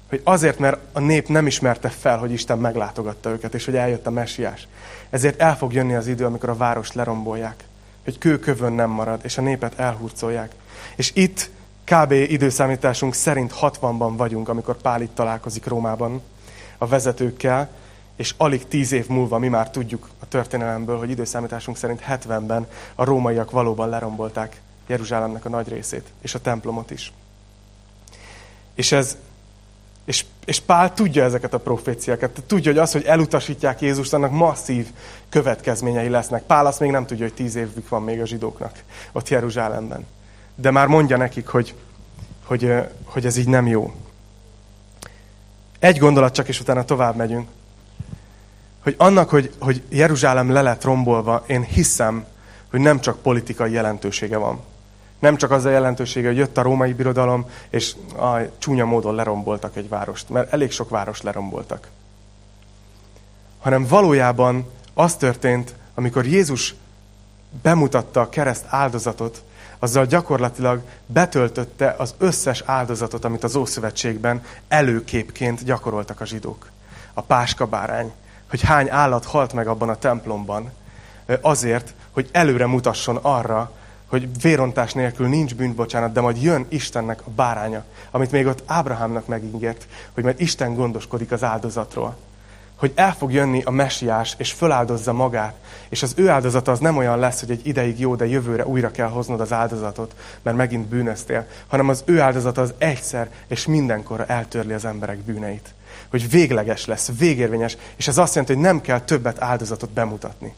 hogy 0.08 0.20
azért, 0.24 0.58
mert 0.58 0.78
a 0.92 1.00
nép 1.00 1.28
nem 1.28 1.46
ismerte 1.46 1.88
fel, 1.88 2.18
hogy 2.18 2.32
Isten 2.32 2.58
meglátogatta 2.58 3.30
őket, 3.30 3.54
és 3.54 3.64
hogy 3.64 3.76
eljött 3.76 4.06
a 4.06 4.10
messiás. 4.10 4.68
Ezért 5.10 5.40
el 5.40 5.56
fog 5.56 5.72
jönni 5.72 5.94
az 5.94 6.06
idő, 6.06 6.24
amikor 6.24 6.48
a 6.48 6.56
várost 6.56 6.94
lerombolják, 6.94 7.64
hogy 8.04 8.18
kőkövön 8.18 8.72
nem 8.72 8.90
marad, 8.90 9.20
és 9.22 9.38
a 9.38 9.42
népet 9.42 9.78
elhurcolják. 9.78 10.52
És 10.96 11.10
itt 11.14 11.50
kb. 11.84 12.12
időszámításunk 12.12 13.14
szerint 13.14 13.54
60-ban 13.60 14.12
vagyunk, 14.16 14.48
amikor 14.48 14.76
Pál 14.76 15.02
itt 15.02 15.14
találkozik 15.14 15.66
Rómában 15.66 16.22
a 16.78 16.86
vezetőkkel, 16.86 17.68
és 18.16 18.34
alig 18.36 18.68
tíz 18.68 18.92
év 18.92 19.08
múlva 19.08 19.38
mi 19.38 19.48
már 19.48 19.70
tudjuk 19.70 20.08
a 20.20 20.28
történelemből, 20.28 20.98
hogy 20.98 21.10
időszámításunk 21.10 21.76
szerint 21.76 22.04
70-ben 22.08 22.66
a 22.94 23.04
rómaiak 23.04 23.50
valóban 23.50 23.88
lerombolták 23.88 24.60
Jeruzsálemnek 24.86 25.44
a 25.44 25.48
nagy 25.48 25.68
részét, 25.68 26.08
és 26.22 26.34
a 26.34 26.40
templomot 26.40 26.90
is. 26.90 27.12
És 28.74 28.92
ez 28.92 29.16
és, 30.04 30.24
és 30.44 30.60
Pál 30.60 30.94
tudja 30.94 31.24
ezeket 31.24 31.54
a 31.54 31.58
proféciákat. 31.58 32.42
Tudja, 32.46 32.70
hogy 32.70 32.80
az, 32.80 32.92
hogy 32.92 33.04
elutasítják 33.04 33.80
Jézust, 33.80 34.12
annak 34.12 34.30
masszív 34.30 34.86
következményei 35.28 36.08
lesznek. 36.08 36.42
Pál 36.42 36.66
azt 36.66 36.80
még 36.80 36.90
nem 36.90 37.06
tudja, 37.06 37.24
hogy 37.24 37.34
tíz 37.34 37.54
évük 37.54 37.88
van 37.88 38.02
még 38.02 38.20
a 38.20 38.26
zsidóknak 38.26 38.82
ott 39.12 39.28
Jeruzsálemben. 39.28 40.06
De 40.54 40.70
már 40.70 40.86
mondja 40.86 41.16
nekik, 41.16 41.46
hogy, 41.46 41.74
hogy, 42.44 42.72
hogy 43.04 43.26
ez 43.26 43.36
így 43.36 43.48
nem 43.48 43.66
jó. 43.66 43.94
Egy 45.78 45.98
gondolat 45.98 46.34
csak, 46.34 46.48
és 46.48 46.60
utána 46.60 46.84
tovább 46.84 47.16
megyünk. 47.16 47.48
Hogy 48.82 48.94
annak, 48.98 49.28
hogy, 49.28 49.52
hogy 49.58 49.82
Jeruzsálem 49.88 50.50
le 50.50 50.62
lett 50.62 50.84
rombolva, 50.84 51.44
én 51.46 51.62
hiszem, 51.62 52.24
hogy 52.70 52.80
nem 52.80 53.00
csak 53.00 53.22
politikai 53.22 53.72
jelentősége 53.72 54.36
van. 54.36 54.60
Nem 55.24 55.36
csak 55.36 55.50
az 55.50 55.64
a 55.64 55.70
jelentősége, 55.70 56.28
hogy 56.28 56.36
jött 56.36 56.58
a 56.58 56.62
római 56.62 56.92
birodalom, 56.92 57.50
és 57.70 57.94
a 58.16 58.36
csúnya 58.58 58.84
módon 58.84 59.14
leromboltak 59.14 59.76
egy 59.76 59.88
várost, 59.88 60.28
mert 60.28 60.52
elég 60.52 60.70
sok 60.70 60.88
város 60.88 61.22
leromboltak. 61.22 61.88
Hanem 63.60 63.86
valójában 63.86 64.70
az 64.94 65.14
történt, 65.16 65.74
amikor 65.94 66.26
Jézus 66.26 66.74
bemutatta 67.62 68.20
a 68.20 68.28
kereszt 68.28 68.64
áldozatot, 68.68 69.42
azzal 69.78 70.06
gyakorlatilag 70.06 70.82
betöltötte 71.06 71.94
az 71.98 72.14
összes 72.18 72.62
áldozatot, 72.66 73.24
amit 73.24 73.44
az 73.44 73.56
Ószövetségben 73.56 74.44
előképként 74.68 75.64
gyakoroltak 75.64 76.20
a 76.20 76.26
zsidók. 76.26 76.70
A 77.14 77.20
páskabárány, 77.20 78.12
hogy 78.50 78.60
hány 78.60 78.90
állat 78.90 79.24
halt 79.24 79.52
meg 79.52 79.66
abban 79.66 79.88
a 79.88 79.98
templomban, 79.98 80.72
azért, 81.40 81.94
hogy 82.10 82.28
előre 82.32 82.66
mutasson 82.66 83.16
arra, 83.22 83.72
hogy 84.06 84.40
vérontás 84.40 84.92
nélkül 84.92 85.28
nincs 85.28 85.54
bűnbocsánat, 85.54 86.12
de 86.12 86.20
majd 86.20 86.42
jön 86.42 86.66
Istennek 86.68 87.20
a 87.26 87.30
báránya, 87.30 87.84
amit 88.10 88.30
még 88.30 88.46
ott 88.46 88.62
Ábrahámnak 88.66 89.26
megígért, 89.26 89.86
hogy 90.12 90.24
majd 90.24 90.40
Isten 90.40 90.74
gondoskodik 90.74 91.32
az 91.32 91.44
áldozatról. 91.44 92.16
Hogy 92.76 92.92
el 92.94 93.14
fog 93.14 93.32
jönni 93.32 93.62
a 93.62 93.70
mesiás, 93.70 94.34
és 94.38 94.52
föláldozza 94.52 95.12
magát, 95.12 95.54
és 95.88 96.02
az 96.02 96.12
ő 96.16 96.28
áldozata 96.28 96.72
az 96.72 96.78
nem 96.78 96.96
olyan 96.96 97.18
lesz, 97.18 97.40
hogy 97.40 97.50
egy 97.50 97.66
ideig 97.66 98.00
jó, 98.00 98.14
de 98.14 98.26
jövőre 98.26 98.66
újra 98.66 98.90
kell 98.90 99.08
hoznod 99.08 99.40
az 99.40 99.52
áldozatot, 99.52 100.14
mert 100.42 100.56
megint 100.56 100.86
bűnöztél, 100.86 101.46
hanem 101.66 101.88
az 101.88 102.02
ő 102.06 102.20
áldozata 102.20 102.60
az 102.60 102.74
egyszer 102.78 103.30
és 103.46 103.66
mindenkorra 103.66 104.26
eltörli 104.26 104.72
az 104.72 104.84
emberek 104.84 105.18
bűneit. 105.18 105.74
Hogy 106.10 106.30
végleges 106.30 106.86
lesz, 106.86 107.10
végérvényes, 107.18 107.76
és 107.96 108.08
ez 108.08 108.18
azt 108.18 108.34
jelenti, 108.34 108.54
hogy 108.54 108.64
nem 108.64 108.80
kell 108.80 109.00
többet 109.00 109.42
áldozatot 109.42 109.90
bemutatni. 109.90 110.54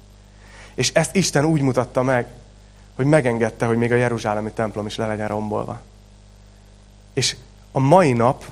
És 0.75 0.91
ezt 0.93 1.17
Isten 1.17 1.45
úgy 1.45 1.61
mutatta 1.61 2.03
meg, 2.03 2.27
hogy 2.97 3.07
megengedte, 3.07 3.67
hogy 3.67 3.77
még 3.77 3.93
a 3.93 3.97
Jeruzsálemi 3.97 4.51
templom 4.51 4.87
is 4.87 4.97
le 4.97 5.07
legyen 5.07 5.29
rombolva. 5.29 5.81
És 7.13 7.37
a 7.73 7.79
mai 7.79 8.13
nap 8.13 8.45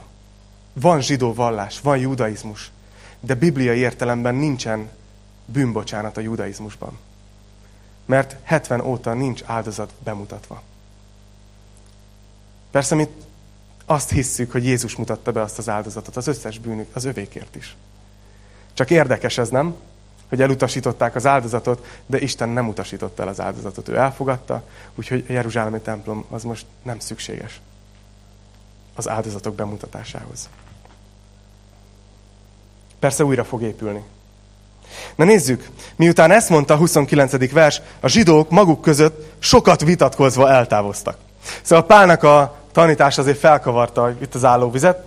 van 0.73 1.01
zsidó 1.01 1.35
vallás, 1.35 1.81
van 1.81 1.99
judaizmus, 1.99 2.71
de 3.21 3.35
bibliai 3.35 3.79
értelemben 3.79 4.35
nincsen 4.35 4.91
bűnbocsánat 5.47 6.17
a 6.17 6.21
judaizmusban. 6.21 6.99
Mert 8.05 8.37
70 8.43 8.81
óta 8.81 9.15
nincs 9.15 9.43
áldozat 9.47 9.93
bemutatva. 10.05 10.63
Persze 12.71 12.95
mi 12.95 13.09
azt 13.85 14.11
hisszük, 14.11 14.53
hogy 14.53 14.65
Jézus 14.65 14.97
mutatta 14.97 15.33
be 15.33 15.41
azt 15.41 15.59
az 15.59 15.69
áldozatot, 15.69 16.17
az 16.17 16.27
összes 16.27 16.59
bűnük, 16.59 16.89
az 16.93 17.05
övékért 17.05 17.57
is. 17.57 17.77
Csak 18.73 18.91
érdekes 18.91 19.39
ez, 19.39 19.49
nem? 19.49 19.77
Hogy 20.29 20.43
elutasították 20.43 21.15
az 21.15 21.27
áldozatot, 21.27 21.87
de 22.07 22.19
Isten 22.19 22.49
nem 22.49 22.69
utasította 22.69 23.23
el 23.23 23.29
az 23.29 23.41
áldozatot. 23.41 23.89
Ő 23.89 23.97
elfogadta, 23.97 24.63
úgyhogy 24.95 25.25
a 25.29 25.33
Jeruzsálemi 25.33 25.81
templom 25.81 26.25
az 26.31 26.43
most 26.43 26.67
nem 26.83 26.99
szükséges 26.99 27.61
az 28.95 29.09
áldozatok 29.09 29.55
bemutatásához. 29.55 30.49
Persze 32.99 33.25
újra 33.25 33.45
fog 33.45 33.63
épülni. 33.63 34.03
Na 35.15 35.25
nézzük, 35.25 35.69
miután 35.97 36.31
ezt 36.31 36.49
mondta 36.49 36.75
a 36.75 36.77
29. 36.77 37.53
vers, 37.53 37.81
a 38.01 38.09
zsidók 38.09 38.51
maguk 38.51 38.81
között 38.81 39.33
sokat 39.39 39.81
vitatkozva 39.81 40.51
eltávoztak. 40.51 41.17
Szóval 41.63 41.87
Pálnak 41.87 42.23
a 42.23 42.57
tanítás 42.73 43.19
azért 43.19 43.39
felkavarta 43.39 44.15
itt 44.23 44.35
az 44.35 44.45
állóvizet, 44.45 45.05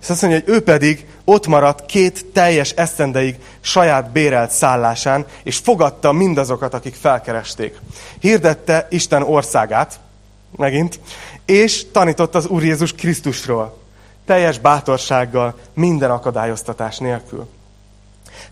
és 0.00 0.10
azt 0.10 0.22
mondja, 0.22 0.40
hogy 0.40 0.54
ő 0.54 0.62
pedig 0.62 1.06
ott 1.24 1.46
maradt 1.46 1.86
két 1.86 2.26
teljes 2.26 2.70
esztendeig 2.70 3.38
saját 3.60 4.10
bérelt 4.10 4.50
szállásán, 4.50 5.26
és 5.42 5.56
fogadta 5.56 6.12
mindazokat, 6.12 6.74
akik 6.74 6.94
felkeresték. 6.94 7.80
Hirdette 8.20 8.86
Isten 8.90 9.22
országát, 9.22 10.00
megint, 10.56 11.00
és 11.44 11.90
tanított 11.90 12.34
az 12.34 12.46
Úr 12.46 12.64
Jézus 12.64 12.92
Krisztusról. 12.92 13.78
Teljes 14.26 14.58
bátorsággal, 14.58 15.58
minden 15.74 16.10
akadályoztatás 16.10 16.98
nélkül. 16.98 17.48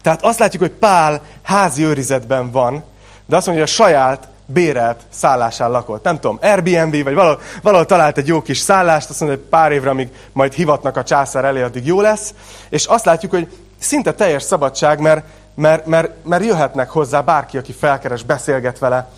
Tehát 0.03 0.23
azt 0.25 0.39
látjuk, 0.39 0.62
hogy 0.62 0.73
Pál 0.73 1.23
házi 1.43 1.83
őrizetben 1.83 2.51
van, 2.51 2.85
de 3.27 3.37
azt 3.37 3.47
mondja, 3.47 3.64
hogy 3.64 3.73
a 3.73 3.75
saját 3.75 4.29
bérelt 4.53 5.01
szállásán 5.11 5.70
lakott. 5.70 6.05
Nem 6.05 6.20
tudom, 6.20 6.38
Airbnb, 6.42 7.03
vagy 7.03 7.14
valahol, 7.14 7.40
valahol 7.62 7.86
talált 7.86 8.18
egy 8.18 8.26
jó 8.26 8.42
kis 8.42 8.59
szállást, 8.59 9.11
azt 9.11 9.20
mondja, 9.20 9.38
hogy 9.38 9.48
pár 9.48 9.72
évre, 9.72 9.90
amíg 9.90 10.09
majd 10.32 10.53
hivatnak 10.53 10.96
a 10.96 11.03
császár 11.03 11.44
elé, 11.44 11.62
addig 11.62 11.86
jó 11.86 12.01
lesz. 12.01 12.34
És 12.68 12.84
azt 12.84 13.05
látjuk, 13.05 13.30
hogy 13.30 13.48
szinte 13.78 14.12
teljes 14.12 14.42
szabadság, 14.42 15.01
mert, 15.01 15.24
mert, 15.55 15.86
mert, 15.86 16.11
mert 16.24 16.44
jöhetnek 16.44 16.90
hozzá 16.90 17.20
bárki, 17.20 17.59
aki 17.59 17.72
felkeres, 17.72 18.22
beszélget 18.22 18.78
vele. 18.78 19.11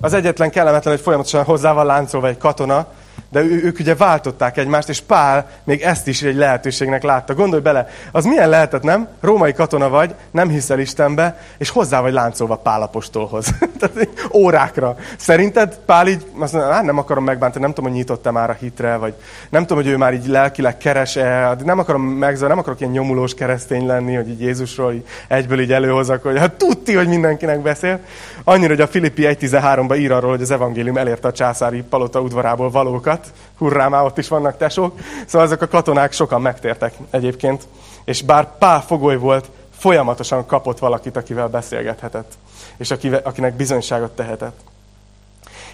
Az 0.00 0.12
egyetlen 0.12 0.50
kellemetlen, 0.50 0.94
hogy 0.94 1.02
folyamatosan 1.02 1.44
hozzá 1.44 1.72
van 1.72 1.86
láncolva 1.86 2.28
egy 2.28 2.38
katona, 2.38 2.86
de 3.30 3.40
ő, 3.40 3.62
ők 3.64 3.78
ugye 3.78 3.94
váltották 3.94 4.56
egymást, 4.56 4.88
és 4.88 5.00
Pál 5.00 5.50
még 5.64 5.80
ezt 5.80 6.06
is 6.06 6.22
egy 6.22 6.36
lehetőségnek 6.36 7.02
látta. 7.02 7.34
Gondolj 7.34 7.62
bele, 7.62 7.88
az 8.12 8.24
milyen 8.24 8.48
lehetett, 8.48 8.82
nem? 8.82 9.08
Római 9.20 9.52
katona 9.52 9.88
vagy, 9.88 10.14
nem 10.30 10.48
hiszel 10.48 10.78
Istenbe, 10.78 11.40
és 11.58 11.70
hozzá 11.70 12.00
vagy 12.00 12.12
láncolva 12.12 12.56
Pál 12.56 12.82
apostolhoz. 12.82 13.54
Tehát 13.78 14.08
órákra. 14.32 14.96
Szerinted 15.16 15.78
Pál 15.86 16.08
így, 16.08 16.26
azt 16.38 16.52
mondja, 16.52 16.72
hát 16.72 16.84
nem 16.84 16.98
akarom 16.98 17.24
megbántani, 17.24 17.64
nem 17.64 17.74
tudom, 17.74 17.90
hogy 17.90 17.98
nyitott-e 17.98 18.30
már 18.30 18.50
a 18.50 18.56
hitre, 18.60 18.96
vagy 18.96 19.14
nem 19.50 19.66
tudom, 19.66 19.82
hogy 19.82 19.92
ő 19.92 19.96
már 19.96 20.14
így 20.14 20.26
lelkileg 20.26 20.76
keres-e, 20.76 21.56
nem 21.64 21.78
akarom 21.78 22.02
megzavarodni, 22.02 22.46
nem 22.48 22.58
akarok 22.58 22.80
ilyen 22.80 22.92
nyomulós 22.92 23.34
keresztény 23.34 23.86
lenni, 23.86 24.14
hogy 24.14 24.28
így 24.28 24.40
Jézusról 24.40 24.92
így 24.92 25.04
egyből 25.28 25.60
így 25.60 25.72
előhozak, 25.72 26.22
hogy 26.22 26.38
hát 26.38 26.52
tudti, 26.52 26.94
hogy 26.94 27.08
mindenkinek 27.08 27.60
beszél. 27.60 28.00
Annyira, 28.44 28.68
hogy 28.68 28.80
a 28.80 28.86
Filippi 28.86 29.22
1.13-ban 29.22 29.98
ír 29.98 30.12
arról, 30.12 30.30
hogy 30.30 30.42
az 30.42 30.50
evangélium 30.50 30.96
elérte 30.96 31.28
a 31.28 31.32
császári 31.32 31.82
palota 31.82 32.20
udvarából 32.20 32.70
valókat, 32.70 33.07
sokat. 33.08 33.32
Hurrá, 33.58 33.88
már 33.88 34.04
ott 34.04 34.18
is 34.18 34.28
vannak 34.28 34.56
tesók. 34.56 34.98
Szóval 35.26 35.46
ezek 35.46 35.62
a 35.62 35.68
katonák 35.68 36.12
sokan 36.12 36.40
megtértek 36.40 36.94
egyébként. 37.10 37.68
És 38.04 38.22
bár 38.22 38.58
Pál 38.58 38.82
fogoly 38.82 39.16
volt, 39.16 39.50
folyamatosan 39.78 40.46
kapott 40.46 40.78
valakit, 40.78 41.16
akivel 41.16 41.48
beszélgethetett. 41.48 42.32
És 42.76 42.90
akinek 43.22 43.54
bizonyságot 43.54 44.10
tehetett. 44.10 44.60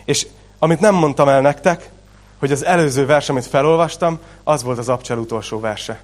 És 0.05 0.26
amit 0.59 0.80
nem 0.80 0.95
mondtam 0.95 1.28
el 1.28 1.41
nektek, 1.41 1.91
hogy 2.39 2.53
az 2.53 2.64
előző 2.64 3.07
vers, 3.07 3.28
amit 3.28 3.47
felolvastam, 3.47 4.18
az 4.45 4.62
volt 4.62 4.78
az 4.78 4.89
Abcsel 4.89 5.18
utolsó 5.18 5.61
verse. 5.61 6.01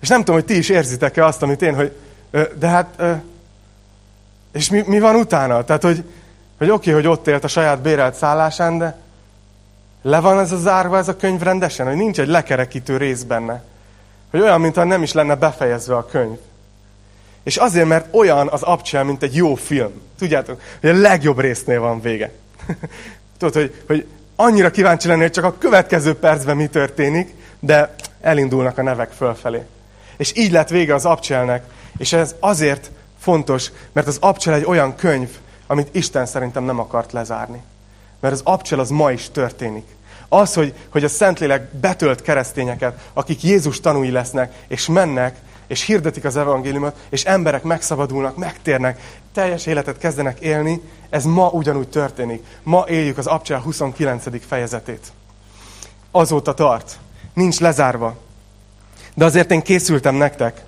És 0.00 0.08
nem 0.08 0.18
tudom, 0.18 0.34
hogy 0.34 0.44
ti 0.44 0.56
is 0.56 0.68
érzitek-e 0.68 1.24
azt, 1.24 1.42
amit 1.42 1.62
én, 1.62 1.74
hogy 1.74 1.96
de 2.58 2.66
hát, 2.66 3.02
és 4.52 4.70
mi, 4.70 4.82
mi 4.86 5.00
van 5.00 5.14
utána? 5.14 5.64
Tehát, 5.64 5.82
hogy, 5.82 6.04
hogy 6.58 6.70
oké, 6.70 6.90
okay, 6.90 7.02
hogy 7.02 7.12
ott 7.12 7.26
élt 7.26 7.44
a 7.44 7.48
saját 7.48 7.80
bérelt 7.80 8.14
szállásán, 8.14 8.78
de 8.78 8.98
le 10.02 10.20
van 10.20 10.38
ez 10.38 10.52
a 10.52 10.56
zárva, 10.56 10.96
ez 10.96 11.08
a 11.08 11.16
könyv 11.16 11.40
rendesen, 11.40 11.86
hogy 11.86 11.96
nincs 11.96 12.20
egy 12.20 12.28
lekerekítő 12.28 12.96
rész 12.96 13.22
benne. 13.22 13.62
Hogy 14.30 14.40
olyan, 14.40 14.60
mintha 14.60 14.84
nem 14.84 15.02
is 15.02 15.12
lenne 15.12 15.34
befejezve 15.34 15.96
a 15.96 16.06
könyv. 16.06 16.38
És 17.42 17.56
azért, 17.56 17.88
mert 17.88 18.14
olyan 18.14 18.48
az 18.48 18.62
abcsel, 18.62 19.04
mint 19.04 19.22
egy 19.22 19.34
jó 19.34 19.54
film. 19.54 19.92
Tudjátok, 20.18 20.60
hogy 20.80 20.90
a 20.90 20.94
legjobb 20.94 21.40
résznél 21.40 21.80
van 21.80 22.00
vége. 22.00 22.32
Tudod, 23.38 23.54
hogy, 23.54 23.82
hogy 23.86 24.06
annyira 24.36 24.70
kíváncsi 24.70 25.08
lenni, 25.08 25.20
hogy 25.20 25.30
csak 25.30 25.44
a 25.44 25.58
következő 25.58 26.14
percben 26.14 26.56
mi 26.56 26.66
történik, 26.66 27.34
de 27.60 27.94
elindulnak 28.20 28.78
a 28.78 28.82
nevek 28.82 29.10
fölfelé. 29.10 29.62
És 30.16 30.32
így 30.36 30.52
lett 30.52 30.68
vége 30.68 30.94
az 30.94 31.04
abcselnek. 31.04 31.64
És 31.98 32.12
ez 32.12 32.34
azért 32.40 32.90
fontos, 33.18 33.70
mert 33.92 34.06
az 34.06 34.16
abcsel 34.20 34.54
egy 34.54 34.64
olyan 34.64 34.94
könyv, 34.96 35.28
amit 35.66 35.94
Isten 35.94 36.26
szerintem 36.26 36.64
nem 36.64 36.78
akart 36.78 37.12
lezárni. 37.12 37.62
Mert 38.20 38.34
az 38.34 38.40
abcsel 38.44 38.78
az 38.78 38.90
ma 38.90 39.10
is 39.10 39.30
történik. 39.30 39.86
Az, 40.28 40.54
hogy, 40.54 40.74
hogy 40.88 41.04
a 41.04 41.08
Szentlélek 41.08 41.74
betölt 41.74 42.22
keresztényeket, 42.22 43.10
akik 43.12 43.42
Jézus 43.42 43.80
tanúi 43.80 44.10
lesznek, 44.10 44.52
és 44.68 44.86
mennek, 44.86 45.36
és 45.66 45.82
hirdetik 45.82 46.24
az 46.24 46.36
evangéliumot, 46.36 46.96
és 47.08 47.24
emberek 47.24 47.62
megszabadulnak, 47.62 48.36
megtérnek, 48.36 49.00
teljes 49.32 49.66
életet 49.66 49.98
kezdenek 49.98 50.40
élni, 50.40 50.80
ez 51.10 51.24
ma 51.24 51.48
ugyanúgy 51.48 51.88
történik. 51.88 52.44
Ma 52.62 52.84
éljük 52.88 53.18
az 53.18 53.26
Abcsel 53.26 53.58
29. 53.58 54.46
fejezetét. 54.46 55.12
Azóta 56.10 56.54
tart. 56.54 56.98
Nincs 57.34 57.60
lezárva. 57.60 58.16
De 59.14 59.24
azért 59.24 59.50
én 59.50 59.62
készültem 59.62 60.14
nektek. 60.14 60.64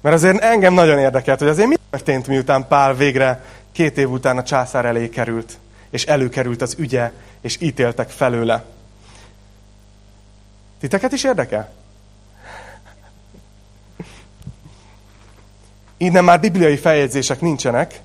Mert 0.00 0.14
azért 0.16 0.42
engem 0.42 0.74
nagyon 0.74 0.98
érdekelt, 0.98 1.38
hogy 1.38 1.48
azért 1.48 1.68
mi 1.68 1.74
történt, 1.90 2.26
miután 2.26 2.66
Pál 2.68 2.94
végre 2.94 3.44
két 3.74 3.98
év 3.98 4.10
után 4.10 4.38
a 4.38 4.42
császár 4.42 4.84
elé 4.84 5.08
került, 5.08 5.58
és 5.90 6.04
előkerült 6.04 6.62
az 6.62 6.74
ügye, 6.78 7.12
és 7.40 7.60
ítéltek 7.60 8.10
felőle. 8.10 8.64
Titeket 10.80 11.12
is 11.12 11.24
érdekel? 11.24 11.72
Innen 15.96 16.24
már 16.24 16.40
bibliai 16.40 16.76
feljegyzések 16.76 17.40
nincsenek, 17.40 18.00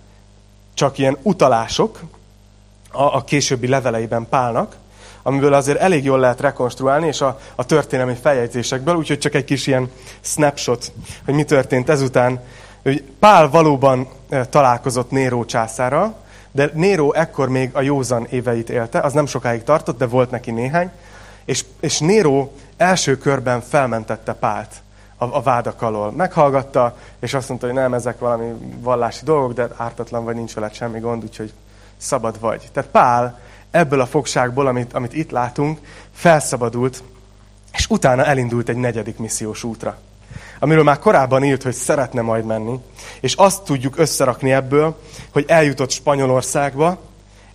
csak 0.74 0.97
ilyen 0.97 1.17
utalások 1.22 1.99
a, 2.91 3.01
a 3.03 3.24
későbbi 3.24 3.67
leveleiben 3.67 4.28
Pálnak, 4.30 4.76
amiből 5.24 5.53
azért 5.53 5.80
elég 5.80 6.03
jól 6.03 6.20
lehet 6.20 6.39
rekonstruálni, 6.39 7.07
és 7.07 7.22
a, 7.22 7.39
a 7.55 7.65
történelmi 7.65 8.15
feljegyzésekből, 8.22 8.95
úgyhogy 8.95 9.20
csak 9.20 9.34
egy 9.34 9.43
kis 9.43 9.67
ilyen 9.67 9.91
snapshot, 10.22 10.91
hogy 11.26 11.34
mi 11.34 11.43
történt 11.43 11.89
ezután. 11.89 12.43
Hogy 12.84 13.03
Pál 13.19 13.49
valóban 13.49 14.07
találkozott 14.49 15.11
Néró 15.11 15.45
császárral, 15.45 16.15
de 16.51 16.69
Néró 16.73 17.13
ekkor 17.13 17.49
még 17.49 17.69
a 17.73 17.82
józan 17.82 18.27
éveit 18.30 18.69
élte, 18.69 18.99
az 18.99 19.13
nem 19.13 19.25
sokáig 19.25 19.63
tartott, 19.63 19.97
de 19.97 20.07
volt 20.07 20.32
neki 20.32 20.51
néhány, 20.51 20.91
és, 21.45 21.65
és 21.80 21.99
Néró 21.99 22.53
első 22.77 23.17
körben 23.17 23.61
felmentette 23.61 24.34
Pált 24.34 24.75
a, 25.17 25.23
a 25.25 25.41
vádak 25.41 25.82
alól. 25.82 26.11
Meghallgatta, 26.11 26.97
és 27.19 27.34
azt 27.34 27.49
mondta, 27.49 27.65
hogy 27.67 27.75
nem, 27.75 27.93
ezek 27.93 28.19
valami 28.19 28.53
vallási 28.80 29.23
dolgok, 29.23 29.53
de 29.53 29.67
ártatlan 29.77 30.23
vagy 30.23 30.36
nincs 30.36 30.53
veled 30.53 30.73
semmi 30.73 30.99
gond, 30.99 31.23
úgyhogy 31.23 31.53
szabad 31.97 32.39
vagy. 32.39 32.69
Tehát 32.73 32.89
Pál 32.89 33.39
ebből 33.71 34.01
a 34.01 34.05
fogságból, 34.05 34.67
amit, 34.67 34.93
amit 34.93 35.13
itt 35.13 35.32
látunk, 35.32 35.80
felszabadult, 36.11 37.03
és 37.71 37.89
utána 37.89 38.25
elindult 38.25 38.69
egy 38.69 38.75
negyedik 38.75 39.17
missziós 39.17 39.63
útra. 39.63 39.97
Amiről 40.59 40.84
már 40.84 40.99
korábban 40.99 41.43
írt, 41.43 41.63
hogy 41.63 41.73
szeretne 41.73 42.21
majd 42.21 42.45
menni, 42.45 42.80
és 43.19 43.34
azt 43.34 43.63
tudjuk 43.63 43.97
összerakni 43.97 44.51
ebből, 44.51 44.99
hogy 45.32 45.45
eljutott 45.47 45.89
Spanyolországba, 45.89 46.97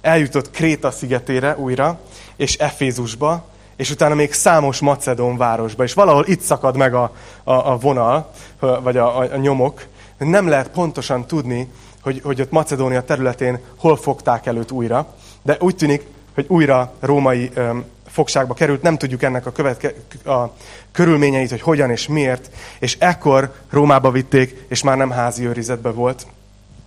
eljutott 0.01 0.51
Kréta 0.51 0.91
szigetére 0.91 1.57
újra, 1.57 2.01
és 2.37 2.57
Efézusba, 2.57 3.45
és 3.77 3.91
utána 3.91 4.15
még 4.15 4.33
számos 4.33 4.81
macedón 4.81 5.37
városba. 5.37 5.83
És 5.85 5.95
valahol 5.95 6.25
itt 6.27 6.41
szakad 6.41 6.77
meg 6.77 6.95
a, 6.95 7.13
a, 7.45 7.53
a 7.53 7.77
vonal, 7.77 8.31
vagy 8.59 8.97
a, 8.97 9.19
a, 9.19 9.33
a 9.33 9.37
nyomok. 9.37 9.87
Nem 10.19 10.49
lehet 10.49 10.69
pontosan 10.69 11.27
tudni, 11.27 11.69
hogy, 12.03 12.21
hogy 12.25 12.41
ott 12.41 12.51
Macedónia 12.51 13.03
területén 13.03 13.59
hol 13.77 13.97
fogták 13.97 14.47
előtt 14.47 14.73
újra. 14.73 15.15
De 15.43 15.57
úgy 15.61 15.77
tűnik, 15.77 16.07
hogy 16.35 16.45
újra 16.49 16.93
római 17.01 17.51
öm, 17.55 17.85
fogságba 18.15 18.55
került, 18.55 18.83
nem 18.83 18.99
tudjuk 18.99 19.23
ennek 19.23 19.47
a, 19.47 19.53
követke, 19.53 19.93
a 20.25 20.51
körülményeit, 20.93 21.51
hogy 21.51 21.61
hogyan 21.61 21.91
és 21.91 22.09
miért, 22.09 22.51
és 22.79 22.97
ekkor 22.99 23.55
Rómába 23.71 24.11
vitték, 24.11 24.65
és 24.69 24.83
már 24.83 24.97
nem 24.97 25.11
házi 25.11 25.47
őrizetbe 25.47 25.91
volt, 25.91 26.27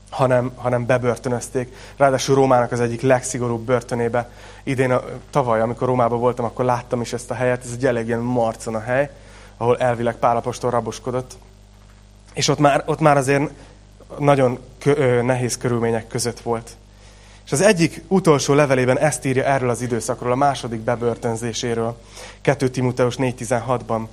hanem, 0.10 0.52
hanem 0.56 0.86
bebörtönözték. 0.86 1.74
Ráadásul 1.98 2.36
Rómának 2.36 2.72
az 2.72 2.80
egyik 2.80 3.02
legszigorúbb 3.02 3.66
börtönébe. 3.66 4.30
Idén, 4.64 4.92
a, 4.92 5.04
tavaly, 5.30 5.62
amikor 5.62 5.88
Rómában 5.88 6.20
voltam, 6.20 6.46
akkor 6.46 6.66
láttam 6.66 7.02
is 7.02 7.14
ezt 7.14 7.32
a 7.32 7.34
helyet. 7.34 7.64
Ez 7.64 7.72
egy 7.72 7.86
elég 7.86 8.08
ilyen 8.08 8.20
marcon 8.20 8.76
a 8.76 8.80
hely, 8.80 9.10
ahol 9.58 9.78
elvileg 9.78 10.16
Pálapostól 10.16 10.72
raboskodott. 10.72 11.38
És 12.34 12.48
ott 12.48 12.60
már, 12.60 12.84
ott 12.86 13.00
már 13.00 13.18
azért 13.18 13.50
nagyon 14.20 14.60
kö, 14.80 14.92
ö, 14.96 15.22
nehéz 15.22 15.58
körülmények 15.58 16.08
között 16.08 16.40
volt. 16.40 16.78
És 17.48 17.54
az 17.54 17.62
egyik 17.62 18.02
utolsó 18.08 18.54
levelében 18.54 19.00
ezt 19.00 19.26
írja 19.26 19.44
erről 19.44 19.70
az 19.70 19.82
időszakról, 19.82 20.32
a 20.32 20.36
második 20.36 20.80
bebörtönzéséről, 20.80 21.98
2 22.42 22.70
Timoteus 22.70 23.16
4.16-ban, 23.16 24.08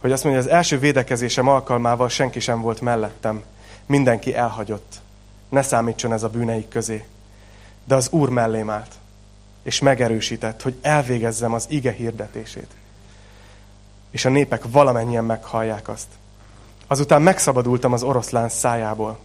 hogy 0.00 0.12
azt 0.12 0.24
mondja, 0.24 0.42
az 0.42 0.48
első 0.48 0.78
védekezésem 0.78 1.48
alkalmával 1.48 2.08
senki 2.08 2.40
sem 2.40 2.60
volt 2.60 2.80
mellettem, 2.80 3.42
mindenki 3.86 4.34
elhagyott. 4.34 5.00
Ne 5.48 5.62
számítson 5.62 6.12
ez 6.12 6.22
a 6.22 6.28
bűneik 6.28 6.68
közé. 6.68 7.04
De 7.84 7.94
az 7.94 8.08
Úr 8.10 8.28
mellém 8.28 8.70
állt, 8.70 8.94
és 9.62 9.80
megerősített, 9.80 10.62
hogy 10.62 10.78
elvégezzem 10.80 11.52
az 11.52 11.66
ige 11.68 11.92
hirdetését. 11.92 12.70
És 14.10 14.24
a 14.24 14.28
népek 14.28 14.62
valamennyien 14.70 15.24
meghallják 15.24 15.88
azt. 15.88 16.08
Azután 16.86 17.22
megszabadultam 17.22 17.92
az 17.92 18.02
oroszlán 18.02 18.48
szájából. 18.48 19.18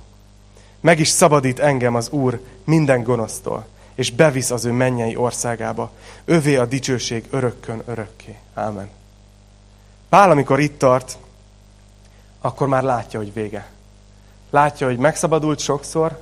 Meg 0.84 1.00
is 1.00 1.08
szabadít 1.08 1.60
engem 1.60 1.96
az 1.96 2.10
Úr 2.10 2.42
minden 2.64 3.04
gonosztól, 3.04 3.66
és 3.96 4.12
bevisz 4.12 4.52
az 4.52 4.66
ő 4.66 4.72
mennyei 4.72 5.16
országába. 5.16 5.92
Övé 6.26 6.56
a 6.56 6.66
dicsőség 6.66 7.28
örökkön 7.30 7.82
örökké. 7.86 8.38
Ámen. 8.54 8.90
Pál, 10.10 10.32
amikor 10.32 10.60
itt 10.60 10.80
tart, 10.80 11.18
akkor 12.42 12.68
már 12.68 12.84
látja, 12.84 13.20
hogy 13.20 13.34
vége. 13.34 13.70
Látja, 14.50 14.88
hogy 14.88 14.98
megszabadult 14.98 15.60
sokszor, 15.60 16.20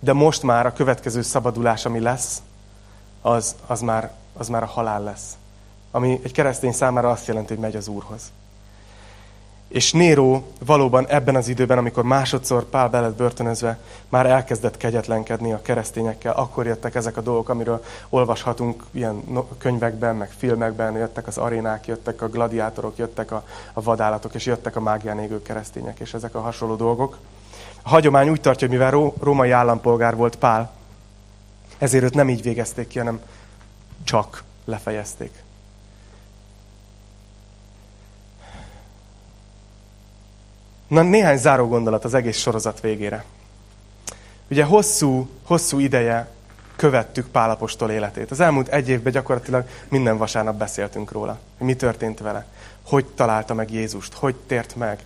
de 0.00 0.12
most 0.12 0.42
már 0.42 0.66
a 0.66 0.72
következő 0.72 1.22
szabadulás, 1.22 1.84
ami 1.84 2.00
lesz, 2.00 2.42
az, 3.20 3.54
az, 3.66 3.80
már, 3.80 4.12
az 4.32 4.48
már 4.48 4.62
a 4.62 4.66
halál 4.66 5.02
lesz. 5.02 5.36
Ami 5.90 6.20
egy 6.22 6.32
keresztény 6.32 6.72
számára 6.72 7.10
azt 7.10 7.26
jelenti, 7.26 7.52
hogy 7.52 7.62
megy 7.62 7.76
az 7.76 7.88
Úrhoz. 7.88 8.22
És 9.72 9.92
Néró 9.92 10.46
valóban 10.66 11.06
ebben 11.08 11.36
az 11.36 11.48
időben, 11.48 11.78
amikor 11.78 12.04
másodszor 12.04 12.64
Pál 12.64 12.88
be 12.88 13.00
lett 13.00 13.16
börtönözve, 13.16 13.78
már 14.08 14.26
elkezdett 14.26 14.76
kegyetlenkedni 14.76 15.52
a 15.52 15.62
keresztényekkel. 15.62 16.32
Akkor 16.32 16.66
jöttek 16.66 16.94
ezek 16.94 17.16
a 17.16 17.20
dolgok, 17.20 17.48
amiről 17.48 17.84
olvashatunk 18.08 18.84
ilyen 18.90 19.22
könyvekben, 19.58 20.16
meg 20.16 20.30
filmekben, 20.36 20.96
jöttek 20.96 21.26
az 21.26 21.38
arénák, 21.38 21.86
jöttek 21.86 22.22
a 22.22 22.28
gladiátorok, 22.28 22.96
jöttek 22.96 23.30
a, 23.30 23.44
a 23.72 23.82
vadállatok, 23.82 24.34
és 24.34 24.46
jöttek 24.46 24.76
a 24.76 24.80
mágián 24.80 25.18
égő 25.18 25.42
keresztények, 25.42 25.98
és 26.00 26.14
ezek 26.14 26.34
a 26.34 26.40
hasonló 26.40 26.74
dolgok. 26.74 27.18
A 27.82 27.88
hagyomány 27.88 28.28
úgy 28.28 28.40
tartja, 28.40 28.68
hogy 28.68 28.76
mivel 28.76 29.12
római 29.20 29.50
állampolgár 29.50 30.16
volt 30.16 30.36
Pál, 30.36 30.72
ezért 31.78 32.04
őt 32.04 32.14
nem 32.14 32.28
így 32.28 32.42
végezték 32.42 32.88
ki, 32.88 32.98
hanem 32.98 33.20
csak 34.04 34.42
lefejezték. 34.64 35.32
Na, 40.92 41.02
néhány 41.02 41.38
záró 41.38 41.66
gondolat 41.66 42.04
az 42.04 42.14
egész 42.14 42.36
sorozat 42.36 42.80
végére. 42.80 43.24
Ugye 44.50 44.64
hosszú, 44.64 45.28
hosszú 45.42 45.78
ideje 45.78 46.30
követtük 46.76 47.26
Pálapostól 47.26 47.90
életét. 47.90 48.30
Az 48.30 48.40
elmúlt 48.40 48.68
egy 48.68 48.88
évben 48.88 49.12
gyakorlatilag 49.12 49.64
minden 49.88 50.16
vasárnap 50.16 50.56
beszéltünk 50.56 51.12
róla. 51.12 51.38
Mi 51.58 51.74
történt 51.74 52.18
vele. 52.18 52.46
Hogy 52.86 53.04
találta 53.04 53.54
meg 53.54 53.70
Jézust. 53.70 54.14
Hogy 54.14 54.34
tért 54.34 54.76
meg. 54.76 54.98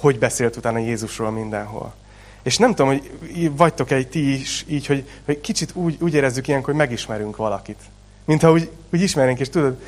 Hogy 0.00 0.18
beszélt 0.18 0.56
utána 0.56 0.78
Jézusról 0.78 1.30
mindenhol. 1.30 1.94
És 2.42 2.58
nem 2.58 2.74
tudom, 2.74 2.86
hogy 2.86 3.56
vagytok-e 3.56 4.04
ti 4.04 4.32
is 4.40 4.64
így, 4.68 4.86
hogy, 4.86 5.08
hogy 5.24 5.40
kicsit 5.40 5.74
úgy, 5.74 5.96
úgy 6.00 6.14
érezzük 6.14 6.48
ilyenkor, 6.48 6.74
hogy 6.74 6.82
megismerünk 6.82 7.36
valakit. 7.36 7.80
Mintha 8.24 8.52
úgy, 8.52 8.70
úgy 8.92 9.00
ismernénk, 9.00 9.40
és 9.40 9.48
tudod, 9.48 9.82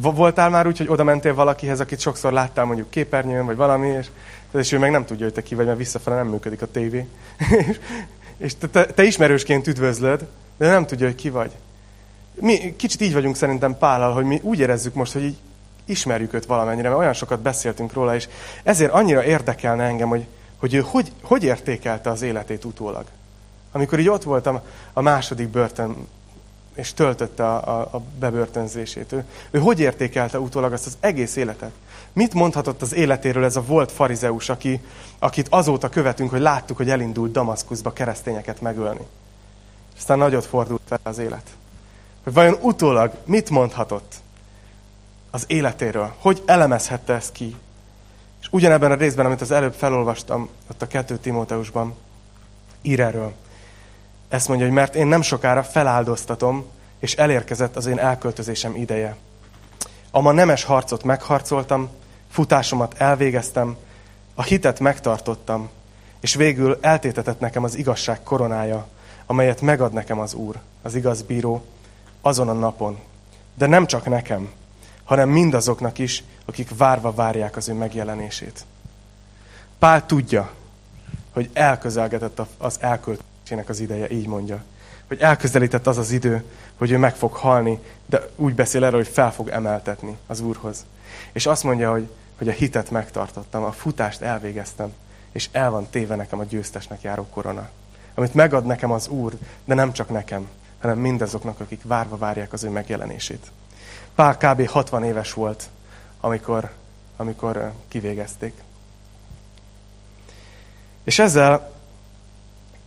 voltál 0.00 0.50
már 0.50 0.66
úgy, 0.66 0.78
hogy 0.78 0.88
oda 0.88 1.04
mentél 1.04 1.34
valakihez, 1.34 1.80
akit 1.80 2.00
sokszor 2.00 2.32
láttál 2.32 2.64
mondjuk 2.64 2.90
képernyőn, 2.90 3.46
vagy 3.46 3.56
valami, 3.56 3.88
és, 3.88 4.06
és 4.52 4.72
ő 4.72 4.78
meg 4.78 4.90
nem 4.90 5.04
tudja, 5.04 5.24
hogy 5.24 5.34
te 5.34 5.42
ki 5.42 5.54
vagy, 5.54 5.66
mert 5.66 5.78
visszafele 5.78 6.16
nem 6.16 6.26
működik 6.26 6.62
a 6.62 6.70
tévé. 6.70 7.06
és 8.36 8.56
te, 8.56 8.66
te, 8.68 8.84
te 8.84 9.02
ismerősként 9.02 9.66
üdvözlöd, 9.66 10.26
de 10.56 10.68
nem 10.68 10.86
tudja, 10.86 11.06
hogy 11.06 11.14
ki 11.14 11.30
vagy. 11.30 11.50
Mi 12.34 12.76
kicsit 12.76 13.00
így 13.00 13.12
vagyunk 13.12 13.36
szerintem 13.36 13.78
Pállal, 13.78 14.12
hogy 14.12 14.24
mi 14.24 14.40
úgy 14.42 14.58
érezzük 14.58 14.94
most, 14.94 15.12
hogy 15.12 15.22
így 15.22 15.36
ismerjük 15.84 16.32
őt 16.32 16.46
valamennyire, 16.46 16.88
mert 16.88 17.00
olyan 17.00 17.12
sokat 17.12 17.40
beszéltünk 17.40 17.92
róla, 17.92 18.14
és 18.14 18.28
ezért 18.62 18.92
annyira 18.92 19.24
érdekelne 19.24 19.84
engem, 19.84 20.08
hogy, 20.08 20.26
hogy 20.56 20.74
ő 20.74 20.80
hogy, 20.80 21.12
hogy 21.22 21.44
értékelte 21.44 22.10
az 22.10 22.22
életét 22.22 22.64
utólag. 22.64 23.04
Amikor 23.72 23.98
így 23.98 24.08
ott 24.08 24.22
voltam 24.22 24.60
a 24.92 25.00
második 25.00 25.48
börtön 25.48 25.96
és 26.74 26.94
töltötte 26.94 27.46
a, 27.46 27.80
a, 27.80 27.96
a 27.96 28.02
bebörtönzését. 28.18 29.12
Ő, 29.12 29.24
ő 29.50 29.58
hogy 29.58 29.80
értékelte 29.80 30.40
utólag 30.40 30.72
azt 30.72 30.86
az 30.86 30.96
egész 31.00 31.36
életet? 31.36 31.70
Mit 32.12 32.34
mondhatott 32.34 32.82
az 32.82 32.94
életéről 32.94 33.44
ez 33.44 33.56
a 33.56 33.64
volt 33.64 33.92
farizeus, 33.92 34.48
aki, 34.48 34.80
akit 35.18 35.46
azóta 35.50 35.88
követünk, 35.88 36.30
hogy 36.30 36.40
láttuk, 36.40 36.76
hogy 36.76 36.90
elindult 36.90 37.32
Damaszkuszba 37.32 37.92
keresztényeket 37.92 38.60
megölni? 38.60 39.06
Aztán 39.96 40.18
nagyot 40.18 40.44
fordult 40.44 40.80
fel 40.88 41.00
az 41.02 41.18
élet. 41.18 41.50
Hogy 42.24 42.32
vajon 42.32 42.58
utólag 42.60 43.12
mit 43.24 43.50
mondhatott 43.50 44.14
az 45.30 45.44
életéről? 45.46 46.14
Hogy 46.18 46.42
elemezhette 46.46 47.12
ezt 47.12 47.32
ki? 47.32 47.56
És 48.40 48.48
ugyanebben 48.50 48.90
a 48.90 48.94
részben, 48.94 49.26
amit 49.26 49.40
az 49.40 49.50
előbb 49.50 49.74
felolvastam, 49.74 50.48
ott 50.70 50.82
a 50.82 50.86
2 50.86 51.16
Timóteusban, 51.16 51.94
ír 52.82 53.00
erről. 53.00 53.32
Ezt 54.28 54.48
mondja, 54.48 54.66
hogy 54.66 54.74
mert 54.74 54.94
én 54.94 55.06
nem 55.06 55.22
sokára 55.22 55.62
feláldoztatom, 55.62 56.64
és 56.98 57.14
elérkezett 57.14 57.76
az 57.76 57.86
én 57.86 57.98
elköltözésem 57.98 58.76
ideje. 58.76 59.16
Ama 60.10 60.32
nemes 60.32 60.64
harcot 60.64 61.04
megharcoltam, 61.04 61.88
futásomat 62.30 62.94
elvégeztem, 62.98 63.76
a 64.34 64.42
hitet 64.42 64.80
megtartottam, 64.80 65.68
és 66.20 66.34
végül 66.34 66.78
eltétetett 66.80 67.40
nekem 67.40 67.64
az 67.64 67.74
igazság 67.76 68.22
koronája, 68.22 68.86
amelyet 69.26 69.60
megad 69.60 69.92
nekem 69.92 70.18
az 70.18 70.34
Úr, 70.34 70.58
az 70.82 70.94
igaz 70.94 71.22
bíró, 71.22 71.64
azon 72.20 72.48
a 72.48 72.52
napon. 72.52 72.98
De 73.54 73.66
nem 73.66 73.86
csak 73.86 74.08
nekem, 74.08 74.50
hanem 75.04 75.28
mindazoknak 75.28 75.98
is, 75.98 76.24
akik 76.44 76.76
várva 76.76 77.12
várják 77.12 77.56
az 77.56 77.68
ő 77.68 77.72
megjelenését. 77.72 78.64
Pál 79.78 80.06
tudja, 80.06 80.50
hogy 81.32 81.50
elközelgetett 81.52 82.40
az 82.58 82.76
elköltözés 82.80 83.32
az 83.66 83.80
ideje, 83.80 84.10
így 84.10 84.26
mondja. 84.26 84.62
Hogy 85.08 85.20
elközelített 85.20 85.86
az 85.86 85.98
az 85.98 86.10
idő, 86.10 86.44
hogy 86.76 86.90
ő 86.90 86.98
meg 86.98 87.16
fog 87.16 87.32
halni, 87.32 87.78
de 88.06 88.22
úgy 88.36 88.54
beszél 88.54 88.84
erről, 88.84 88.98
hogy 88.98 89.12
fel 89.12 89.32
fog 89.32 89.48
emeltetni 89.48 90.16
az 90.26 90.40
Úrhoz. 90.40 90.84
És 91.32 91.46
azt 91.46 91.62
mondja, 91.62 91.90
hogy, 91.90 92.08
hogy 92.38 92.48
a 92.48 92.52
hitet 92.52 92.90
megtartottam, 92.90 93.64
a 93.64 93.72
futást 93.72 94.20
elvégeztem, 94.20 94.92
és 95.32 95.48
el 95.52 95.70
van 95.70 95.86
téve 95.90 96.16
nekem 96.16 96.38
a 96.38 96.44
győztesnek 96.44 97.02
járó 97.02 97.26
korona. 97.30 97.68
Amit 98.14 98.34
megad 98.34 98.64
nekem 98.64 98.90
az 98.90 99.08
Úr, 99.08 99.32
de 99.64 99.74
nem 99.74 99.92
csak 99.92 100.08
nekem, 100.08 100.48
hanem 100.80 100.98
mindazoknak, 100.98 101.60
akik 101.60 101.80
várva 101.82 102.16
várják 102.16 102.52
az 102.52 102.64
ő 102.64 102.68
megjelenését. 102.68 103.50
Pál 104.14 104.36
kb. 104.36 104.68
60 104.68 105.04
éves 105.04 105.32
volt, 105.32 105.68
amikor, 106.20 106.70
amikor 107.16 107.72
kivégezték. 107.88 108.54
És 111.04 111.18
ezzel 111.18 111.73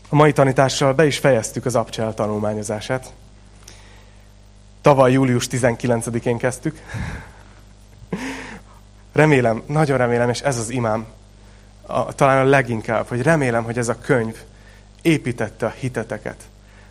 a 0.09 0.15
mai 0.15 0.31
tanítással 0.31 0.93
be 0.93 1.05
is 1.05 1.17
fejeztük 1.17 1.65
az 1.65 1.75
Abcsel 1.75 2.13
tanulmányozását. 2.13 3.13
Tavaly 4.81 5.11
július 5.11 5.47
19-én 5.51 6.37
kezdtük. 6.37 6.81
Remélem, 9.13 9.63
nagyon 9.65 9.97
remélem, 9.97 10.29
és 10.29 10.41
ez 10.41 10.57
az 10.57 10.69
imám, 10.69 11.05
a, 11.81 12.13
talán 12.13 12.45
a 12.45 12.49
leginkább, 12.49 13.07
hogy 13.07 13.21
remélem, 13.21 13.63
hogy 13.63 13.77
ez 13.77 13.87
a 13.87 13.99
könyv 13.99 14.37
építette 15.01 15.65
a 15.65 15.73
hiteteket. 15.79 16.43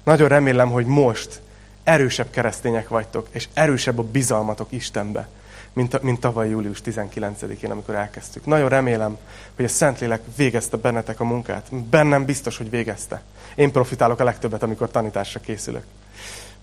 Nagyon 0.03 0.29
remélem, 0.29 0.71
hogy 0.71 0.87
most 0.87 1.41
erősebb 1.85 2.31
keresztények 2.31 2.89
vagytok, 2.89 3.29
és 3.31 3.49
erősebb 3.55 3.99
a 3.99 4.03
bizalmatok 4.03 4.73
Istenbe, 4.73 5.29
mint, 5.77 6.03
mint 6.03 6.21
tavaly 6.21 6.49
július 6.49 6.81
19-én, 6.85 7.71
amikor 7.71 7.95
elkezdtük. 7.95 8.47
Nagyon 8.47 8.69
remélem, 8.69 9.17
hogy 9.57 9.65
a 9.65 9.69
Szentlélek 9.69 10.23
végezte 10.37 10.77
bennetek 10.77 11.21
a 11.21 11.25
munkát. 11.25 11.75
Bennem 11.75 12.25
biztos, 12.25 12.57
hogy 12.57 12.71
végezte. 12.71 13.23
Én 13.55 13.73
profitálok 13.73 14.21
a 14.21 14.25
legtöbbet, 14.25 14.63
amikor 14.63 14.91
tanításra 14.91 15.41
készülök. 15.41 15.85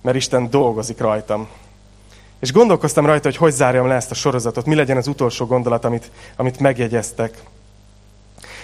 Mert 0.02 0.18
Isten 0.18 0.50
dolgozik 0.50 1.00
rajtam. 1.00 1.48
És 2.40 2.52
gondolkoztam 2.52 3.06
rajta, 3.06 3.28
hogy 3.28 3.38
hogy 3.38 3.52
zárjam 3.52 3.88
le 3.88 3.96
ezt 3.96 4.12
a 4.12 4.16
sorozatot, 4.16 4.66
mi 4.66 4.76
legyen 4.76 4.98
az 4.98 5.08
utolsó 5.08 5.46
gondolat, 5.46 5.86
amit, 5.86 6.12
amit 6.36 6.60
megjegyeztek. 6.60 7.44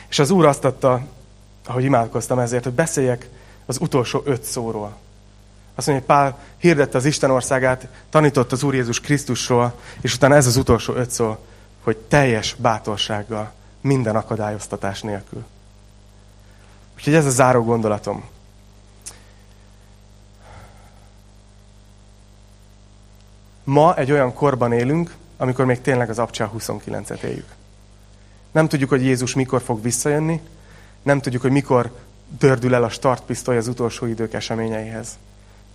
És 0.09 0.19
az 0.19 0.31
Úr 0.31 0.45
azt 0.45 0.65
adta, 0.65 1.01
ahogy 1.65 1.83
imádkoztam 1.83 2.39
ezért, 2.39 2.63
hogy 2.63 2.73
beszéljek 2.73 3.29
az 3.65 3.77
utolsó 3.81 4.21
öt 4.25 4.43
szóról. 4.43 4.97
Azt 5.79 5.87
mondja, 5.87 6.05
hogy 6.07 6.15
Pál 6.15 6.39
hirdette 6.57 6.97
az 6.97 7.05
Isten 7.05 7.31
országát, 7.31 7.87
tanított 8.09 8.51
az 8.51 8.63
Úr 8.63 8.73
Jézus 8.73 8.99
Krisztusról, 8.99 9.79
és 10.01 10.13
utána 10.13 10.35
ez 10.35 10.47
az 10.47 10.57
utolsó 10.57 10.93
öt 10.93 11.11
szó, 11.11 11.37
hogy 11.83 11.97
teljes 11.97 12.55
bátorsággal, 12.55 13.51
minden 13.81 14.15
akadályoztatás 14.15 15.01
nélkül. 15.01 15.45
Úgyhogy 16.95 17.13
ez 17.13 17.25
a 17.25 17.29
záró 17.29 17.63
gondolatom. 17.63 18.23
Ma 23.63 23.95
egy 23.95 24.11
olyan 24.11 24.33
korban 24.33 24.71
élünk, 24.71 25.15
amikor 25.37 25.65
még 25.65 25.81
tényleg 25.81 26.09
az 26.09 26.19
Abcsel 26.19 26.51
29-et 26.57 27.21
éljük. 27.21 27.49
Nem 28.51 28.67
tudjuk, 28.67 28.89
hogy 28.89 29.03
Jézus 29.03 29.33
mikor 29.33 29.61
fog 29.61 29.81
visszajönni, 29.81 30.41
nem 31.01 31.21
tudjuk, 31.21 31.41
hogy 31.41 31.51
mikor 31.51 31.91
dördül 32.39 32.73
el 32.73 32.83
a 32.83 32.89
startpisztoly 32.89 33.57
az 33.57 33.67
utolsó 33.67 34.05
idők 34.05 34.33
eseményeihez. 34.33 35.17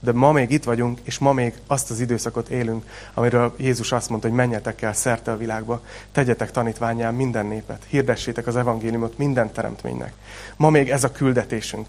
De 0.04 0.12
ma 0.12 0.32
még 0.32 0.50
itt 0.50 0.64
vagyunk, 0.64 0.98
és 1.02 1.18
ma 1.18 1.32
még 1.32 1.54
azt 1.66 1.90
az 1.90 2.00
időszakot 2.00 2.48
élünk, 2.48 2.84
amiről 3.14 3.54
Jézus 3.56 3.92
azt 3.92 4.08
mondta, 4.08 4.28
hogy 4.28 4.36
menjetek 4.36 4.82
el 4.82 4.94
szerte 4.94 5.32
a 5.32 5.36
világba, 5.36 5.80
tegyetek 6.12 6.50
tanítványá 6.50 7.10
minden 7.10 7.46
népet, 7.46 7.82
hirdessétek 7.88 8.46
az 8.46 8.56
evangéliumot 8.56 9.18
minden 9.18 9.52
teremtménynek. 9.52 10.12
Ma 10.56 10.70
még 10.70 10.90
ez 10.90 11.04
a 11.04 11.12
küldetésünk. 11.12 11.86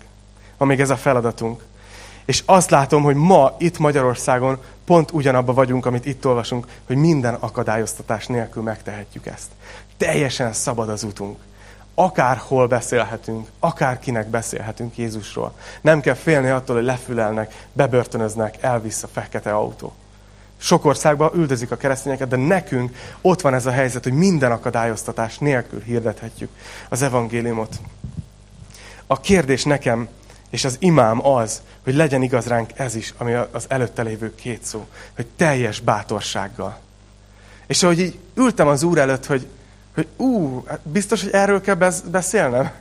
Ma 0.57 0.65
még 0.65 0.79
ez 0.79 0.89
a 0.89 0.95
feladatunk. 0.95 1.63
És 2.25 2.43
azt 2.45 2.69
látom, 2.69 3.03
hogy 3.03 3.15
ma 3.15 3.55
itt 3.57 3.77
Magyarországon 3.77 4.59
pont 4.85 5.11
ugyanabba 5.11 5.53
vagyunk, 5.53 5.85
amit 5.85 6.05
itt 6.05 6.25
olvasunk, 6.25 6.67
hogy 6.85 6.95
minden 6.95 7.33
akadályoztatás 7.33 8.27
nélkül 8.27 8.63
megtehetjük 8.63 9.25
ezt. 9.25 9.47
Teljesen 9.97 10.53
szabad 10.53 10.89
az 10.89 11.03
utunk. 11.03 11.37
Akárhol 11.95 12.67
beszélhetünk, 12.67 13.47
akárkinek 13.59 14.27
beszélhetünk 14.27 14.97
Jézusról. 14.97 15.53
Nem 15.81 16.01
kell 16.01 16.13
félni 16.13 16.49
attól, 16.49 16.75
hogy 16.75 16.85
lefülelnek, 16.85 17.65
bebörtönöznek, 17.73 18.63
elvisz 18.63 19.03
a 19.03 19.07
fekete 19.07 19.53
autó. 19.53 19.93
Sok 20.57 20.85
országban 20.85 21.31
üldözik 21.35 21.71
a 21.71 21.77
keresztényeket, 21.77 22.27
de 22.27 22.35
nekünk 22.35 22.95
ott 23.21 23.41
van 23.41 23.53
ez 23.53 23.65
a 23.65 23.71
helyzet, 23.71 24.03
hogy 24.03 24.13
minden 24.13 24.51
akadályoztatás 24.51 25.37
nélkül 25.37 25.81
hirdethetjük 25.81 26.49
az 26.89 27.01
evangéliumot. 27.01 27.79
A 29.07 29.19
kérdés 29.19 29.63
nekem 29.63 30.07
és 30.49 30.65
az 30.65 30.75
imám 30.79 31.25
az, 31.25 31.61
hogy 31.83 31.95
legyen 31.95 32.21
igaz 32.21 32.45
ránk 32.47 32.69
ez 32.75 32.95
is, 32.95 33.13
ami 33.17 33.33
az 33.33 33.65
előtte 33.67 34.01
lévő 34.01 34.35
két 34.35 34.63
szó, 34.63 34.87
hogy 35.15 35.25
teljes 35.35 35.79
bátorsággal. 35.79 36.79
És 37.67 37.83
ahogy 37.83 37.99
így 37.99 38.19
ültem 38.35 38.67
az 38.67 38.83
úr 38.83 38.97
előtt, 38.97 39.25
hogy, 39.25 39.47
hogy 39.95 40.07
ú, 40.17 40.63
biztos, 40.83 41.21
hogy 41.21 41.33
erről 41.33 41.61
kell 41.61 41.91
beszélnem? 42.11 42.71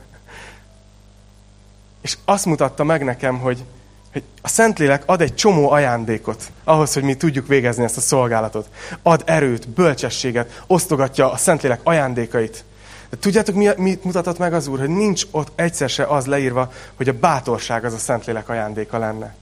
És 2.01 2.17
azt 2.25 2.45
mutatta 2.45 2.83
meg 2.83 3.03
nekem, 3.03 3.39
hogy, 3.39 3.63
hogy 4.11 4.23
a 4.41 4.47
Szentlélek 4.47 5.03
ad 5.05 5.21
egy 5.21 5.35
csomó 5.35 5.71
ajándékot 5.71 6.51
ahhoz, 6.63 6.93
hogy 6.93 7.03
mi 7.03 7.15
tudjuk 7.15 7.47
végezni 7.47 7.83
ezt 7.83 7.97
a 7.97 8.01
szolgálatot. 8.01 8.69
Ad 9.01 9.23
erőt, 9.25 9.69
bölcsességet, 9.69 10.63
osztogatja 10.67 11.31
a 11.31 11.37
Szentlélek 11.37 11.79
ajándékait. 11.83 12.63
De 13.09 13.17
tudjátok, 13.17 13.55
mi, 13.55 13.69
mit 13.77 14.03
mutatott 14.03 14.37
meg 14.37 14.53
az 14.53 14.67
Úr? 14.67 14.79
Hogy 14.79 14.89
nincs 14.89 15.23
ott 15.31 15.51
egyszer 15.55 15.89
se 15.89 16.03
az 16.03 16.25
leírva, 16.25 16.71
hogy 16.95 17.09
a 17.09 17.13
bátorság 17.13 17.85
az 17.85 17.93
a 17.93 17.97
Szentlélek 17.97 18.49
ajándéka 18.49 18.97
lenne. 18.97 19.35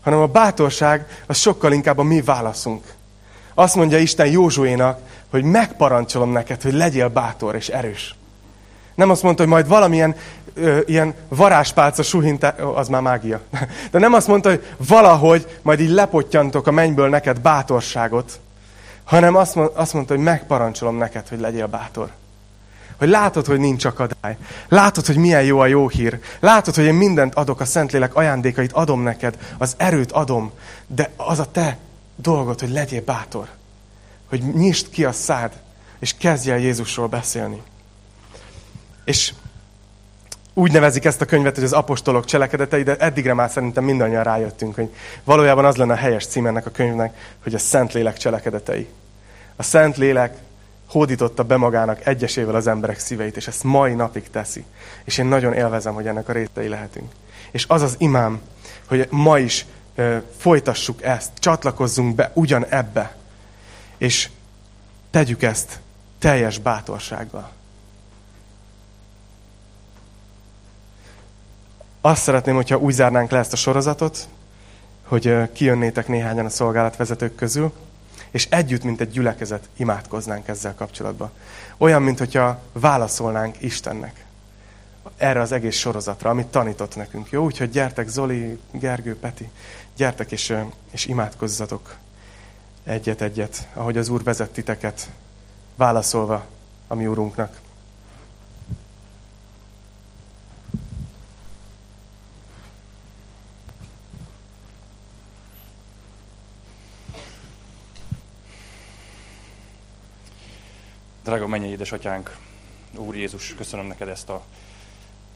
Hanem 0.00 0.18
a 0.18 0.26
bátorság 0.26 1.24
az 1.26 1.38
sokkal 1.38 1.72
inkább 1.72 1.98
a 1.98 2.02
mi 2.02 2.20
válaszunk. 2.20 2.84
Azt 3.60 3.74
mondja 3.74 3.98
Isten 3.98 4.26
Józsuénak, 4.26 4.98
hogy 5.30 5.42
megparancsolom 5.42 6.32
neked, 6.32 6.62
hogy 6.62 6.72
legyél 6.72 7.08
bátor 7.08 7.54
és 7.54 7.68
erős. 7.68 8.14
Nem 8.94 9.10
azt 9.10 9.22
mondta, 9.22 9.42
hogy 9.42 9.52
majd 9.52 9.68
valamilyen 9.68 10.14
ö, 10.54 10.78
ilyen 10.86 11.14
varázspálca 11.28 12.02
suhinte, 12.02 12.48
az 12.74 12.88
már 12.88 13.00
mágia. 13.02 13.40
De 13.90 13.98
nem 13.98 14.12
azt 14.12 14.26
mondta, 14.26 14.48
hogy 14.48 14.66
valahogy 14.76 15.58
majd 15.62 15.80
így 15.80 15.90
lepottyantok 15.90 16.66
a 16.66 16.70
mennyből 16.70 17.08
neked 17.08 17.40
bátorságot, 17.40 18.40
hanem 19.04 19.36
azt, 19.36 19.56
azt 19.56 19.92
mondta, 19.92 20.14
hogy 20.14 20.22
megparancsolom 20.22 20.96
neked, 20.96 21.28
hogy 21.28 21.40
legyél 21.40 21.66
bátor. 21.66 22.10
Hogy 22.98 23.08
látod, 23.08 23.46
hogy 23.46 23.58
nincs 23.58 23.84
akadály. 23.84 24.36
Látod, 24.68 25.06
hogy 25.06 25.16
milyen 25.16 25.42
jó 25.42 25.58
a 25.58 25.66
jó 25.66 25.88
hír. 25.88 26.18
Látod, 26.40 26.74
hogy 26.74 26.84
én 26.84 26.94
mindent 26.94 27.34
adok, 27.34 27.60
a 27.60 27.64
Szentlélek 27.64 28.14
ajándékait 28.14 28.72
adom 28.72 29.02
neked, 29.02 29.38
az 29.58 29.74
erőt 29.76 30.12
adom, 30.12 30.50
de 30.86 31.10
az 31.16 31.38
a 31.38 31.50
te 31.50 31.78
dolgod, 32.20 32.60
hogy 32.60 32.70
legyél 32.70 33.02
bátor. 33.02 33.48
Hogy 34.28 34.54
nyisd 34.54 34.90
ki 34.90 35.04
a 35.04 35.12
szád, 35.12 35.52
és 35.98 36.16
kezdj 36.16 36.50
el 36.50 36.58
Jézusról 36.58 37.08
beszélni. 37.08 37.62
És 39.04 39.32
úgy 40.54 40.72
nevezik 40.72 41.04
ezt 41.04 41.20
a 41.20 41.24
könyvet, 41.24 41.54
hogy 41.54 41.64
az 41.64 41.72
apostolok 41.72 42.24
cselekedetei, 42.24 42.82
de 42.82 42.96
eddigre 42.96 43.34
már 43.34 43.50
szerintem 43.50 43.84
mindannyian 43.84 44.22
rájöttünk, 44.22 44.74
hogy 44.74 44.94
valójában 45.24 45.64
az 45.64 45.76
lenne 45.76 45.92
a 45.92 45.96
helyes 45.96 46.26
cím 46.26 46.46
ennek 46.46 46.66
a 46.66 46.70
könyvnek, 46.70 47.36
hogy 47.42 47.54
a 47.54 47.58
Szentlélek 47.58 48.16
cselekedetei. 48.16 48.88
A 49.56 49.62
Szentlélek 49.62 50.36
hódította 50.88 51.44
be 51.44 51.56
magának 51.56 52.06
egyesével 52.06 52.54
az 52.54 52.66
emberek 52.66 52.98
szíveit, 52.98 53.36
és 53.36 53.46
ezt 53.46 53.64
mai 53.64 53.94
napig 53.94 54.30
teszi. 54.30 54.64
És 55.04 55.18
én 55.18 55.26
nagyon 55.26 55.52
élvezem, 55.52 55.94
hogy 55.94 56.06
ennek 56.06 56.28
a 56.28 56.32
részei 56.32 56.68
lehetünk. 56.68 57.12
És 57.50 57.64
az 57.68 57.82
az 57.82 57.94
imám, 57.98 58.40
hogy 58.88 59.06
ma 59.10 59.38
is 59.38 59.66
folytassuk 60.36 61.02
ezt, 61.02 61.30
csatlakozzunk 61.38 62.14
be 62.14 62.30
ugyan 62.34 62.66
ebbe, 62.66 63.16
és 63.98 64.30
tegyük 65.10 65.42
ezt 65.42 65.80
teljes 66.18 66.58
bátorsággal. 66.58 67.50
Azt 72.00 72.22
szeretném, 72.22 72.54
hogyha 72.54 72.78
úgy 72.78 72.92
zárnánk 72.94 73.30
le 73.30 73.38
ezt 73.38 73.52
a 73.52 73.56
sorozatot, 73.56 74.28
hogy 75.04 75.52
kijönnétek 75.52 76.08
néhányan 76.08 76.44
a 76.44 76.50
szolgálatvezetők 76.50 77.34
közül, 77.34 77.72
és 78.30 78.46
együtt, 78.50 78.82
mint 78.82 79.00
egy 79.00 79.10
gyülekezet 79.10 79.68
imádkoznánk 79.76 80.48
ezzel 80.48 80.74
kapcsolatban. 80.74 81.30
Olyan, 81.76 82.02
mint 82.02 82.18
hogyha 82.18 82.60
válaszolnánk 82.72 83.62
Istennek 83.62 84.24
erre 85.16 85.40
az 85.40 85.52
egész 85.52 85.76
sorozatra, 85.76 86.30
amit 86.30 86.46
tanított 86.46 86.96
nekünk. 86.96 87.30
Jó, 87.30 87.44
úgyhogy 87.44 87.70
gyertek, 87.70 88.08
Zoli, 88.08 88.58
Gergő, 88.72 89.16
Peti, 89.16 89.48
gyertek 90.00 90.32
és, 90.32 90.54
és 90.90 91.06
imádkozzatok 91.06 91.96
egyet-egyet, 92.84 93.68
ahogy 93.74 93.96
az 93.96 94.08
Úr 94.08 94.22
vezet 94.22 94.50
titeket, 94.50 95.10
válaszolva 95.76 96.44
a 96.86 96.94
mi 96.94 97.06
Úrunknak. 97.06 97.60
Drága 111.24 111.46
mennyei 111.46 111.70
édesatyánk, 111.70 112.36
Úr 112.94 113.16
Jézus, 113.16 113.54
köszönöm 113.54 113.86
neked 113.86 114.08
ezt 114.08 114.28
a, 114.28 114.42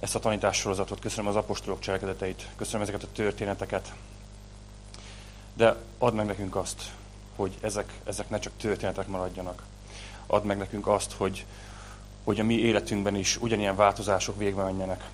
ezt 0.00 0.14
a 0.14 0.18
tanítássorozatot, 0.18 1.00
köszönöm 1.00 1.26
az 1.26 1.36
apostolok 1.36 1.80
cselekedeteit, 1.80 2.48
köszönöm 2.56 2.82
ezeket 2.82 3.02
a 3.02 3.12
történeteket. 3.12 3.92
De 5.56 5.76
add 5.98 6.14
meg 6.14 6.26
nekünk 6.26 6.56
azt, 6.56 6.90
hogy 7.36 7.54
ezek, 7.60 7.92
ezek 8.04 8.28
ne 8.28 8.38
csak 8.38 8.52
történetek 8.56 9.06
maradjanak. 9.06 9.62
Add 10.26 10.44
meg 10.44 10.58
nekünk 10.58 10.86
azt, 10.86 11.12
hogy, 11.12 11.46
hogy 12.24 12.40
a 12.40 12.44
mi 12.44 12.54
életünkben 12.54 13.16
is 13.16 13.36
ugyanilyen 13.36 13.76
változások 13.76 14.38
végbe 14.38 14.62
menjenek. 14.62 15.04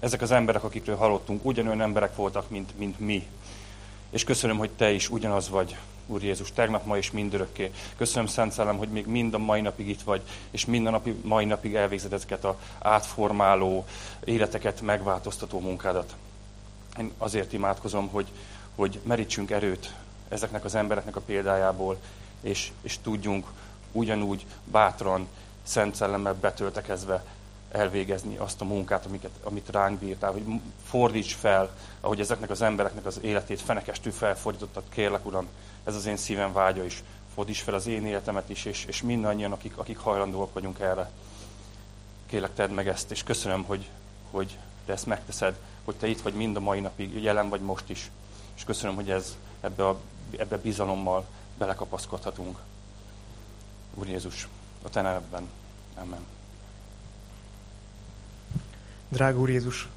Ezek 0.00 0.22
az 0.22 0.30
emberek, 0.30 0.64
akikről 0.64 0.96
hallottunk, 0.96 1.44
ugyanolyan 1.44 1.80
emberek 1.80 2.16
voltak, 2.16 2.50
mint, 2.50 2.78
mint 2.78 3.00
mi. 3.00 3.26
És 4.10 4.24
köszönöm, 4.24 4.58
hogy 4.58 4.70
Te 4.70 4.92
is 4.92 5.10
ugyanaz 5.10 5.48
vagy, 5.48 5.76
Úr 6.06 6.22
Jézus, 6.22 6.52
tegnap, 6.52 6.84
ma 6.84 6.96
és 6.96 7.10
mindörökké. 7.10 7.72
Köszönöm, 7.96 8.26
Szent 8.26 8.52
Szellem, 8.52 8.76
hogy 8.76 8.88
még 8.88 9.06
mind 9.06 9.34
a 9.34 9.38
mai 9.38 9.60
napig 9.60 9.88
itt 9.88 10.02
vagy, 10.02 10.22
és 10.50 10.64
minden 10.64 10.92
napi, 10.92 11.16
mai 11.22 11.44
napig 11.44 11.74
elvégzed 11.74 12.12
ezeket 12.12 12.44
a 12.44 12.58
átformáló, 12.78 13.84
életeket 14.24 14.80
megváltoztató 14.80 15.60
munkádat. 15.60 16.14
Én 16.98 17.12
azért 17.18 17.52
imádkozom, 17.52 18.08
hogy, 18.08 18.26
hogy 18.76 19.00
merítsünk 19.02 19.50
erőt 19.50 19.94
ezeknek 20.28 20.64
az 20.64 20.74
embereknek 20.74 21.16
a 21.16 21.20
példájából, 21.20 21.96
és, 22.40 22.72
és 22.82 22.98
tudjunk 23.02 23.46
ugyanúgy 23.92 24.46
bátran, 24.64 25.28
Szent 25.62 25.94
Szellemmel 25.94 26.34
betöltekezve 26.34 27.24
elvégezni 27.70 28.36
azt 28.36 28.60
a 28.60 28.64
munkát, 28.64 29.06
amiket, 29.06 29.30
amit 29.42 29.68
ránk 29.70 29.98
bírtál, 29.98 30.32
hogy 30.32 30.44
fordíts 30.84 31.34
fel, 31.34 31.76
ahogy 32.00 32.20
ezeknek 32.20 32.50
az 32.50 32.62
embereknek 32.62 33.06
az 33.06 33.18
életét 33.22 33.60
fenekestül 33.60 34.12
felfordítottad, 34.12 34.82
kérlek 34.88 35.26
Uram, 35.26 35.48
ez 35.84 35.94
az 35.94 36.06
én 36.06 36.16
szívem 36.16 36.52
vágya 36.52 36.84
is, 36.84 37.02
fordíts 37.34 37.62
fel 37.62 37.74
az 37.74 37.86
én 37.86 38.06
életemet 38.06 38.48
is, 38.48 38.64
és, 38.64 38.84
és 38.84 39.02
mindannyian, 39.02 39.52
akik, 39.52 39.78
akik 39.78 39.98
hajlandóak 39.98 40.52
vagyunk 40.52 40.78
erre. 40.78 41.10
Kérlek, 42.26 42.54
tedd 42.54 42.70
meg 42.70 42.88
ezt, 42.88 43.10
és 43.10 43.22
köszönöm, 43.22 43.64
hogy, 43.64 43.88
hogy 44.30 44.58
te 44.86 44.92
ezt 44.92 45.06
megteszed, 45.06 45.54
hogy 45.84 45.94
te 45.94 46.06
itt 46.06 46.20
vagy 46.20 46.34
mind 46.34 46.56
a 46.56 46.60
mai 46.60 46.80
napig, 46.80 47.22
jelen 47.22 47.48
vagy 47.48 47.60
most 47.60 47.90
is. 47.90 48.10
És 48.56 48.64
köszönöm, 48.64 48.94
hogy 48.94 49.10
ez 49.10 49.36
ebbe, 49.60 49.88
a, 49.88 50.00
ebbe 50.36 50.56
bizalommal 50.56 51.26
belekapaszkodhatunk. 51.58 52.58
Úr 53.94 54.08
Jézus, 54.08 54.48
a 54.82 54.88
te 54.88 55.00
nevedben. 55.00 55.48
Amen. 55.94 56.20
Drága 59.08 59.38
Úr 59.38 59.50
Jézus, 59.50 59.88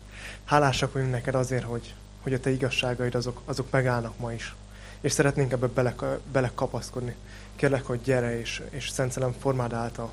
hálásak 0.45 0.93
vagyunk 0.93 1.11
neked 1.11 1.35
azért, 1.35 1.63
hogy, 1.63 1.93
hogy 2.21 2.33
a 2.33 2.39
te 2.39 2.49
igazságaid 2.49 3.15
azok, 3.15 3.41
azok 3.45 3.71
megállnak 3.71 4.17
ma 4.17 4.33
is. 4.33 4.55
És 5.01 5.11
szeretnénk 5.11 5.51
ebbe 5.51 5.67
bele, 5.67 5.95
belekapaszkodni. 6.31 7.15
Kérlek, 7.55 7.85
hogy 7.85 8.01
gyere 8.01 8.39
és, 8.39 8.63
és 8.69 8.89
Szent 8.89 9.11
Szellem 9.11 9.35
formád 9.39 9.73
által 9.73 10.11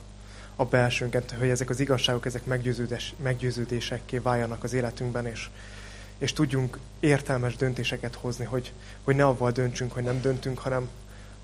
a 0.56 0.64
belsőnket, 0.64 1.34
hogy 1.38 1.48
ezek 1.48 1.70
az 1.70 1.80
igazságok, 1.80 2.26
ezek 2.26 2.44
meggyőződés, 2.44 3.14
meggyőződésekké 3.22 4.18
váljanak 4.18 4.64
az 4.64 4.72
életünkben, 4.72 5.26
és, 5.26 5.50
és 6.18 6.32
tudjunk 6.32 6.78
értelmes 7.00 7.56
döntéseket 7.56 8.14
hozni, 8.14 8.44
hogy, 8.44 8.72
hogy 9.04 9.16
ne 9.16 9.24
avval 9.24 9.50
döntsünk, 9.50 9.92
hogy 9.92 10.02
nem 10.02 10.20
döntünk, 10.20 10.58
hanem, 10.58 10.88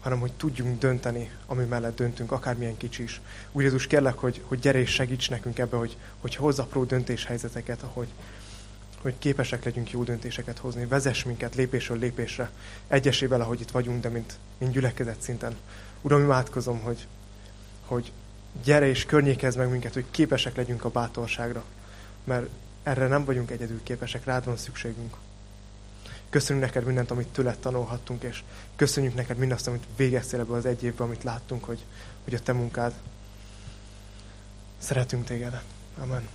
hanem 0.00 0.18
hogy 0.18 0.32
tudjunk 0.32 0.78
dönteni, 0.78 1.30
ami 1.46 1.64
mellett 1.64 1.96
döntünk, 1.96 2.32
akármilyen 2.32 2.76
kicsi 2.76 3.02
is. 3.02 3.20
Úgy 3.52 3.62
Jézus, 3.62 3.86
kérlek, 3.86 4.18
hogy, 4.18 4.42
hogy 4.44 4.58
gyere 4.58 4.78
és 4.78 4.90
segíts 4.90 5.30
nekünk 5.30 5.58
ebbe, 5.58 5.76
hogy, 5.76 5.96
hogy 6.20 6.36
hoz 6.36 6.58
apró 6.58 6.84
döntéshelyzeteket, 6.84 7.82
ahogy, 7.82 8.08
hogy 9.02 9.14
képesek 9.18 9.64
legyünk 9.64 9.90
jó 9.90 10.02
döntéseket 10.02 10.58
hozni. 10.58 10.86
Vezess 10.86 11.24
minket 11.24 11.54
lépésről 11.54 11.98
lépésre, 11.98 12.50
egyesével, 12.88 13.40
ahogy 13.40 13.60
itt 13.60 13.70
vagyunk, 13.70 14.02
de 14.02 14.08
mint, 14.08 14.34
mint 14.58 14.72
gyülekezet 14.72 15.20
szinten. 15.20 15.56
Uram, 16.00 16.22
imádkozom, 16.22 16.80
hogy, 16.80 17.06
hogy 17.86 18.12
gyere 18.64 18.86
és 18.86 19.04
környékezz 19.04 19.56
meg 19.56 19.70
minket, 19.70 19.94
hogy 19.94 20.04
képesek 20.10 20.56
legyünk 20.56 20.84
a 20.84 20.90
bátorságra. 20.90 21.64
Mert 22.24 22.48
erre 22.82 23.06
nem 23.06 23.24
vagyunk 23.24 23.50
egyedül 23.50 23.82
képesek, 23.82 24.24
rád 24.24 24.44
van 24.44 24.56
szükségünk. 24.56 25.16
Köszönjük 26.30 26.64
neked 26.64 26.84
mindent, 26.84 27.10
amit 27.10 27.28
tőled 27.28 27.58
tanulhattunk, 27.58 28.22
és 28.22 28.42
köszönjük 28.76 29.14
neked 29.14 29.36
mindazt, 29.36 29.66
amit 29.66 29.86
végeztél 29.96 30.40
ebből 30.40 30.56
az 30.56 30.66
egy 30.66 30.82
évben, 30.82 31.06
amit 31.06 31.22
láttunk, 31.22 31.64
hogy, 31.64 31.84
hogy 32.24 32.34
a 32.34 32.40
te 32.40 32.52
munkád. 32.52 32.92
Szeretünk 34.78 35.24
téged. 35.24 35.62
Amen. 35.98 36.28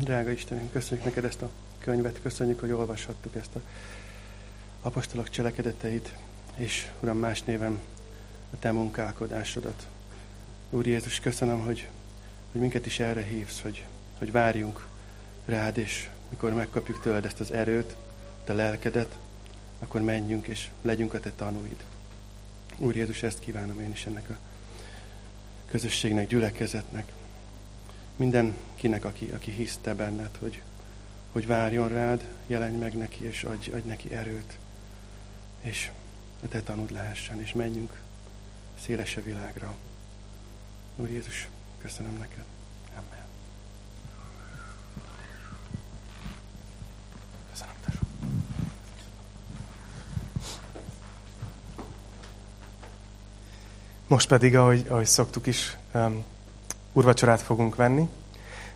Drága 0.00 0.30
Istenünk, 0.30 0.72
köszönjük 0.72 1.04
neked 1.04 1.24
ezt 1.24 1.42
a 1.42 1.50
könyvet, 1.78 2.20
köszönjük, 2.22 2.60
hogy 2.60 2.70
olvashattuk 2.70 3.34
ezt 3.34 3.54
a 3.54 3.60
apostolok 4.82 5.28
cselekedeteit, 5.28 6.14
és 6.54 6.90
Uram, 7.00 7.18
más 7.18 7.42
néven 7.42 7.78
a 8.52 8.58
Te 8.58 8.72
munkálkodásodat. 8.72 9.86
Úr 10.70 10.86
Jézus, 10.86 11.20
köszönöm, 11.20 11.60
hogy, 11.60 11.88
hogy 12.52 12.60
minket 12.60 12.86
is 12.86 13.00
erre 13.00 13.22
hívsz, 13.22 13.60
hogy, 13.60 13.84
hogy 14.18 14.32
várjunk 14.32 14.86
rád, 15.44 15.78
és 15.78 16.08
mikor 16.28 16.52
megkapjuk 16.52 17.00
tőled 17.00 17.24
ezt 17.24 17.40
az 17.40 17.52
erőt, 17.52 17.96
te 18.44 18.52
lelkedet, 18.52 19.18
akkor 19.78 20.00
menjünk 20.00 20.46
és 20.46 20.68
legyünk 20.82 21.14
a 21.14 21.20
te 21.20 21.30
tanúid. 21.36 21.84
Úr 22.76 22.96
Jézus, 22.96 23.22
ezt 23.22 23.38
kívánom 23.38 23.80
én 23.80 23.90
is 23.90 24.06
ennek 24.06 24.30
a 24.30 24.36
közösségnek, 25.70 26.26
gyülekezetnek. 26.26 27.12
Mindenkinek, 28.16 29.04
aki, 29.04 29.30
aki 29.34 29.50
hisz 29.50 29.78
te 29.80 29.94
benned, 29.94 30.36
hogy, 30.38 30.62
hogy 31.32 31.46
várjon 31.46 31.88
rád, 31.88 32.24
jelenj 32.46 32.76
meg 32.76 32.96
neki, 32.96 33.24
és 33.24 33.44
adj, 33.44 33.70
adj 33.70 33.88
neki 33.88 34.14
erőt, 34.14 34.58
és 35.60 35.90
a 36.44 36.48
te 36.48 36.62
tanúd 36.62 36.90
lehessen, 36.90 37.40
és 37.40 37.52
menjünk 37.52 38.00
szélesebb 38.80 39.24
világra. 39.24 39.74
Úr 40.96 41.10
Jézus, 41.10 41.48
köszönöm 41.82 42.12
neked. 42.18 42.44
Amen. 42.92 43.24
Köszönöm, 47.50 47.74
Most 54.06 54.28
pedig, 54.28 54.56
ahogy, 54.56 54.86
ahogy 54.88 55.06
szoktuk 55.06 55.46
is, 55.46 55.76
um, 55.94 56.24
urvacsorát 56.92 57.40
fogunk 57.40 57.74
venni, 57.74 58.08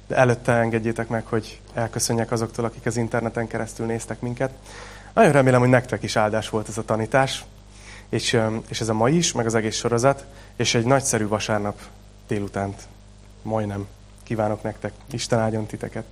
de 0.06 0.16
előtte 0.16 0.52
engedjétek 0.52 1.08
meg, 1.08 1.26
hogy 1.26 1.60
elköszönjek 1.74 2.30
azoktól, 2.30 2.64
akik 2.64 2.86
az 2.86 2.96
interneten 2.96 3.46
keresztül 3.46 3.86
néztek 3.86 4.20
minket. 4.20 4.52
Nagyon 5.12 5.32
remélem, 5.32 5.60
hogy 5.60 5.68
nektek 5.68 6.02
is 6.02 6.16
áldás 6.16 6.48
volt 6.48 6.68
ez 6.68 6.78
a 6.78 6.84
tanítás 6.84 7.44
és, 8.08 8.40
és 8.68 8.80
ez 8.80 8.88
a 8.88 8.94
mai 8.94 9.16
is, 9.16 9.32
meg 9.32 9.46
az 9.46 9.54
egész 9.54 9.76
sorozat, 9.76 10.24
és 10.56 10.74
egy 10.74 10.84
nagyszerű 10.84 11.26
vasárnap 11.26 11.80
délutánt 12.28 12.82
majdnem 13.44 13.86
kívánok 14.22 14.62
nektek. 14.62 14.92
Isten 15.10 15.38
áldjon 15.38 15.66
titeket! 15.66 16.04